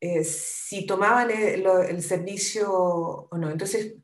eh, 0.01 0.25
si 0.25 0.87
tomaban 0.87 1.31
el, 1.31 2.03
servicio 2.03 2.71
o 2.71 3.39
no. 3.39 3.51
Entonces, 3.51 3.95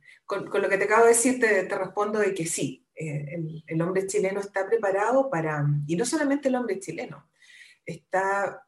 con, 0.50 0.62
lo 0.62 0.68
que 0.68 0.78
te 0.78 0.84
acabo 0.84 1.04
de 1.04 1.10
decir, 1.10 1.38
te, 1.40 1.68
respondo 1.68 2.18
de 2.18 2.32
que 2.32 2.46
sí, 2.46 2.86
eh, 2.94 3.62
el, 3.66 3.82
hombre 3.82 4.06
chileno 4.06 4.40
está 4.40 4.66
preparado 4.66 5.28
para, 5.28 5.64
y 5.86 5.96
no 5.96 6.04
solamente 6.04 6.48
el 6.48 6.54
hombre 6.54 6.78
chileno, 6.78 7.28
está 7.84 8.66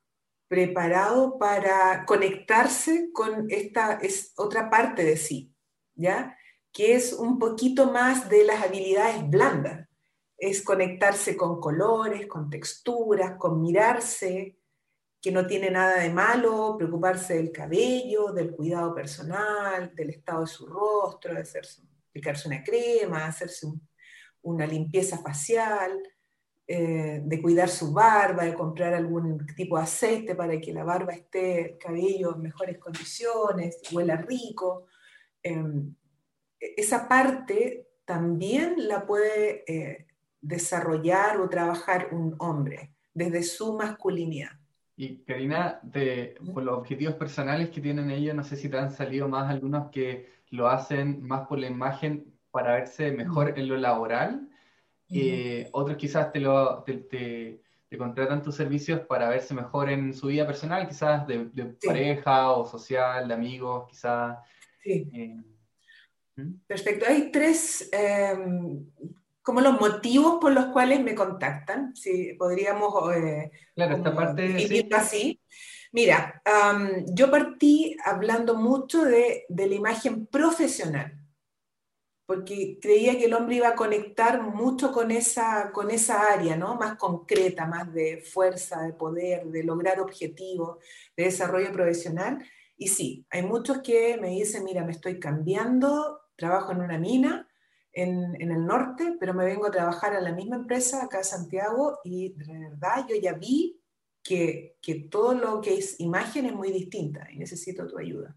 preparado 0.49 1.39
para 1.39 2.05
conectarse 2.05 3.11
con 3.13 3.47
esta 3.49 3.95
es 3.95 4.33
otra 4.37 4.69
parte 4.69 5.05
de 5.05 5.17
sí, 5.17 5.55
¿ya? 5.95 6.37
Que 6.73 6.95
es 6.95 7.13
un 7.13 7.39
poquito 7.39 7.91
más 7.91 8.29
de 8.29 8.45
las 8.45 8.63
habilidades 8.63 9.29
blandas 9.29 9.89
es 10.37 10.63
conectarse 10.63 11.37
con 11.37 11.61
colores, 11.61 12.27
con 12.27 12.51
texturas, 12.51 13.37
con 13.39 13.63
mirarse, 13.63 14.59
que 15.25 15.33
no 15.33 15.47
tiene 15.47 15.71
nada 15.71 16.03
de 16.03 16.11
malo, 16.11 16.75
preocuparse 16.77 17.37
del 17.37 17.51
cabello, 17.51 18.31
del 18.31 18.55
cuidado 18.55 18.95
personal, 18.95 19.95
del 19.95 20.11
estado 20.11 20.43
de 20.43 20.47
su 20.47 20.67
rostro, 20.67 21.33
de 21.33 21.41
hacerse, 21.41 21.81
aplicarse 22.11 22.47
una 22.47 22.63
crema, 22.63 23.25
hacerse 23.25 23.67
una 24.43 24.67
limpieza 24.67 25.17
facial, 25.17 25.99
eh, 26.67 27.23
de 27.25 27.41
cuidar 27.41 27.71
su 27.71 27.95
barba, 27.95 28.45
de 28.45 28.53
comprar 28.53 28.93
algún 28.93 29.47
tipo 29.57 29.79
de 29.79 29.85
aceite 29.85 30.35
para 30.35 30.61
que 30.61 30.75
la 30.75 30.85
barba 30.85 31.15
esté, 31.15 31.73
el 31.73 31.79
cabello 31.79 32.35
en 32.35 32.43
mejores 32.43 32.77
condiciones, 32.77 33.81
huela 33.93 34.17
rico. 34.17 34.89
Em, 35.43 35.95
esa 36.61 37.09
parte 37.09 37.89
también 38.05 38.75
la 38.77 39.07
puede 39.07 39.65
eh, 39.67 40.07
desarrollar 40.43 41.41
o 41.41 41.49
trabajar 41.49 42.09
un 42.13 42.37
hombre 42.41 42.95
desde 43.15 43.43
su 43.43 43.73
masculinidad. 43.73 44.51
Y 44.97 45.25
Karina, 45.25 45.81
de, 45.83 46.37
por 46.53 46.63
los 46.63 46.79
objetivos 46.79 47.15
personales 47.15 47.71
que 47.71 47.81
tienen 47.81 48.11
ellos, 48.11 48.35
no 48.35 48.45
sé 48.45 48.57
si 48.57 48.69
te 48.69 48.79
han 48.79 48.91
salido 48.91 49.29
más 49.29 49.51
algunos 49.51 49.91
que 49.91 50.33
lo 50.51 50.69
hacen 50.69 51.23
más 51.23 51.47
por 51.49 51.59
la 51.59 51.67
imagen 51.67 52.33
para 52.51 52.75
verse 52.75 53.11
mejor 53.11 53.59
en 53.59 53.69
lo 53.69 53.77
laboral, 53.77 54.49
eh, 55.11 55.69
otros 55.73 55.97
quizás 55.97 56.33
te, 56.33 56.41
lo, 56.41 56.83
te, 56.85 57.61
contratan 57.99 58.43
tus 58.43 58.57
servicios 58.57 59.01
para 59.01 59.29
verse 59.29 59.55
mejor 59.55 59.91
en 59.91 60.15
su 60.15 60.29
vida 60.29 60.47
personal, 60.47 60.87
quizás 60.87 61.27
de, 61.27 61.51
pareja 61.85 62.51
o 62.53 62.65
social, 62.65 63.29
de 63.29 63.35
amigos, 63.35 63.87
quizás. 63.89 64.39
Sí. 64.83 65.09
Eh, 65.13 65.37
¿Mm? 66.37 66.55
Perfecto. 66.67 67.07
Hay 67.09 67.31
tres 67.31 67.89
em, 67.93 68.87
como 69.45 69.61
los 69.61 69.79
motivos 69.79 70.39
por 70.41 70.53
los 70.53 70.67
cuales 70.67 71.03
me 71.03 71.15
contactan, 71.15 71.95
si 71.95 72.33
podríamos 72.33 73.15
eh, 73.15 73.53
claro, 73.75 73.97
esta 73.97 74.15
parte, 74.15 74.89
así. 74.97 75.39
Mira, 75.93 76.43
yo 77.09 77.31
partí 77.31 77.95
hablando 78.05 78.57
mucho 78.57 79.05
de, 79.05 79.45
de, 79.49 79.69
la 79.69 79.75
imagen 79.75 80.27
profesional, 80.27 81.21
porque 82.27 82.79
creía 82.81 83.19
que 83.19 83.27
el 83.27 83.35
hombre 83.35 83.57
iba 83.57 83.69
a 83.69 83.75
conectar 83.77 84.43
mucho 84.43 84.91
con 84.93 85.11
esa, 85.11 85.71
con 85.73 85.91
esa 85.91 86.33
área, 86.33 86.57
¿no? 86.57 86.77
Más 86.77 86.97
concreta, 86.97 87.67
más 87.67 87.93
de 87.93 88.23
fuerza, 88.23 88.81
de 88.81 88.95
poder, 88.95 89.45
de 89.49 89.63
lograr 89.63 90.01
objetivos, 90.01 90.79
de 91.17 91.25
desarrollo 91.25 91.71
profesional. 91.71 92.43
Y 92.79 92.89
sí, 92.89 93.27
hay 93.31 93.43
muchos 93.43 93.83
que 93.83 94.17
me 94.17 94.31
dicen, 94.31 94.65
mira, 94.65 94.85
me 94.85 94.93
estoy 94.93 95.21
cambiando, 95.21 96.23
trabajo 96.35 96.73
en 96.73 96.81
una 96.81 96.99
mina, 96.99 97.47
en, 97.95 98.41
el 98.41 98.67
norte, 98.67 99.17
pero 99.19 99.35
me 99.35 99.45
vengo 99.45 99.67
a 99.67 99.71
trabajar 99.71 100.15
a 100.15 100.21
la 100.21 100.33
misma 100.33 100.57
empresa 100.57 101.05
acá 101.05 101.19
en 101.19 101.25
Santiago 101.25 102.01
y 102.05 102.35
de 102.35 102.59
verdad 102.59 103.07
yo 103.09 103.17
ya 103.17 103.33
vi 103.35 103.81
que, 104.23 104.77
que 104.81 104.95
todo 104.95 105.35
lo 105.35 105.61
que 105.61 105.79
es 105.79 106.01
imagen 106.01 106.47
es 106.47 106.55
muy 106.55 106.73
distinta 106.73 107.29
y 107.31 107.39
necesito 107.39 107.87
tu 107.87 107.99
ayuda. 107.99 108.37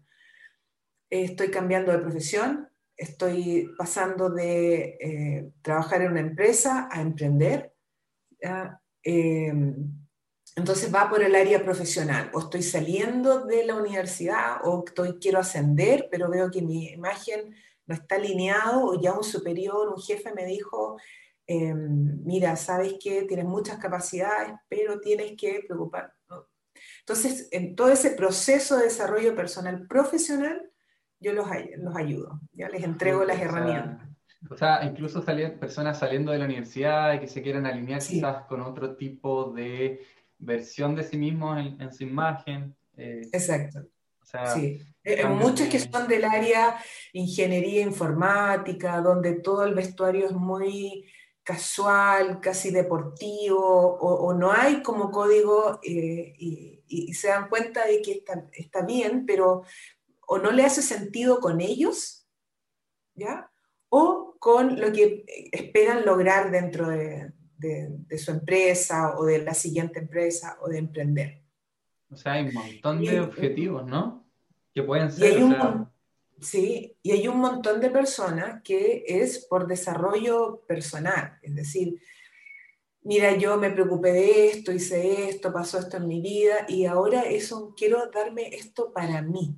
Estoy 1.10 1.50
cambiando 1.50 1.92
de 1.92 1.98
profesión, 1.98 2.68
estoy 2.98 3.70
pasando 3.78 4.28
de 4.28 4.98
eh, 5.00 5.52
trabajar 5.62 6.02
en 6.02 6.12
una 6.12 6.20
empresa 6.20 6.88
a 6.90 7.00
emprender. 7.00 7.72
Em, 9.02 9.74
entonces 10.56 10.92
va 10.92 11.08
por 11.08 11.22
el 11.22 11.34
área 11.36 11.62
profesional, 11.62 12.30
o 12.34 12.40
estoy 12.40 12.62
saliendo 12.62 13.46
de 13.46 13.64
la 13.64 13.76
universidad, 13.76 14.58
o 14.64 14.84
estoy, 14.84 15.18
quiero 15.20 15.38
ascender, 15.38 16.08
pero 16.10 16.28
veo 16.28 16.50
que 16.50 16.62
mi 16.62 16.88
imagen 16.88 17.54
no 17.88 17.94
está 17.94 18.16
alineado 18.16 18.84
o 18.84 19.00
ya 19.00 19.14
un 19.14 19.24
superior, 19.24 19.88
un 19.88 20.00
jefe 20.00 20.32
me 20.34 20.44
dijo, 20.44 20.98
em, 21.46 22.22
mira, 22.22 22.54
sabes 22.54 22.94
que 23.02 23.22
tienes 23.22 23.46
muchas 23.46 23.78
capacidades, 23.78 24.52
pero 24.68 25.00
tienes 25.00 25.34
que 25.36 25.64
preocupar. 25.66 26.12
Entonces, 27.00 27.48
en 27.50 27.74
todo 27.74 27.88
ese 27.88 28.10
proceso 28.10 28.76
de 28.76 28.84
desarrollo 28.84 29.34
personal 29.34 29.86
profesional, 29.88 30.70
yo 31.18 31.32
los, 31.32 31.48
los 31.78 31.96
ayudo, 31.96 32.40
ya 32.52 32.68
les 32.68 32.84
entrego 32.84 33.24
las 33.24 33.40
herramientas. 33.40 34.06
O 34.48 34.56
sea, 34.56 34.84
incluso 34.84 35.24
personas 35.24 35.98
saliendo 35.98 36.30
de 36.30 36.38
la 36.38 36.44
universidad 36.44 37.14
y 37.14 37.20
que 37.20 37.26
se 37.26 37.42
quieran 37.42 37.66
alinear 37.66 38.00
quizás 38.00 38.44
con 38.46 38.60
otro 38.60 38.94
tipo 38.94 39.50
de 39.50 40.06
versión 40.38 40.94
de 40.94 41.02
sí 41.02 41.16
mismos 41.16 41.58
en, 41.58 41.92
su 41.92 42.04
imagen. 42.04 42.76
Eh, 42.96 43.22
Exacto 43.32 43.80
sí, 44.54 44.80
eh, 45.04 45.24
muchos 45.26 45.68
que 45.68 45.78
son 45.78 46.06
del 46.06 46.24
área 46.24 46.76
ingeniería 47.12 47.82
informática, 47.82 49.00
donde 49.00 49.34
todo 49.34 49.64
el 49.64 49.74
vestuario 49.74 50.26
es 50.26 50.32
muy 50.32 51.06
casual, 51.42 52.40
casi 52.40 52.70
deportivo, 52.70 53.96
o, 53.98 54.34
no 54.34 54.52
hay 54.52 54.82
como 54.82 55.10
código 55.10 55.80
eh, 55.82 56.34
y, 56.36 57.14
se 57.14 57.28
dan 57.28 57.48
cuenta 57.48 57.86
de 57.86 58.02
que 58.02 58.22
está, 58.52 58.82
bien, 58.82 59.24
pero 59.24 59.62
o 60.26 60.38
no 60.38 60.50
le 60.50 60.64
hace 60.64 60.82
sentido 60.82 61.40
con 61.40 61.62
ellos, 61.62 62.28
¿ya? 63.14 63.50
O 63.88 64.36
con 64.38 64.78
lo 64.78 64.92
que 64.92 65.24
esperan 65.52 66.04
lograr 66.04 66.50
dentro 66.50 66.88
de, 66.88 67.32
de, 67.56 68.18
su 68.18 68.30
empresa 68.30 69.14
o 69.16 69.24
de 69.24 69.38
la 69.38 69.54
siguiente 69.54 70.00
empresa 70.00 70.58
o 70.60 70.68
de 70.68 70.78
emprender. 70.78 71.47
O 72.10 72.16
sea, 72.16 72.34
hay 72.34 72.46
un 72.46 72.54
montón 72.54 73.02
de 73.02 73.20
objetivos, 73.20 73.86
¿no? 73.86 74.26
Que 74.74 74.82
pueden 74.82 75.10
ser. 75.10 75.40
sí, 76.40 76.96
y 77.02 77.10
hay 77.10 77.28
un 77.28 77.38
montón 77.38 77.80
de 77.80 77.90
personas 77.90 78.62
que 78.62 79.04
es 79.06 79.46
por 79.46 79.66
desarrollo 79.66 80.62
personal, 80.66 81.38
es 81.42 81.54
decir, 81.54 82.00
mira, 83.02 83.36
yo 83.36 83.56
me 83.56 83.70
preocupé 83.70 84.12
de 84.12 84.48
esto, 84.48 84.72
hice 84.72 85.30
esto, 85.30 85.52
pasó 85.52 85.78
esto 85.78 85.96
en 85.96 86.06
mi 86.06 86.20
vida 86.20 86.66
y 86.68 86.84
ahora 86.84 87.22
eso 87.22 87.74
quiero 87.76 88.10
darme 88.10 88.48
esto 88.54 88.92
para 88.92 89.22
mí. 89.22 89.56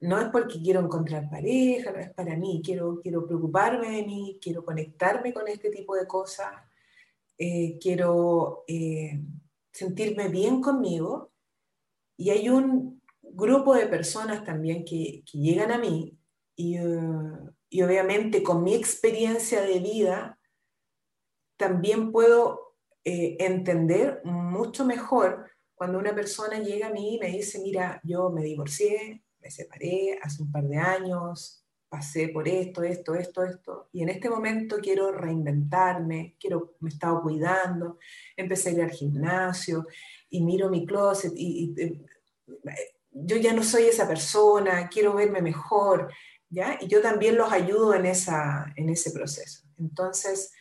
No 0.00 0.20
es 0.20 0.28
porque 0.28 0.60
quiero 0.60 0.80
encontrar 0.80 1.30
pareja, 1.30 1.90
no 1.90 1.98
es 1.98 2.10
para 2.12 2.36
mí, 2.36 2.60
quiero, 2.64 3.00
quiero 3.00 3.26
preocuparme 3.26 3.90
de 3.90 4.04
mí, 4.04 4.38
quiero 4.40 4.64
conectarme 4.64 5.32
con 5.32 5.48
este 5.48 5.70
tipo 5.70 5.94
de 5.96 6.06
cosas, 6.06 6.52
eh, 7.38 7.78
quiero 7.80 8.64
eh, 8.68 9.20
sentirme 9.74 10.28
bien 10.28 10.62
conmigo. 10.62 11.32
Y 12.16 12.30
hay 12.30 12.48
un 12.48 13.02
grupo 13.20 13.74
de 13.74 13.88
personas 13.88 14.44
también 14.44 14.84
que, 14.84 15.24
llegan 15.32 15.72
a 15.72 15.78
mí 15.78 16.16
y, 16.56 16.78
uh, 16.78 17.52
y 17.68 17.82
obviamente 17.82 18.42
con 18.42 18.62
mi 18.62 18.74
experiencia 18.74 19.60
de 19.62 19.80
vida 19.80 20.38
también 21.56 22.12
puedo 22.12 22.76
eh, 23.04 23.36
entender 23.40 24.20
mucho 24.24 24.84
mejor 24.84 25.50
cuando 25.74 25.98
una 25.98 26.14
persona 26.14 26.60
llega 26.60 26.86
a 26.86 26.92
mí 26.92 27.16
y 27.16 27.18
me 27.18 27.28
dice, 27.28 27.58
mira, 27.60 28.00
yo 28.04 28.30
me 28.30 28.42
divorcié, 28.42 29.24
me 29.40 29.50
separé 29.50 30.18
hace 30.22 30.42
un 30.42 30.52
par 30.52 30.64
de 30.64 30.76
años, 30.76 31.63
pasé 31.94 32.28
por 32.30 32.48
esto, 32.48 32.82
esto, 32.82 33.14
esto, 33.14 33.44
esto, 33.44 33.88
y 33.92 34.02
en 34.02 34.08
este 34.08 34.28
momento 34.28 34.78
quiero 34.82 35.12
reinventarme, 35.12 36.34
quiero, 36.40 36.74
me 36.80 36.90
he 36.90 36.92
estado 36.92 37.22
cuidando, 37.22 38.00
empecé 38.36 38.70
a 38.70 38.72
ir 38.72 38.82
al 38.82 38.90
gimnasio 38.90 39.86
y 40.28 40.42
miro 40.42 40.68
mi 40.70 40.84
closet 40.84 41.32
y, 41.36 41.72
eh, 41.78 42.04
yo 43.12 43.36
ya 43.36 43.52
no 43.52 43.62
soy 43.62 43.84
esa 43.84 44.08
persona, 44.08 44.88
quiero 44.88 45.14
verme 45.14 45.40
mejor, 45.40 46.12
¿ya? 46.48 46.78
Y 46.80 46.88
yo 46.88 47.00
también 47.00 47.36
los 47.36 47.52
ayudo 47.52 47.94
en, 47.94 48.06
esa, 48.06 48.72
en 48.74 48.88
ese 48.88 49.12
proceso. 49.12 49.62
Entonces, 49.78 50.52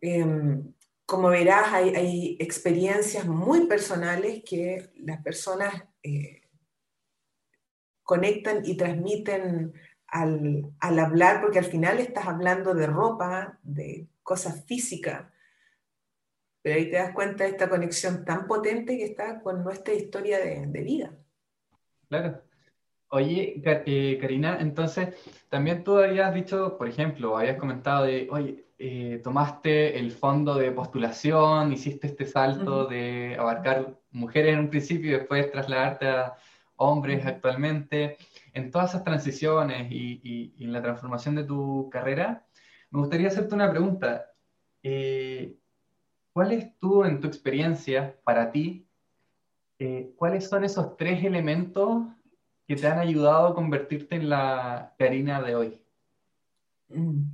em, 0.00 0.72
como 1.04 1.30
verás, 1.30 1.72
hay, 1.72 2.36
experiencias 2.38 3.26
muy 3.26 3.66
personales 3.66 4.44
que 4.44 4.92
las 4.98 5.20
personas 5.20 5.74
eh, 6.04 6.42
conectan 8.04 8.64
y 8.64 8.76
transmiten 8.76 9.74
al, 10.08 10.72
hablar, 10.80 11.40
porque 11.40 11.58
al 11.58 11.64
final 11.64 11.98
estás 11.98 12.26
hablando 12.26 12.74
de 12.74 12.86
ropa, 12.86 13.58
de 13.62 14.06
cosas 14.22 14.64
físicas, 14.66 15.26
pero 16.62 16.76
ahí 16.76 16.90
te 16.90 16.96
das 16.96 17.12
cuenta 17.12 17.44
de 17.44 17.50
esta 17.50 17.68
conexión 17.68 18.24
tan 18.24 18.46
potente 18.46 18.96
que 18.96 19.04
está 19.04 19.40
con 19.40 19.62
nuestra 19.62 19.94
historia 19.94 20.38
de, 20.38 20.82
vida. 20.82 21.12
Claro. 22.08 22.42
Oye, 23.08 23.62
eh, 23.64 24.18
Karina, 24.20 24.58
entonces, 24.60 25.14
también 25.48 25.84
tú 25.84 25.96
habías 25.96 26.34
dicho, 26.34 26.76
por 26.76 26.88
ejemplo, 26.88 27.38
habías 27.38 27.56
comentado 27.56 28.04
de, 28.04 28.26
oye, 28.30 28.66
eh, 28.78 29.20
tomaste 29.24 29.98
el 29.98 30.10
fondo 30.10 30.56
de 30.56 30.72
postulación, 30.72 31.72
hiciste 31.72 32.08
este 32.08 32.26
salto 32.26 32.84
de 32.86 33.36
abarcar 33.38 33.94
mujeres 34.10 34.54
en 34.54 34.60
un 34.60 34.70
principio 34.70 35.10
y 35.10 35.18
después 35.18 35.50
trasladarte 35.50 36.08
a 36.08 36.34
hombres 36.76 37.24
actualmente, 37.24 38.18
en 38.56 38.70
todas 38.70 38.90
esas 38.90 39.04
transiciones 39.04 39.92
y, 39.92 40.54
en 40.58 40.72
la 40.72 40.80
transformación 40.80 41.34
de 41.34 41.44
tu 41.44 41.90
carrera, 41.90 42.46
me 42.90 43.00
gustaría 43.00 43.28
hacerte 43.28 43.54
una 43.54 43.70
pregunta. 43.70 44.30
Eh, 44.82 45.58
¿Cuáles 46.32 46.74
tú, 46.78 47.04
en 47.04 47.20
tu 47.20 47.26
experiencia, 47.26 48.16
para 48.24 48.50
ti, 48.50 48.88
eh, 49.78 50.10
cuáles 50.16 50.48
son 50.48 50.64
esos 50.64 50.96
tres 50.96 51.22
elementos 51.22 52.06
que 52.66 52.76
te 52.76 52.86
han 52.86 52.98
ayudado 52.98 53.48
a 53.48 53.54
convertirte 53.54 54.16
en 54.16 54.30
la 54.30 54.94
Karina 54.98 55.42
de 55.42 55.54
hoy? 55.54 55.82
Mm. 56.88 57.24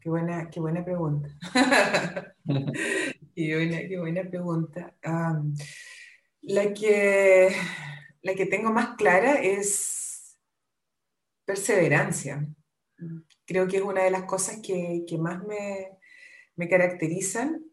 qué 0.00 0.10
buena, 0.10 0.48
qué 0.48 0.60
buena 0.60 0.84
pregunta. 0.84 1.28
qué, 3.34 3.98
buena, 3.98 4.22
pregunta. 4.22 4.94
la 6.42 6.72
que 6.72 7.48
la 8.22 8.34
que 8.34 8.46
tengo 8.46 8.72
más 8.72 8.96
clara 8.96 9.34
es 9.34 10.38
perseverancia. 11.44 12.46
Creo 13.46 13.66
que 13.66 13.78
es 13.78 13.82
una 13.82 14.02
de 14.02 14.10
las 14.10 14.24
cosas 14.24 14.58
que, 14.62 15.04
más 15.18 15.42
me, 15.44 16.68
caracterizan. 16.68 17.64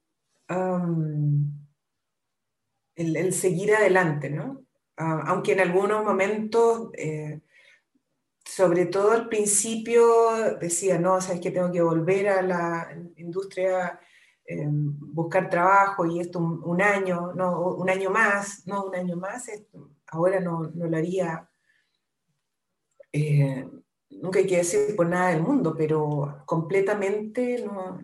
Um, 0.50 1.66
el, 2.96 3.34
seguir 3.34 3.74
adelante, 3.74 4.30
¿no? 4.30 4.64
Uh, 4.98 5.28
aunque 5.28 5.52
en 5.54 5.60
algunos 5.60 6.06
momentos, 6.06 6.91
eh, 6.93 7.41
sobre 8.46 8.86
todo 8.86 9.12
al 9.12 9.28
principio, 9.28 10.56
decía, 10.60 10.98
no, 10.98 11.20
sabes 11.20 11.41
que 11.41 11.52
tengo 11.52 11.72
que 11.72 11.82
volver 11.82 12.30
a 12.30 12.41
la 12.41 12.98
industria, 13.18 14.00
eh, 14.46 14.68
buscar 14.70 15.50
trabajo 15.50 16.06
y 16.06 16.20
esto 16.20 16.39
un, 16.39 16.82
año, 16.82 17.34
no, 17.34 17.74
un 17.74 17.89
año 17.89 18.12
más, 18.12 18.66
no, 18.68 18.86
un 18.86 18.96
año 18.96 19.18
más, 19.18 19.50
esto, 19.50 19.89
ahora 20.16 20.39
no, 20.39 20.63
lo 20.63 20.97
haría, 20.97 21.49
eh, 23.11 23.68
nunca 24.09 24.39
hay 24.39 24.47
que 24.47 24.57
decir 24.57 24.95
por 24.95 25.07
nada 25.07 25.30
del 25.30 25.41
mundo, 25.41 25.76
pero 25.78 26.43
completamente 26.45 27.63
no, 27.63 27.99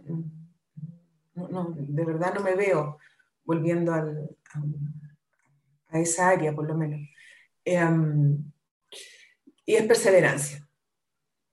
de 1.76 2.06
verdad 2.06 2.34
no 2.34 2.42
me 2.42 2.56
veo 2.56 2.98
volviendo 3.44 3.94
a, 3.94 4.06
esa 5.94 6.30
área, 6.30 6.54
por 6.54 6.68
lo 6.68 6.76
menos. 6.76 7.02
Em, 7.66 8.52
y 9.66 9.76
es 9.76 9.86
perseverancia, 9.86 10.68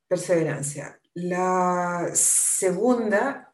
perseverancia. 0.07 1.01
La 1.15 2.11
segunda, 2.13 3.53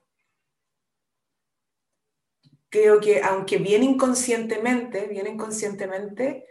creo 2.69 3.01
que 3.01 3.23
aunque 3.23 3.57
bien 3.57 3.83
inconscientemente, 3.83 5.07
bien 5.07 5.27
inconscientemente, 5.27 6.47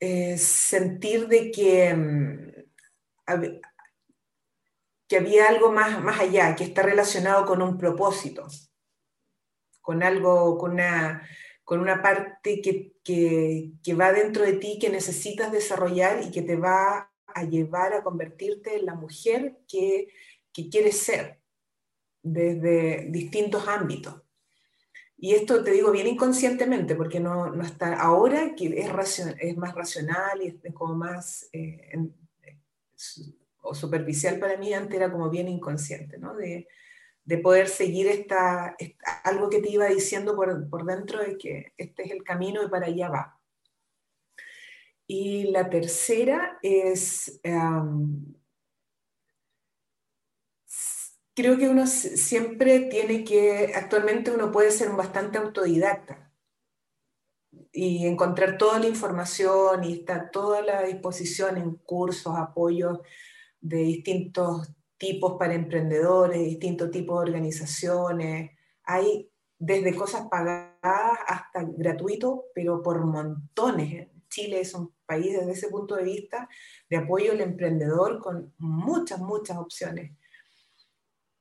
eh, 0.00 0.38
sentir 0.38 1.28
de 1.28 1.50
que, 1.50 1.94
mm, 1.94 2.52
que 5.08 5.16
había 5.16 5.48
algo 5.48 5.72
más, 5.72 6.02
más 6.02 6.20
allá, 6.20 6.54
que 6.54 6.64
está 6.64 6.82
relacionado 6.82 7.44
con 7.46 7.62
un 7.62 7.78
propósito, 7.78 8.46
con 9.80 10.02
algo, 10.02 10.58
con 10.58 10.72
una, 10.72 11.26
con 11.64 11.80
una 11.80 12.02
parte 12.02 12.60
que, 12.60 12.92
que, 13.02 13.94
va 13.94 14.12
dentro 14.12 14.44
de 14.44 14.54
ti, 14.54 14.78
que 14.78 14.90
necesitas 14.90 15.50
desarrollar 15.50 16.22
y 16.22 16.30
que 16.30 16.42
te 16.42 16.56
va 16.56 17.10
a 17.26 17.44
llevar 17.44 17.92
a 17.94 18.02
convertirte 18.02 18.76
en 18.76 18.86
la 18.86 18.94
mujer 18.94 19.58
que, 19.66 20.08
que 20.52 20.68
quieres 20.68 20.98
ser 20.98 21.40
desde 22.22 23.06
distintos 23.10 23.66
ámbitos. 23.66 24.22
Y 25.20 25.34
esto 25.34 25.64
te 25.64 25.72
digo 25.72 25.90
bien 25.90 26.06
inconscientemente, 26.06 26.94
porque 26.94 27.18
no, 27.18 27.50
no 27.50 27.64
está 27.64 28.00
ahora 28.00 28.54
que 28.54 28.66
es, 28.78 29.18
es 29.40 29.56
más 29.56 29.74
racional 29.74 30.40
y 30.40 30.46
es 30.62 30.72
como 30.72 30.94
más 30.94 31.48
eh, 31.52 31.90
o 33.62 33.74
superficial 33.74 34.38
para 34.38 34.56
mí, 34.56 34.72
antes 34.72 34.96
era 34.96 35.10
como 35.10 35.28
bien 35.28 35.48
inconsciente, 35.48 36.18
¿no? 36.18 36.36
De, 36.36 36.68
de 37.24 37.38
poder 37.38 37.68
seguir 37.68 38.06
esta, 38.06 38.76
algo 39.24 39.50
que 39.50 39.60
te 39.60 39.70
iba 39.70 39.86
diciendo 39.86 40.36
por, 40.36 40.70
por, 40.70 40.84
dentro 40.84 41.22
de 41.22 41.36
que 41.36 41.72
este 41.76 42.04
es 42.04 42.12
el 42.12 42.22
camino 42.22 42.62
y 42.62 42.68
para 42.68 42.86
allá 42.86 43.08
va. 43.08 43.40
Y 45.06 45.50
la 45.50 45.68
tercera 45.68 46.58
es 46.62 47.40
creo 51.38 51.56
que 51.56 51.68
uno 51.68 51.86
siempre 51.86 52.80
tiene 52.80 53.22
que, 53.22 53.72
actualmente 53.72 54.32
uno 54.32 54.50
puede 54.50 54.72
ser 54.72 54.90
bastante 54.90 55.38
autodidacta 55.38 56.32
y 57.70 58.08
encontrar 58.08 58.58
toda 58.58 58.80
la 58.80 58.88
información 58.88 59.84
y 59.84 59.92
está 59.92 60.32
toda 60.32 60.62
la 60.62 60.82
disposición 60.82 61.56
en 61.56 61.76
cursos, 61.76 62.36
apoyos 62.36 62.98
de 63.60 63.76
distintos 63.76 64.74
tipos 64.96 65.38
para 65.38 65.54
emprendedores, 65.54 66.40
distintos 66.40 66.90
tipos 66.90 67.20
de 67.20 67.30
organizaciones. 67.30 68.50
Hay 68.82 69.30
desde 69.60 69.94
cosas 69.94 70.26
pagadas 70.28 71.18
hasta 71.24 71.62
gratuito, 71.62 72.46
pero 72.52 72.82
por 72.82 73.04
montones. 73.04 74.08
Chile 74.28 74.58
es 74.58 74.74
un 74.74 74.92
país 75.06 75.38
desde 75.38 75.52
ese 75.52 75.68
punto 75.68 75.94
de 75.94 76.02
vista 76.02 76.48
de 76.90 76.96
apoyo 76.96 77.30
al 77.30 77.42
emprendedor 77.42 78.18
con 78.18 78.52
muchas, 78.58 79.20
muchas 79.20 79.56
opciones. 79.56 80.17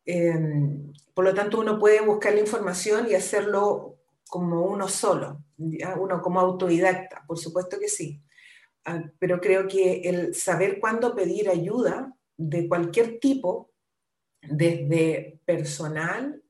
Em, 0.10 0.94
por 1.14 1.26
lo 1.26 1.34
tanto, 1.34 1.60
uno 1.60 1.78
puede 1.78 2.00
buscar 2.00 2.34
la 2.34 2.40
información 2.40 3.08
y 3.10 3.14
hacerlo 3.14 3.98
como 4.30 4.66
uno 4.66 4.88
solo, 4.88 5.44
uno 5.58 6.22
como 6.22 6.40
autodidacta, 6.40 7.26
por 7.28 7.38
supuesto 7.38 7.78
que 7.78 7.90
sí. 7.90 8.22
Ah, 8.86 9.04
pero 9.20 9.42
creo 9.42 9.68
que 9.68 10.02
el 10.06 10.34
saber 10.34 10.80
cuándo 10.80 11.14
pedir 11.14 11.50
ayuda 11.50 12.16
de 12.38 12.70
cualquier 12.70 13.20
tipo 13.20 13.72
desde 14.42 15.42
personal, 15.44 16.42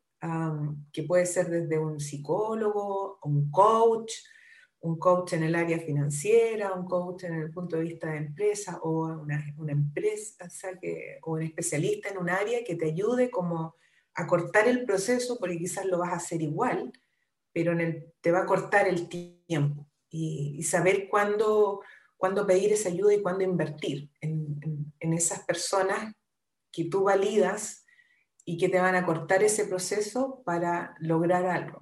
que 0.91 1.03
puede 1.03 1.25
ser 1.25 1.49
desde 1.49 1.79
un 1.79 1.99
psicólogo, 1.99 3.19
un 3.23 3.49
coach, 3.49 4.11
un 4.81 4.97
coach 4.99 5.33
en 5.33 5.43
el 5.43 5.55
área 5.55 5.79
financiera, 5.79 6.73
un 6.73 6.85
coach 6.85 7.23
en 7.23 7.33
el 7.33 7.51
punto 7.51 7.77
de 7.77 7.83
vista 7.83 8.11
de 8.11 8.17
empresa 8.17 8.79
o 8.83 9.07
una, 9.07 9.43
una 9.57 9.71
empresa 9.71 10.47
o 11.23 11.31
un 11.33 11.43
especialista 11.43 12.09
en 12.09 12.17
un 12.17 12.29
área 12.29 12.63
que 12.63 12.75
te 12.75 12.85
ayude 12.85 13.29
como 13.29 13.75
a 14.13 14.27
cortar 14.27 14.67
el 14.67 14.85
proceso, 14.85 15.37
porque 15.39 15.57
quizás 15.57 15.85
lo 15.85 15.99
vas 15.99 16.13
a 16.13 16.17
hacer 16.17 16.41
igual, 16.41 16.91
pero 17.53 17.71
en 17.71 17.81
el, 17.81 18.13
te 18.21 18.31
va 18.31 18.39
a 18.39 18.45
cortar 18.45 18.87
el 18.87 19.07
tiempo 19.09 19.87
y, 20.09 20.63
saber 20.63 21.07
cuándo, 21.09 21.81
cuándo, 22.15 22.45
pedir 22.45 22.73
esa 22.73 22.89
ayuda 22.89 23.13
y 23.13 23.21
cuándo 23.21 23.43
invertir 23.43 24.09
en, 24.21 24.59
en, 24.61 24.93
en 24.99 25.13
esas 25.13 25.43
personas 25.43 26.15
que 26.71 26.85
tú 26.85 27.03
validas 27.03 27.85
y 28.45 28.57
que 28.57 28.69
te 28.69 28.79
van 28.79 28.95
a 28.95 29.05
cortar 29.05 29.43
ese 29.43 29.65
proceso 29.65 30.41
para 30.45 30.95
lograr 30.99 31.45
algo. 31.45 31.81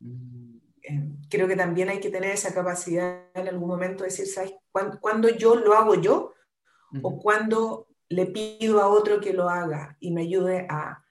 Mm. 0.00 0.47
Eh, 0.88 1.02
creo 1.28 1.46
que 1.46 1.56
también 1.56 1.90
hay 1.90 2.00
que 2.00 2.10
tener 2.10 2.30
esa 2.30 2.54
capacidad 2.54 3.26
en 3.34 3.48
algún 3.48 3.68
momento 3.68 4.04
de 4.04 4.10
decir, 4.10 4.26
¿sabes? 4.26 4.54
¿Cuándo, 4.72 5.28
yo 5.28 5.56
lo 5.56 5.74
hago 5.74 5.94
yo? 5.96 6.32
¿O 7.02 7.18
cuando 7.20 7.88
le 8.08 8.24
pido 8.26 8.80
a 8.80 8.88
otro 8.88 9.20
que 9.20 9.34
lo 9.34 9.50
haga 9.50 9.98
y 10.00 10.12
me 10.12 10.22
ayude 10.22 10.66
a, 10.70 11.04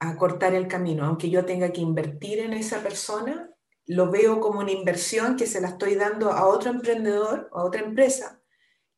a 0.00 0.16
cortar 0.16 0.54
el 0.54 0.68
camino? 0.68 1.06
Aunque 1.06 1.30
yo 1.30 1.46
tenga 1.46 1.72
que 1.72 1.80
invertir 1.80 2.40
en 2.40 2.52
esa 2.52 2.82
persona, 2.82 3.50
lo 3.86 4.10
veo 4.10 4.38
como 4.40 4.60
una 4.60 4.72
inversión 4.72 5.36
que 5.36 5.46
se 5.46 5.62
la 5.62 5.68
estoy 5.68 5.94
dando 5.94 6.30
a 6.30 6.46
otro 6.46 6.70
emprendedor, 6.70 7.48
a 7.52 7.64
otra 7.64 7.80
empresa, 7.80 8.42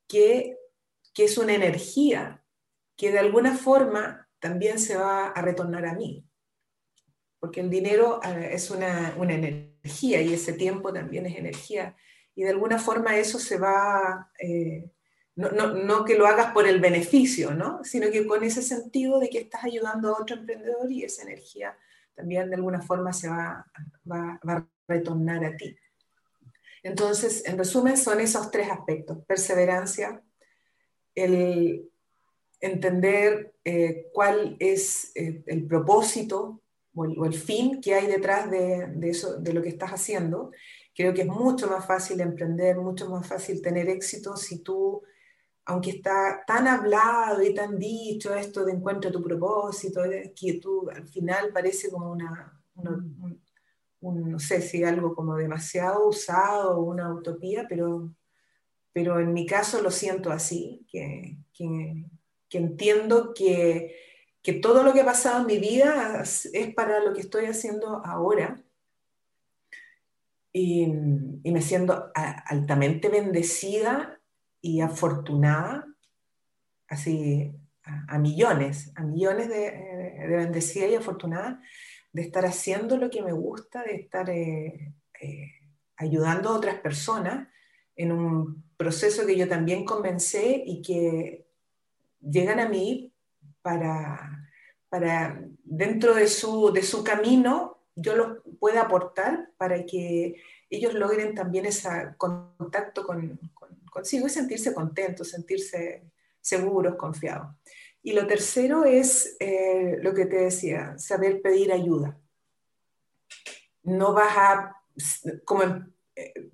que, 0.08 0.58
que 1.14 1.24
es 1.24 1.38
una 1.38 1.54
energía 1.54 2.44
que 2.96 3.12
de 3.12 3.20
alguna 3.20 3.56
forma 3.56 4.28
también 4.40 4.80
se 4.80 4.96
va 4.96 5.28
a 5.28 5.42
retornar 5.42 5.86
a 5.86 5.94
mí. 5.94 6.26
Porque 7.42 7.60
el 7.60 7.70
dinero 7.70 8.20
eh, 8.22 8.50
es 8.52 8.70
una, 8.70 9.16
energía 9.18 10.22
y 10.22 10.32
ese 10.32 10.52
tiempo 10.52 10.92
también 10.92 11.26
es 11.26 11.36
energía. 11.36 11.96
Y 12.36 12.44
de 12.44 12.50
alguna 12.50 12.78
forma 12.78 13.16
eso 13.16 13.40
se 13.40 13.58
va, 13.58 14.30
eh, 14.38 14.88
no, 15.34 16.04
que 16.04 16.16
lo 16.16 16.28
hagas 16.28 16.52
por 16.52 16.68
el 16.68 16.80
beneficio, 16.80 17.52
¿no? 17.52 17.82
sino 17.82 18.12
que 18.12 18.28
con 18.28 18.44
ese 18.44 18.62
sentido 18.62 19.18
de 19.18 19.28
que 19.28 19.38
estás 19.38 19.64
ayudando 19.64 20.08
a 20.08 20.22
otro 20.22 20.36
emprendedor 20.36 20.90
y 20.92 21.02
esa 21.02 21.22
energía 21.22 21.76
también 22.14 22.48
de 22.48 22.54
alguna 22.56 22.80
forma 22.80 23.12
se 23.12 23.28
va, 23.28 23.66
va, 24.08 24.38
va 24.48 24.52
a 24.52 24.68
retornar 24.86 25.44
a 25.44 25.56
ti. 25.56 25.76
Entonces, 26.84 27.44
en 27.46 27.58
resumen, 27.58 27.96
son 27.96 28.20
esos 28.20 28.50
tres 28.52 28.70
aspectos, 28.70 29.18
perseverancia, 29.26 30.22
el, 31.14 31.90
entender 32.62 33.54
eh, 33.64 34.08
cuál 34.12 34.56
es 34.60 35.12
eh, 35.16 35.42
el 35.46 35.66
propósito 35.66 36.62
o 36.94 37.24
el, 37.26 37.34
fin 37.34 37.80
que 37.80 37.94
hay 37.94 38.06
detrás 38.06 38.50
de, 38.50 38.92
eso, 39.02 39.38
de 39.38 39.52
lo 39.52 39.62
que 39.62 39.70
estás 39.70 39.90
haciendo. 39.90 40.50
Creo 40.94 41.14
que 41.14 41.22
es 41.22 41.28
mucho 41.28 41.68
más 41.68 41.86
fácil 41.86 42.20
emprender, 42.20 42.76
mucho 42.76 43.08
más 43.08 43.26
fácil 43.26 43.62
tener 43.62 43.88
éxito 43.88 44.36
si 44.36 44.58
tú, 44.58 45.02
aunque 45.64 45.90
está 45.90 46.44
tan 46.46 46.68
hablado 46.68 47.42
y 47.42 47.54
tan 47.54 47.78
dicho 47.78 48.34
esto 48.34 48.64
de 48.64 48.72
encuentra 48.72 49.10
tu 49.10 49.22
propósito, 49.22 50.02
que 50.36 50.54
tú 50.54 50.90
al 50.90 51.08
final 51.08 51.50
parece 51.52 51.90
como 51.90 52.12
una, 52.12 52.60
no 54.00 54.38
sé 54.38 54.60
si 54.60 54.84
algo 54.84 55.14
como 55.14 55.36
demasiado 55.36 56.08
usado 56.08 56.78
o 56.78 56.84
una 56.84 57.12
utopía, 57.12 57.66
pero, 57.68 58.14
pero 58.92 59.18
en 59.18 59.32
mi 59.32 59.46
caso 59.46 59.80
lo 59.80 59.90
siento 59.90 60.30
así, 60.30 60.84
que, 60.90 61.38
que 61.54 62.04
que 62.52 62.58
entiendo 62.58 63.32
que, 63.32 63.96
que 64.42 64.52
todo 64.52 64.82
lo 64.82 64.92
que 64.92 65.02
ha 65.02 65.04
pasado 65.04 65.40
en 65.40 65.46
mi 65.46 65.58
vida 65.58 66.22
es 66.22 66.74
para 66.74 67.00
lo 67.00 67.12
que 67.12 67.20
estoy 67.20 67.46
haciendo 67.46 68.04
ahora. 68.04 68.60
Y, 70.52 70.86
me 70.86 71.62
siento 71.62 72.10
altamente 72.14 73.08
bendecida 73.08 74.20
y 74.60 74.80
afortunada, 74.80 75.86
así 76.88 77.52
a, 77.84 78.18
millones, 78.18 78.92
a 78.94 79.02
millones 79.02 79.48
de, 79.48 79.70
de, 79.70 80.26
bendecida 80.28 80.86
y 80.86 80.94
afortunada 80.94 81.60
de 82.12 82.22
estar 82.22 82.44
haciendo 82.44 82.96
lo 82.96 83.10
que 83.10 83.22
me 83.22 83.32
gusta, 83.32 83.82
de 83.82 83.94
estar 83.94 84.28
eh, 84.30 84.94
eh, 85.20 85.52
ayudando 85.96 86.50
a 86.50 86.56
otras 86.56 86.76
personas 86.80 87.48
en 87.96 88.12
un 88.12 88.64
proceso 88.76 89.26
que 89.26 89.36
yo 89.36 89.48
también 89.48 89.84
comencé 89.84 90.62
y 90.66 90.82
que 90.82 91.46
llegan 92.20 92.60
a 92.60 92.68
mí 92.68 93.11
para, 93.62 94.48
para 94.88 95.40
dentro 95.64 96.14
de 96.14 96.28
su, 96.28 96.72
de 96.72 96.82
su 96.82 97.02
camino, 97.02 97.78
yo 97.94 98.14
los 98.16 98.38
pueda 98.58 98.82
aportar 98.82 99.50
para 99.56 99.84
que 99.84 100.36
ellos 100.70 100.94
logren 100.94 101.34
también 101.34 101.66
ese 101.66 101.88
contacto 102.16 103.06
con, 103.06 103.38
consigo 103.90 104.26
y 104.26 104.30
sentirse 104.30 104.72
contentos, 104.72 105.30
sentirse 105.30 106.10
seguros, 106.40 106.96
confiados. 106.96 107.54
Y 108.02 108.12
lo 108.12 108.26
tercero 108.26 108.84
es 108.84 109.36
eh, 109.38 109.98
lo 110.00 110.12
que 110.14 110.26
te 110.26 110.36
decía, 110.36 110.98
saber 110.98 111.40
pedir 111.40 111.72
ayuda. 111.72 112.18
No 113.82 114.12
vas 114.12 114.36
a, 114.36 114.76
como 115.44 115.91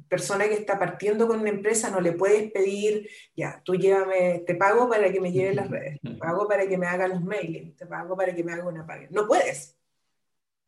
persona 0.08 0.44
que 0.44 0.54
está 0.54 0.78
partiendo 0.78 1.26
con 1.26 1.40
una 1.40 1.50
empresa 1.50 1.90
no 1.90 2.00
le 2.00 2.12
puedes 2.12 2.50
pedir, 2.52 3.08
ya, 3.34 3.60
tú 3.64 3.74
llévame, 3.74 4.44
te 4.46 4.54
pago 4.54 4.88
para 4.88 5.12
que 5.12 5.20
me 5.20 5.32
lleves 5.32 5.56
las 5.56 5.68
redes, 5.68 6.00
te 6.00 6.14
pago 6.14 6.46
para 6.46 6.68
que 6.68 6.78
me 6.78 6.86
haga 6.86 7.08
los 7.08 7.22
mailings, 7.22 7.76
te 7.76 7.86
pago 7.86 8.16
para 8.16 8.34
que 8.34 8.44
me 8.44 8.52
haga 8.52 8.68
una 8.68 8.86
paga. 8.86 9.08
No 9.10 9.26
puedes. 9.26 9.76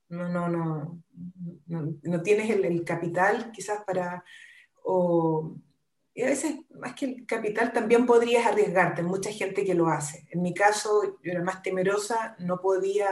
No, 0.09 0.29
no, 0.29 0.49
no, 0.49 1.01
no, 1.69 2.23
tienes 2.23 2.51
el, 2.51 2.85
capital 2.85 3.53
quizás 3.53 3.85
para, 3.85 4.25
o, 4.83 5.55
y 6.13 6.23
a 6.23 6.27
veces 6.27 6.57
más 6.71 6.95
que 6.95 7.05
el 7.05 7.27
capital 7.27 7.73
también 7.73 8.07
podrías 8.07 8.45
arriesgarte, 8.45 9.05
mucha 9.05 9.31
gente 9.31 9.65
que 9.65 9.75
lo 9.75 9.87
hace. 9.87 10.27
En 10.31 10.43
mi 10.43 10.53
caso, 10.53 11.21
yo 11.23 11.31
era 11.31 11.45
más 11.45 11.63
temerosa, 11.63 12.35
no 12.41 12.61
podía, 12.61 13.09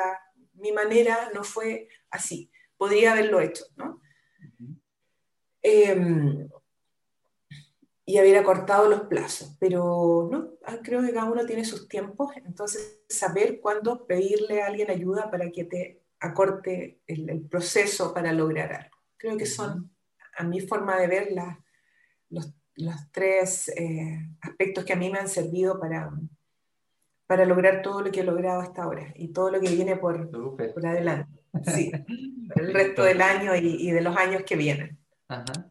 mi 0.55 0.73
manera 0.73 1.31
no 1.33 1.45
fue 1.45 1.89
así, 2.11 2.51
podría 2.77 3.13
haberlo 3.13 3.39
hecho, 3.39 3.65
¿no? 3.77 4.01
Em, 5.63 6.49
y 8.09 8.17
haber 8.17 8.39
acortado 8.39 8.89
los 8.89 9.03
plazos, 9.03 9.55
pero 9.61 10.31
no, 10.33 10.55
ah, 10.65 10.79
creo 10.83 11.03
que 11.03 11.13
cada 11.13 11.31
uno 11.31 11.45
tiene 11.45 11.63
sus 11.63 11.89
tiempos, 11.89 12.33
entonces 12.37 13.03
saber 13.07 13.61
cuándo 13.61 14.07
pedirle 14.07 14.63
a 14.63 14.69
alguien 14.69 14.91
ayuda 14.91 15.31
para 15.31 15.51
que 15.51 15.65
te 15.65 16.01
acorte 16.19 17.03
el, 17.07 17.47
proceso 17.51 18.15
para 18.15 18.33
lograr 18.33 18.73
algo. 18.73 18.97
Creo 19.19 19.37
que 19.37 19.45
son, 19.45 19.95
a 20.39 20.43
mi 20.43 20.61
forma 20.61 20.99
de 20.99 21.07
ver, 21.07 21.29
los, 22.31 22.51
los, 22.77 23.13
tres 23.13 23.69
eh, 23.77 24.27
aspectos 24.41 24.87
que 24.87 24.95
a 24.95 24.97
mí 24.97 25.11
me 25.11 25.19
han 25.19 25.29
servido 25.29 25.79
para, 25.79 26.11
para 27.27 27.45
lograr 27.45 27.83
todo 27.83 28.01
lo 28.01 28.11
que 28.11 28.21
he 28.21 28.25
logrado 28.25 28.63
hasta 28.63 28.85
ahora 28.85 29.13
y 29.17 29.35
todo 29.35 29.51
lo 29.51 29.61
que 29.61 29.69
viene 29.69 29.97
por, 29.97 30.31
por 30.31 30.87
adelante. 30.87 31.43
Sí, 31.75 31.93
el 32.57 32.73
resto 32.73 33.03
del 33.03 33.21
año 33.21 33.55
y, 33.55 33.87
y 33.87 33.91
de 33.91 34.01
los 34.01 34.17
años 34.17 34.45
que 34.47 34.57
vienen. 34.57 34.98
Ajá. 35.29 35.71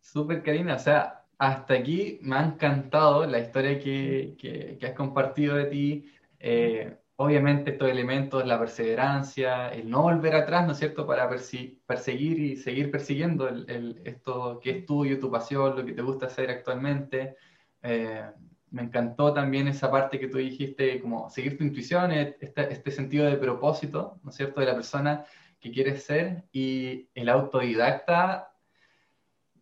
Súper, 0.00 0.42
Karina. 0.42 0.76
O 0.76 0.78
sea, 0.78 1.24
hasta 1.38 1.74
aquí 1.74 2.18
me 2.22 2.36
ha 2.36 2.44
encantado 2.44 3.26
la 3.26 3.38
historia 3.38 3.78
que, 3.78 4.36
que, 4.38 4.86
has 4.86 4.92
compartido 4.94 5.56
de 5.56 5.64
ti. 5.66 6.12
Eh, 6.38 6.96
obviamente 7.16 7.72
estos 7.72 7.88
elementos, 7.88 8.46
la 8.46 8.58
perseverancia, 8.58 9.68
el 9.70 9.88
no 9.88 10.02
volver 10.02 10.34
atrás, 10.34 10.66
¿no 10.66 10.72
es 10.72 10.78
cierto?, 10.78 11.06
para 11.06 11.28
perseguir 11.28 12.40
y 12.40 12.56
seguir 12.56 12.90
persiguiendo 12.90 13.48
el, 13.48 14.00
esto 14.04 14.60
que 14.60 14.70
es 14.70 14.86
tuyo, 14.86 15.18
tu 15.20 15.30
pasión, 15.30 15.76
lo 15.76 15.84
que 15.84 15.92
te 15.92 16.02
gusta 16.02 16.26
hacer 16.26 16.50
actualmente. 16.50 17.36
Eh, 17.82 18.24
me 18.70 18.82
encantó 18.82 19.32
también 19.32 19.68
esa 19.68 19.90
parte 19.90 20.18
que 20.18 20.28
tú 20.28 20.38
dijiste, 20.38 21.00
como 21.00 21.28
seguir 21.30 21.58
tu 21.58 21.64
intuición, 21.64 22.10
este, 22.12 22.72
este 22.72 22.90
sentido 22.90 23.26
de 23.26 23.36
propósito, 23.36 24.18
¿no 24.22 24.30
es 24.30 24.36
cierto?, 24.36 24.60
de 24.60 24.66
la 24.66 24.74
persona 24.74 25.24
que 25.60 25.70
quieres 25.70 26.02
ser 26.04 26.44
y 26.52 27.08
el 27.14 27.28
autodidacta 27.28 28.51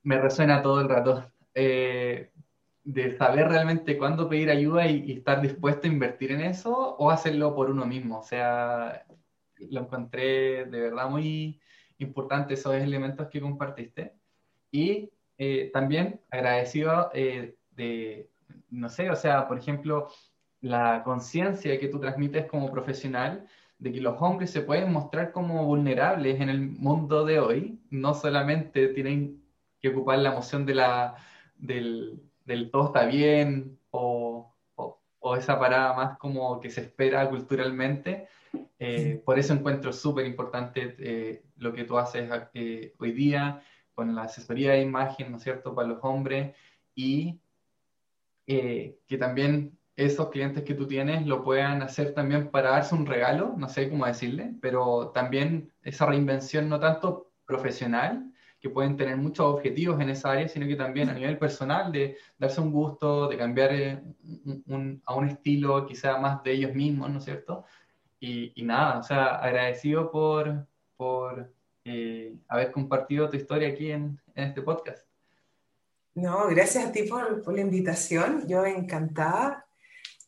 me 0.03 0.19
resuena 0.21 0.63
todo 0.63 0.81
el 0.81 0.89
rato. 0.89 1.31
Eh, 1.55 2.31
de 2.85 3.17
saber 3.17 3.49
realmente 3.49 3.99
cuándo 3.99 4.29
pedir 4.29 4.51
ayuda 4.51 4.87
y, 4.87 5.13
estar 5.13 5.41
dispuesto 5.41 5.87
a 5.87 5.91
invertir 5.91 6.33
en 6.33 6.41
eso 6.41 6.97
o 6.97 7.11
hacerlo 7.11 7.55
por 7.55 7.71
uno 7.71 7.87
mismo. 7.87 8.19
O 8.19 8.23
sea, 8.23 9.05
lo 9.71 9.81
encontré 9.81 10.65
de 10.65 10.81
verdad 10.81 11.09
muy 11.09 11.61
importante 11.99 12.55
esos 12.55 12.75
elementos 12.75 13.29
que 13.29 13.41
compartiste. 13.41 14.15
Y 14.71 15.11
eh, 15.39 15.71
también 15.73 16.21
agradecido 16.31 17.11
eh, 17.15 17.57
de, 17.73 18.31
no 18.71 18.89
sé, 18.89 19.11
o 19.11 19.17
sea, 19.17 19.47
por 19.49 19.59
ejemplo, 19.59 20.09
la 20.61 21.03
conciencia 21.05 21.79
que 21.79 21.89
tú 21.89 22.01
transmites 22.01 22.47
como 22.47 22.71
profesional 22.71 23.47
de 23.79 23.93
que 23.93 24.01
los 24.01 24.21
hombres 24.21 24.51
se 24.51 24.61
pueden 24.61 24.93
mostrar 24.93 25.33
como 25.33 25.65
vulnerables 25.65 26.41
en 26.41 26.51
el 26.51 26.61
mundo 26.61 27.25
de 27.25 27.41
hoy, 27.41 27.81
no 27.91 28.15
solamente 28.15 28.89
tienen 28.89 29.40
que 29.81 29.89
ocupar 29.89 30.19
la 30.19 30.33
emoción 30.33 30.67
de 30.67 30.75
la, 30.75 31.17
del, 31.57 32.21
del 32.45 32.71
todo 32.71 32.87
está 32.87 33.07
bien 33.07 33.79
o, 33.91 34.55
o 35.21 35.37
esa 35.37 35.59
parada 35.59 35.93
más 35.95 36.19
como 36.19 36.61
que 36.61 36.71
se 36.71 36.81
espera 36.81 37.29
culturalmente. 37.29 38.29
Eh, 38.79 39.23
por 39.25 39.39
eso 39.39 39.53
encuentro 39.53 39.93
súper 39.93 40.27
importante 40.27 40.97
eh, 40.99 41.45
lo 41.57 41.73
que 41.73 41.85
tú 41.85 41.99
haces 41.99 42.29
eh, 42.55 42.95
hoy 42.99 43.13
día 43.13 43.63
con 43.95 44.15
la 44.15 44.23
asesoría 44.23 44.73
de 44.73 44.81
imagen, 44.81 45.31
¿no 45.31 45.37
es 45.37 45.43
cierto?, 45.43 45.75
para 45.75 45.89
los 45.89 45.99
hombres 46.03 46.57
y 46.95 47.39
que 48.47 49.17
también 49.17 49.79
esos 49.95 50.29
clientes 50.31 50.65
que 50.65 50.75
tú 50.75 50.85
tienes 50.89 51.25
lo 51.25 51.45
puedan 51.45 51.83
hacer 51.83 52.15
también 52.15 52.51
para 52.51 52.71
darse 52.71 52.97
un 52.97 53.07
regalo, 53.07 53.55
no 53.57 53.69
sé 53.69 53.89
cómo 53.89 54.07
decirle, 54.07 54.55
pero 54.61 55.13
también 55.15 55.73
esa 55.83 56.07
reinvención 56.07 56.69
no 56.69 56.81
tanto 56.81 57.31
profesional, 57.47 58.30
que 58.61 58.69
pueden 58.69 58.97
tener 58.97 59.17
muchos 59.17 59.47
objetivos 59.47 60.01
en 60.01 60.11
esa 60.11 60.33
área, 60.33 60.47
sino 60.47 60.67
que 60.67 60.77
también 60.77 61.09
a 61.09 61.15
nivel 61.15 61.39
personal, 61.39 61.91
de 61.91 62.19
darse 62.39 62.61
un 62.61 62.71
gusto, 62.71 63.27
de 63.27 63.39
cambiar 63.39 63.73
eh, 63.73 64.03
a 65.07 65.15
un 65.15 65.29
estilo 65.29 65.87
quizá 65.87 66.19
más 66.19 66.43
de 66.43 66.53
ellos 66.53 66.75
mismos, 66.75 67.11
¿no 67.11 67.19
es 67.19 67.25
cierto? 67.25 67.65
Y, 68.21 68.53
nada, 68.63 68.99
o 68.99 69.03
sea, 69.03 69.37
agradecido 69.37 70.11
por, 70.11 70.67
por 70.95 71.51
eh, 71.87 72.35
haber 72.49 72.71
compartido 72.71 73.31
tu 73.31 73.37
historia 73.39 73.69
aquí 73.69 73.91
en, 73.91 74.21
este 74.35 74.61
podcast. 74.63 75.07
No, 76.15 76.47
gracias 76.49 76.85
a 76.85 76.93
ti 76.93 77.05
por, 77.05 77.43
por 77.43 77.55
la 77.55 77.63
invitación, 77.63 78.47
yo 78.47 78.65
encantada. 78.65 79.67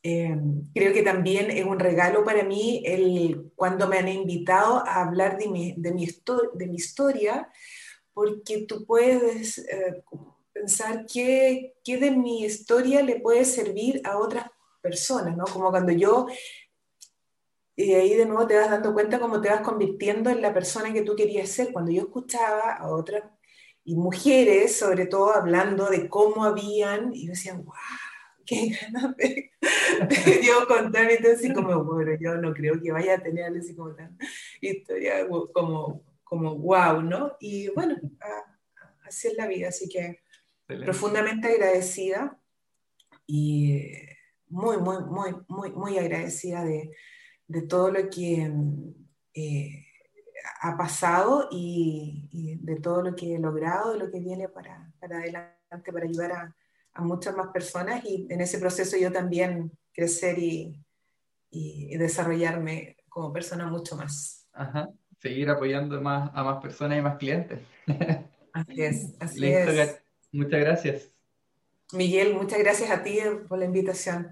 Eh, 0.03 0.37
creo 0.74 0.93
que 0.93 1.03
también 1.03 1.51
es 1.51 1.64
un 1.64 1.78
regalo 1.78 2.24
para 2.24 2.43
mí 2.43 2.83
el, 2.85 3.53
cuando 3.55 3.87
me 3.89 3.99
han 3.99 4.09
invitado 4.09 4.85
a 4.87 5.03
hablar 5.03 5.39
de 5.39 5.49
mi, 5.49 5.74
de 5.76 5.93
mi, 5.93 6.09
de 6.55 6.66
mi 6.66 6.74
historia, 6.74 7.49
porque 8.15 8.67
tú 8.67 8.85
puedes 8.85 9.59
eh, 9.59 10.03
pensar 10.53 11.07
qué, 11.13 11.75
qué, 11.85 11.99
de 11.99 12.11
mi 12.11 12.45
historia 12.45 13.03
le 13.03 13.21
puede 13.21 13.45
servir 13.45 14.01
a 14.05 14.19
otras 14.19 14.47
personas, 14.81 15.37
¿no? 15.37 15.45
Como 15.45 15.71
cuando 15.71 15.93
yo, 15.93 16.27
y 17.77 17.95
ahí 17.95 18.15
de 18.15 18.27
nuevo 18.27 18.47
te 18.47 18.57
vas 18.57 18.71
dando 18.71 18.93
cuenta 18.93 19.19
cómo 19.19 19.41
te 19.41 19.49
vas 19.49 19.63
convirtiendo 19.63 20.31
en 20.31 20.43
la 20.43 20.53
persona 20.53 20.93
que 20.93 21.03
tú 21.03 21.17
querías 21.17 21.49
ser. 21.49 21.73
Cuando 21.73 21.91
yo 21.91 22.03
escuchaba 22.03 22.75
a 22.75 22.91
otras, 22.91 23.25
y 23.85 23.97
mujeres 23.97 24.77
sobre 24.77 25.07
todo, 25.07 25.35
hablando 25.35 25.87
de 25.87 26.09
cómo 26.09 26.45
habían, 26.45 27.13
y 27.15 27.27
yo 27.27 27.31
decía, 27.31 27.55
wow, 27.55 27.75
qué 28.47 28.69
ganas 28.81 29.17
de, 29.17 29.53
yo 30.43 30.67
contar, 30.69 31.09
así 31.33 31.53
como, 31.53 31.85
bueno, 31.85 32.13
yo 32.21 32.37
no 32.37 32.53
creo 32.53 32.81
que 32.81 32.93
vaya 32.93 33.15
a 33.15 33.23
tener 33.23 33.57
así 33.57 33.75
como 33.75 33.95
tan 33.95 34.17
historia 34.61 35.27
como 35.53 36.03
como 36.33 36.57
wow, 36.57 37.03
¿no? 37.03 37.37
Y 37.41 37.68
bueno, 37.74 37.95
así 39.05 39.28
es 39.28 39.37
la 39.37 39.47
vida, 39.47 39.68
así 39.68 39.87
que 39.87 40.22
profundamente 40.66 41.47
agradecida 41.47 42.41
y 43.26 43.83
muy, 44.49 44.78
muy, 44.78 45.05
muy, 45.05 45.35
muy, 45.47 45.72
muy 45.72 45.99
agradecida 45.99 46.64
de, 46.64 46.91
de 47.47 47.62
todo 47.66 47.91
lo 47.91 48.09
que 48.09 48.51
eh, 49.35 49.87
ha 50.62 50.74
pasado 50.78 51.49
y, 51.51 52.59
de 52.62 52.76
todo 52.76 53.03
lo 53.03 53.14
que 53.14 53.35
he 53.35 53.39
logrado, 53.39 53.93
de 53.93 53.99
lo 53.99 54.11
que 54.11 54.20
viene 54.20 54.49
para, 54.49 54.91
para 54.99 55.18
adelante, 55.18 55.93
para 55.93 56.07
ayudar 56.07 56.33
a, 56.33 56.57
a, 56.95 57.03
muchas 57.03 57.37
más 57.37 57.49
personas 57.49 58.07
y 58.07 58.26
en 58.30 58.41
ese 58.41 58.59
proceso 58.59 58.97
yo 58.97 59.12
también 59.12 59.70
crecer 59.93 60.39
y, 60.39 60.83
y 61.51 61.95
desarrollarme 61.99 62.97
como 63.11 63.35
persona 63.35 63.66
mucho 63.66 63.97
más. 63.97 64.49
Ajá 64.55 64.89
seguir 65.23 65.49
apoyando 65.49 66.01
más, 66.01 66.31
a 66.35 66.43
más 66.43 66.61
personas 66.61 66.99
y 66.99 67.01
más 67.01 67.16
clientes. 67.16 67.61
Así 68.53 68.83
es, 68.83 69.14
así 69.18 69.47
es. 69.47 70.03
Muchas 70.31 70.61
gracias. 70.61 71.11
Miguel, 71.95 72.35
muchas 72.35 72.59
gracias 72.59 72.91
a 72.91 73.03
ti 73.03 73.18
por 73.49 73.59
la 73.59 73.64
invitación. 73.64 74.20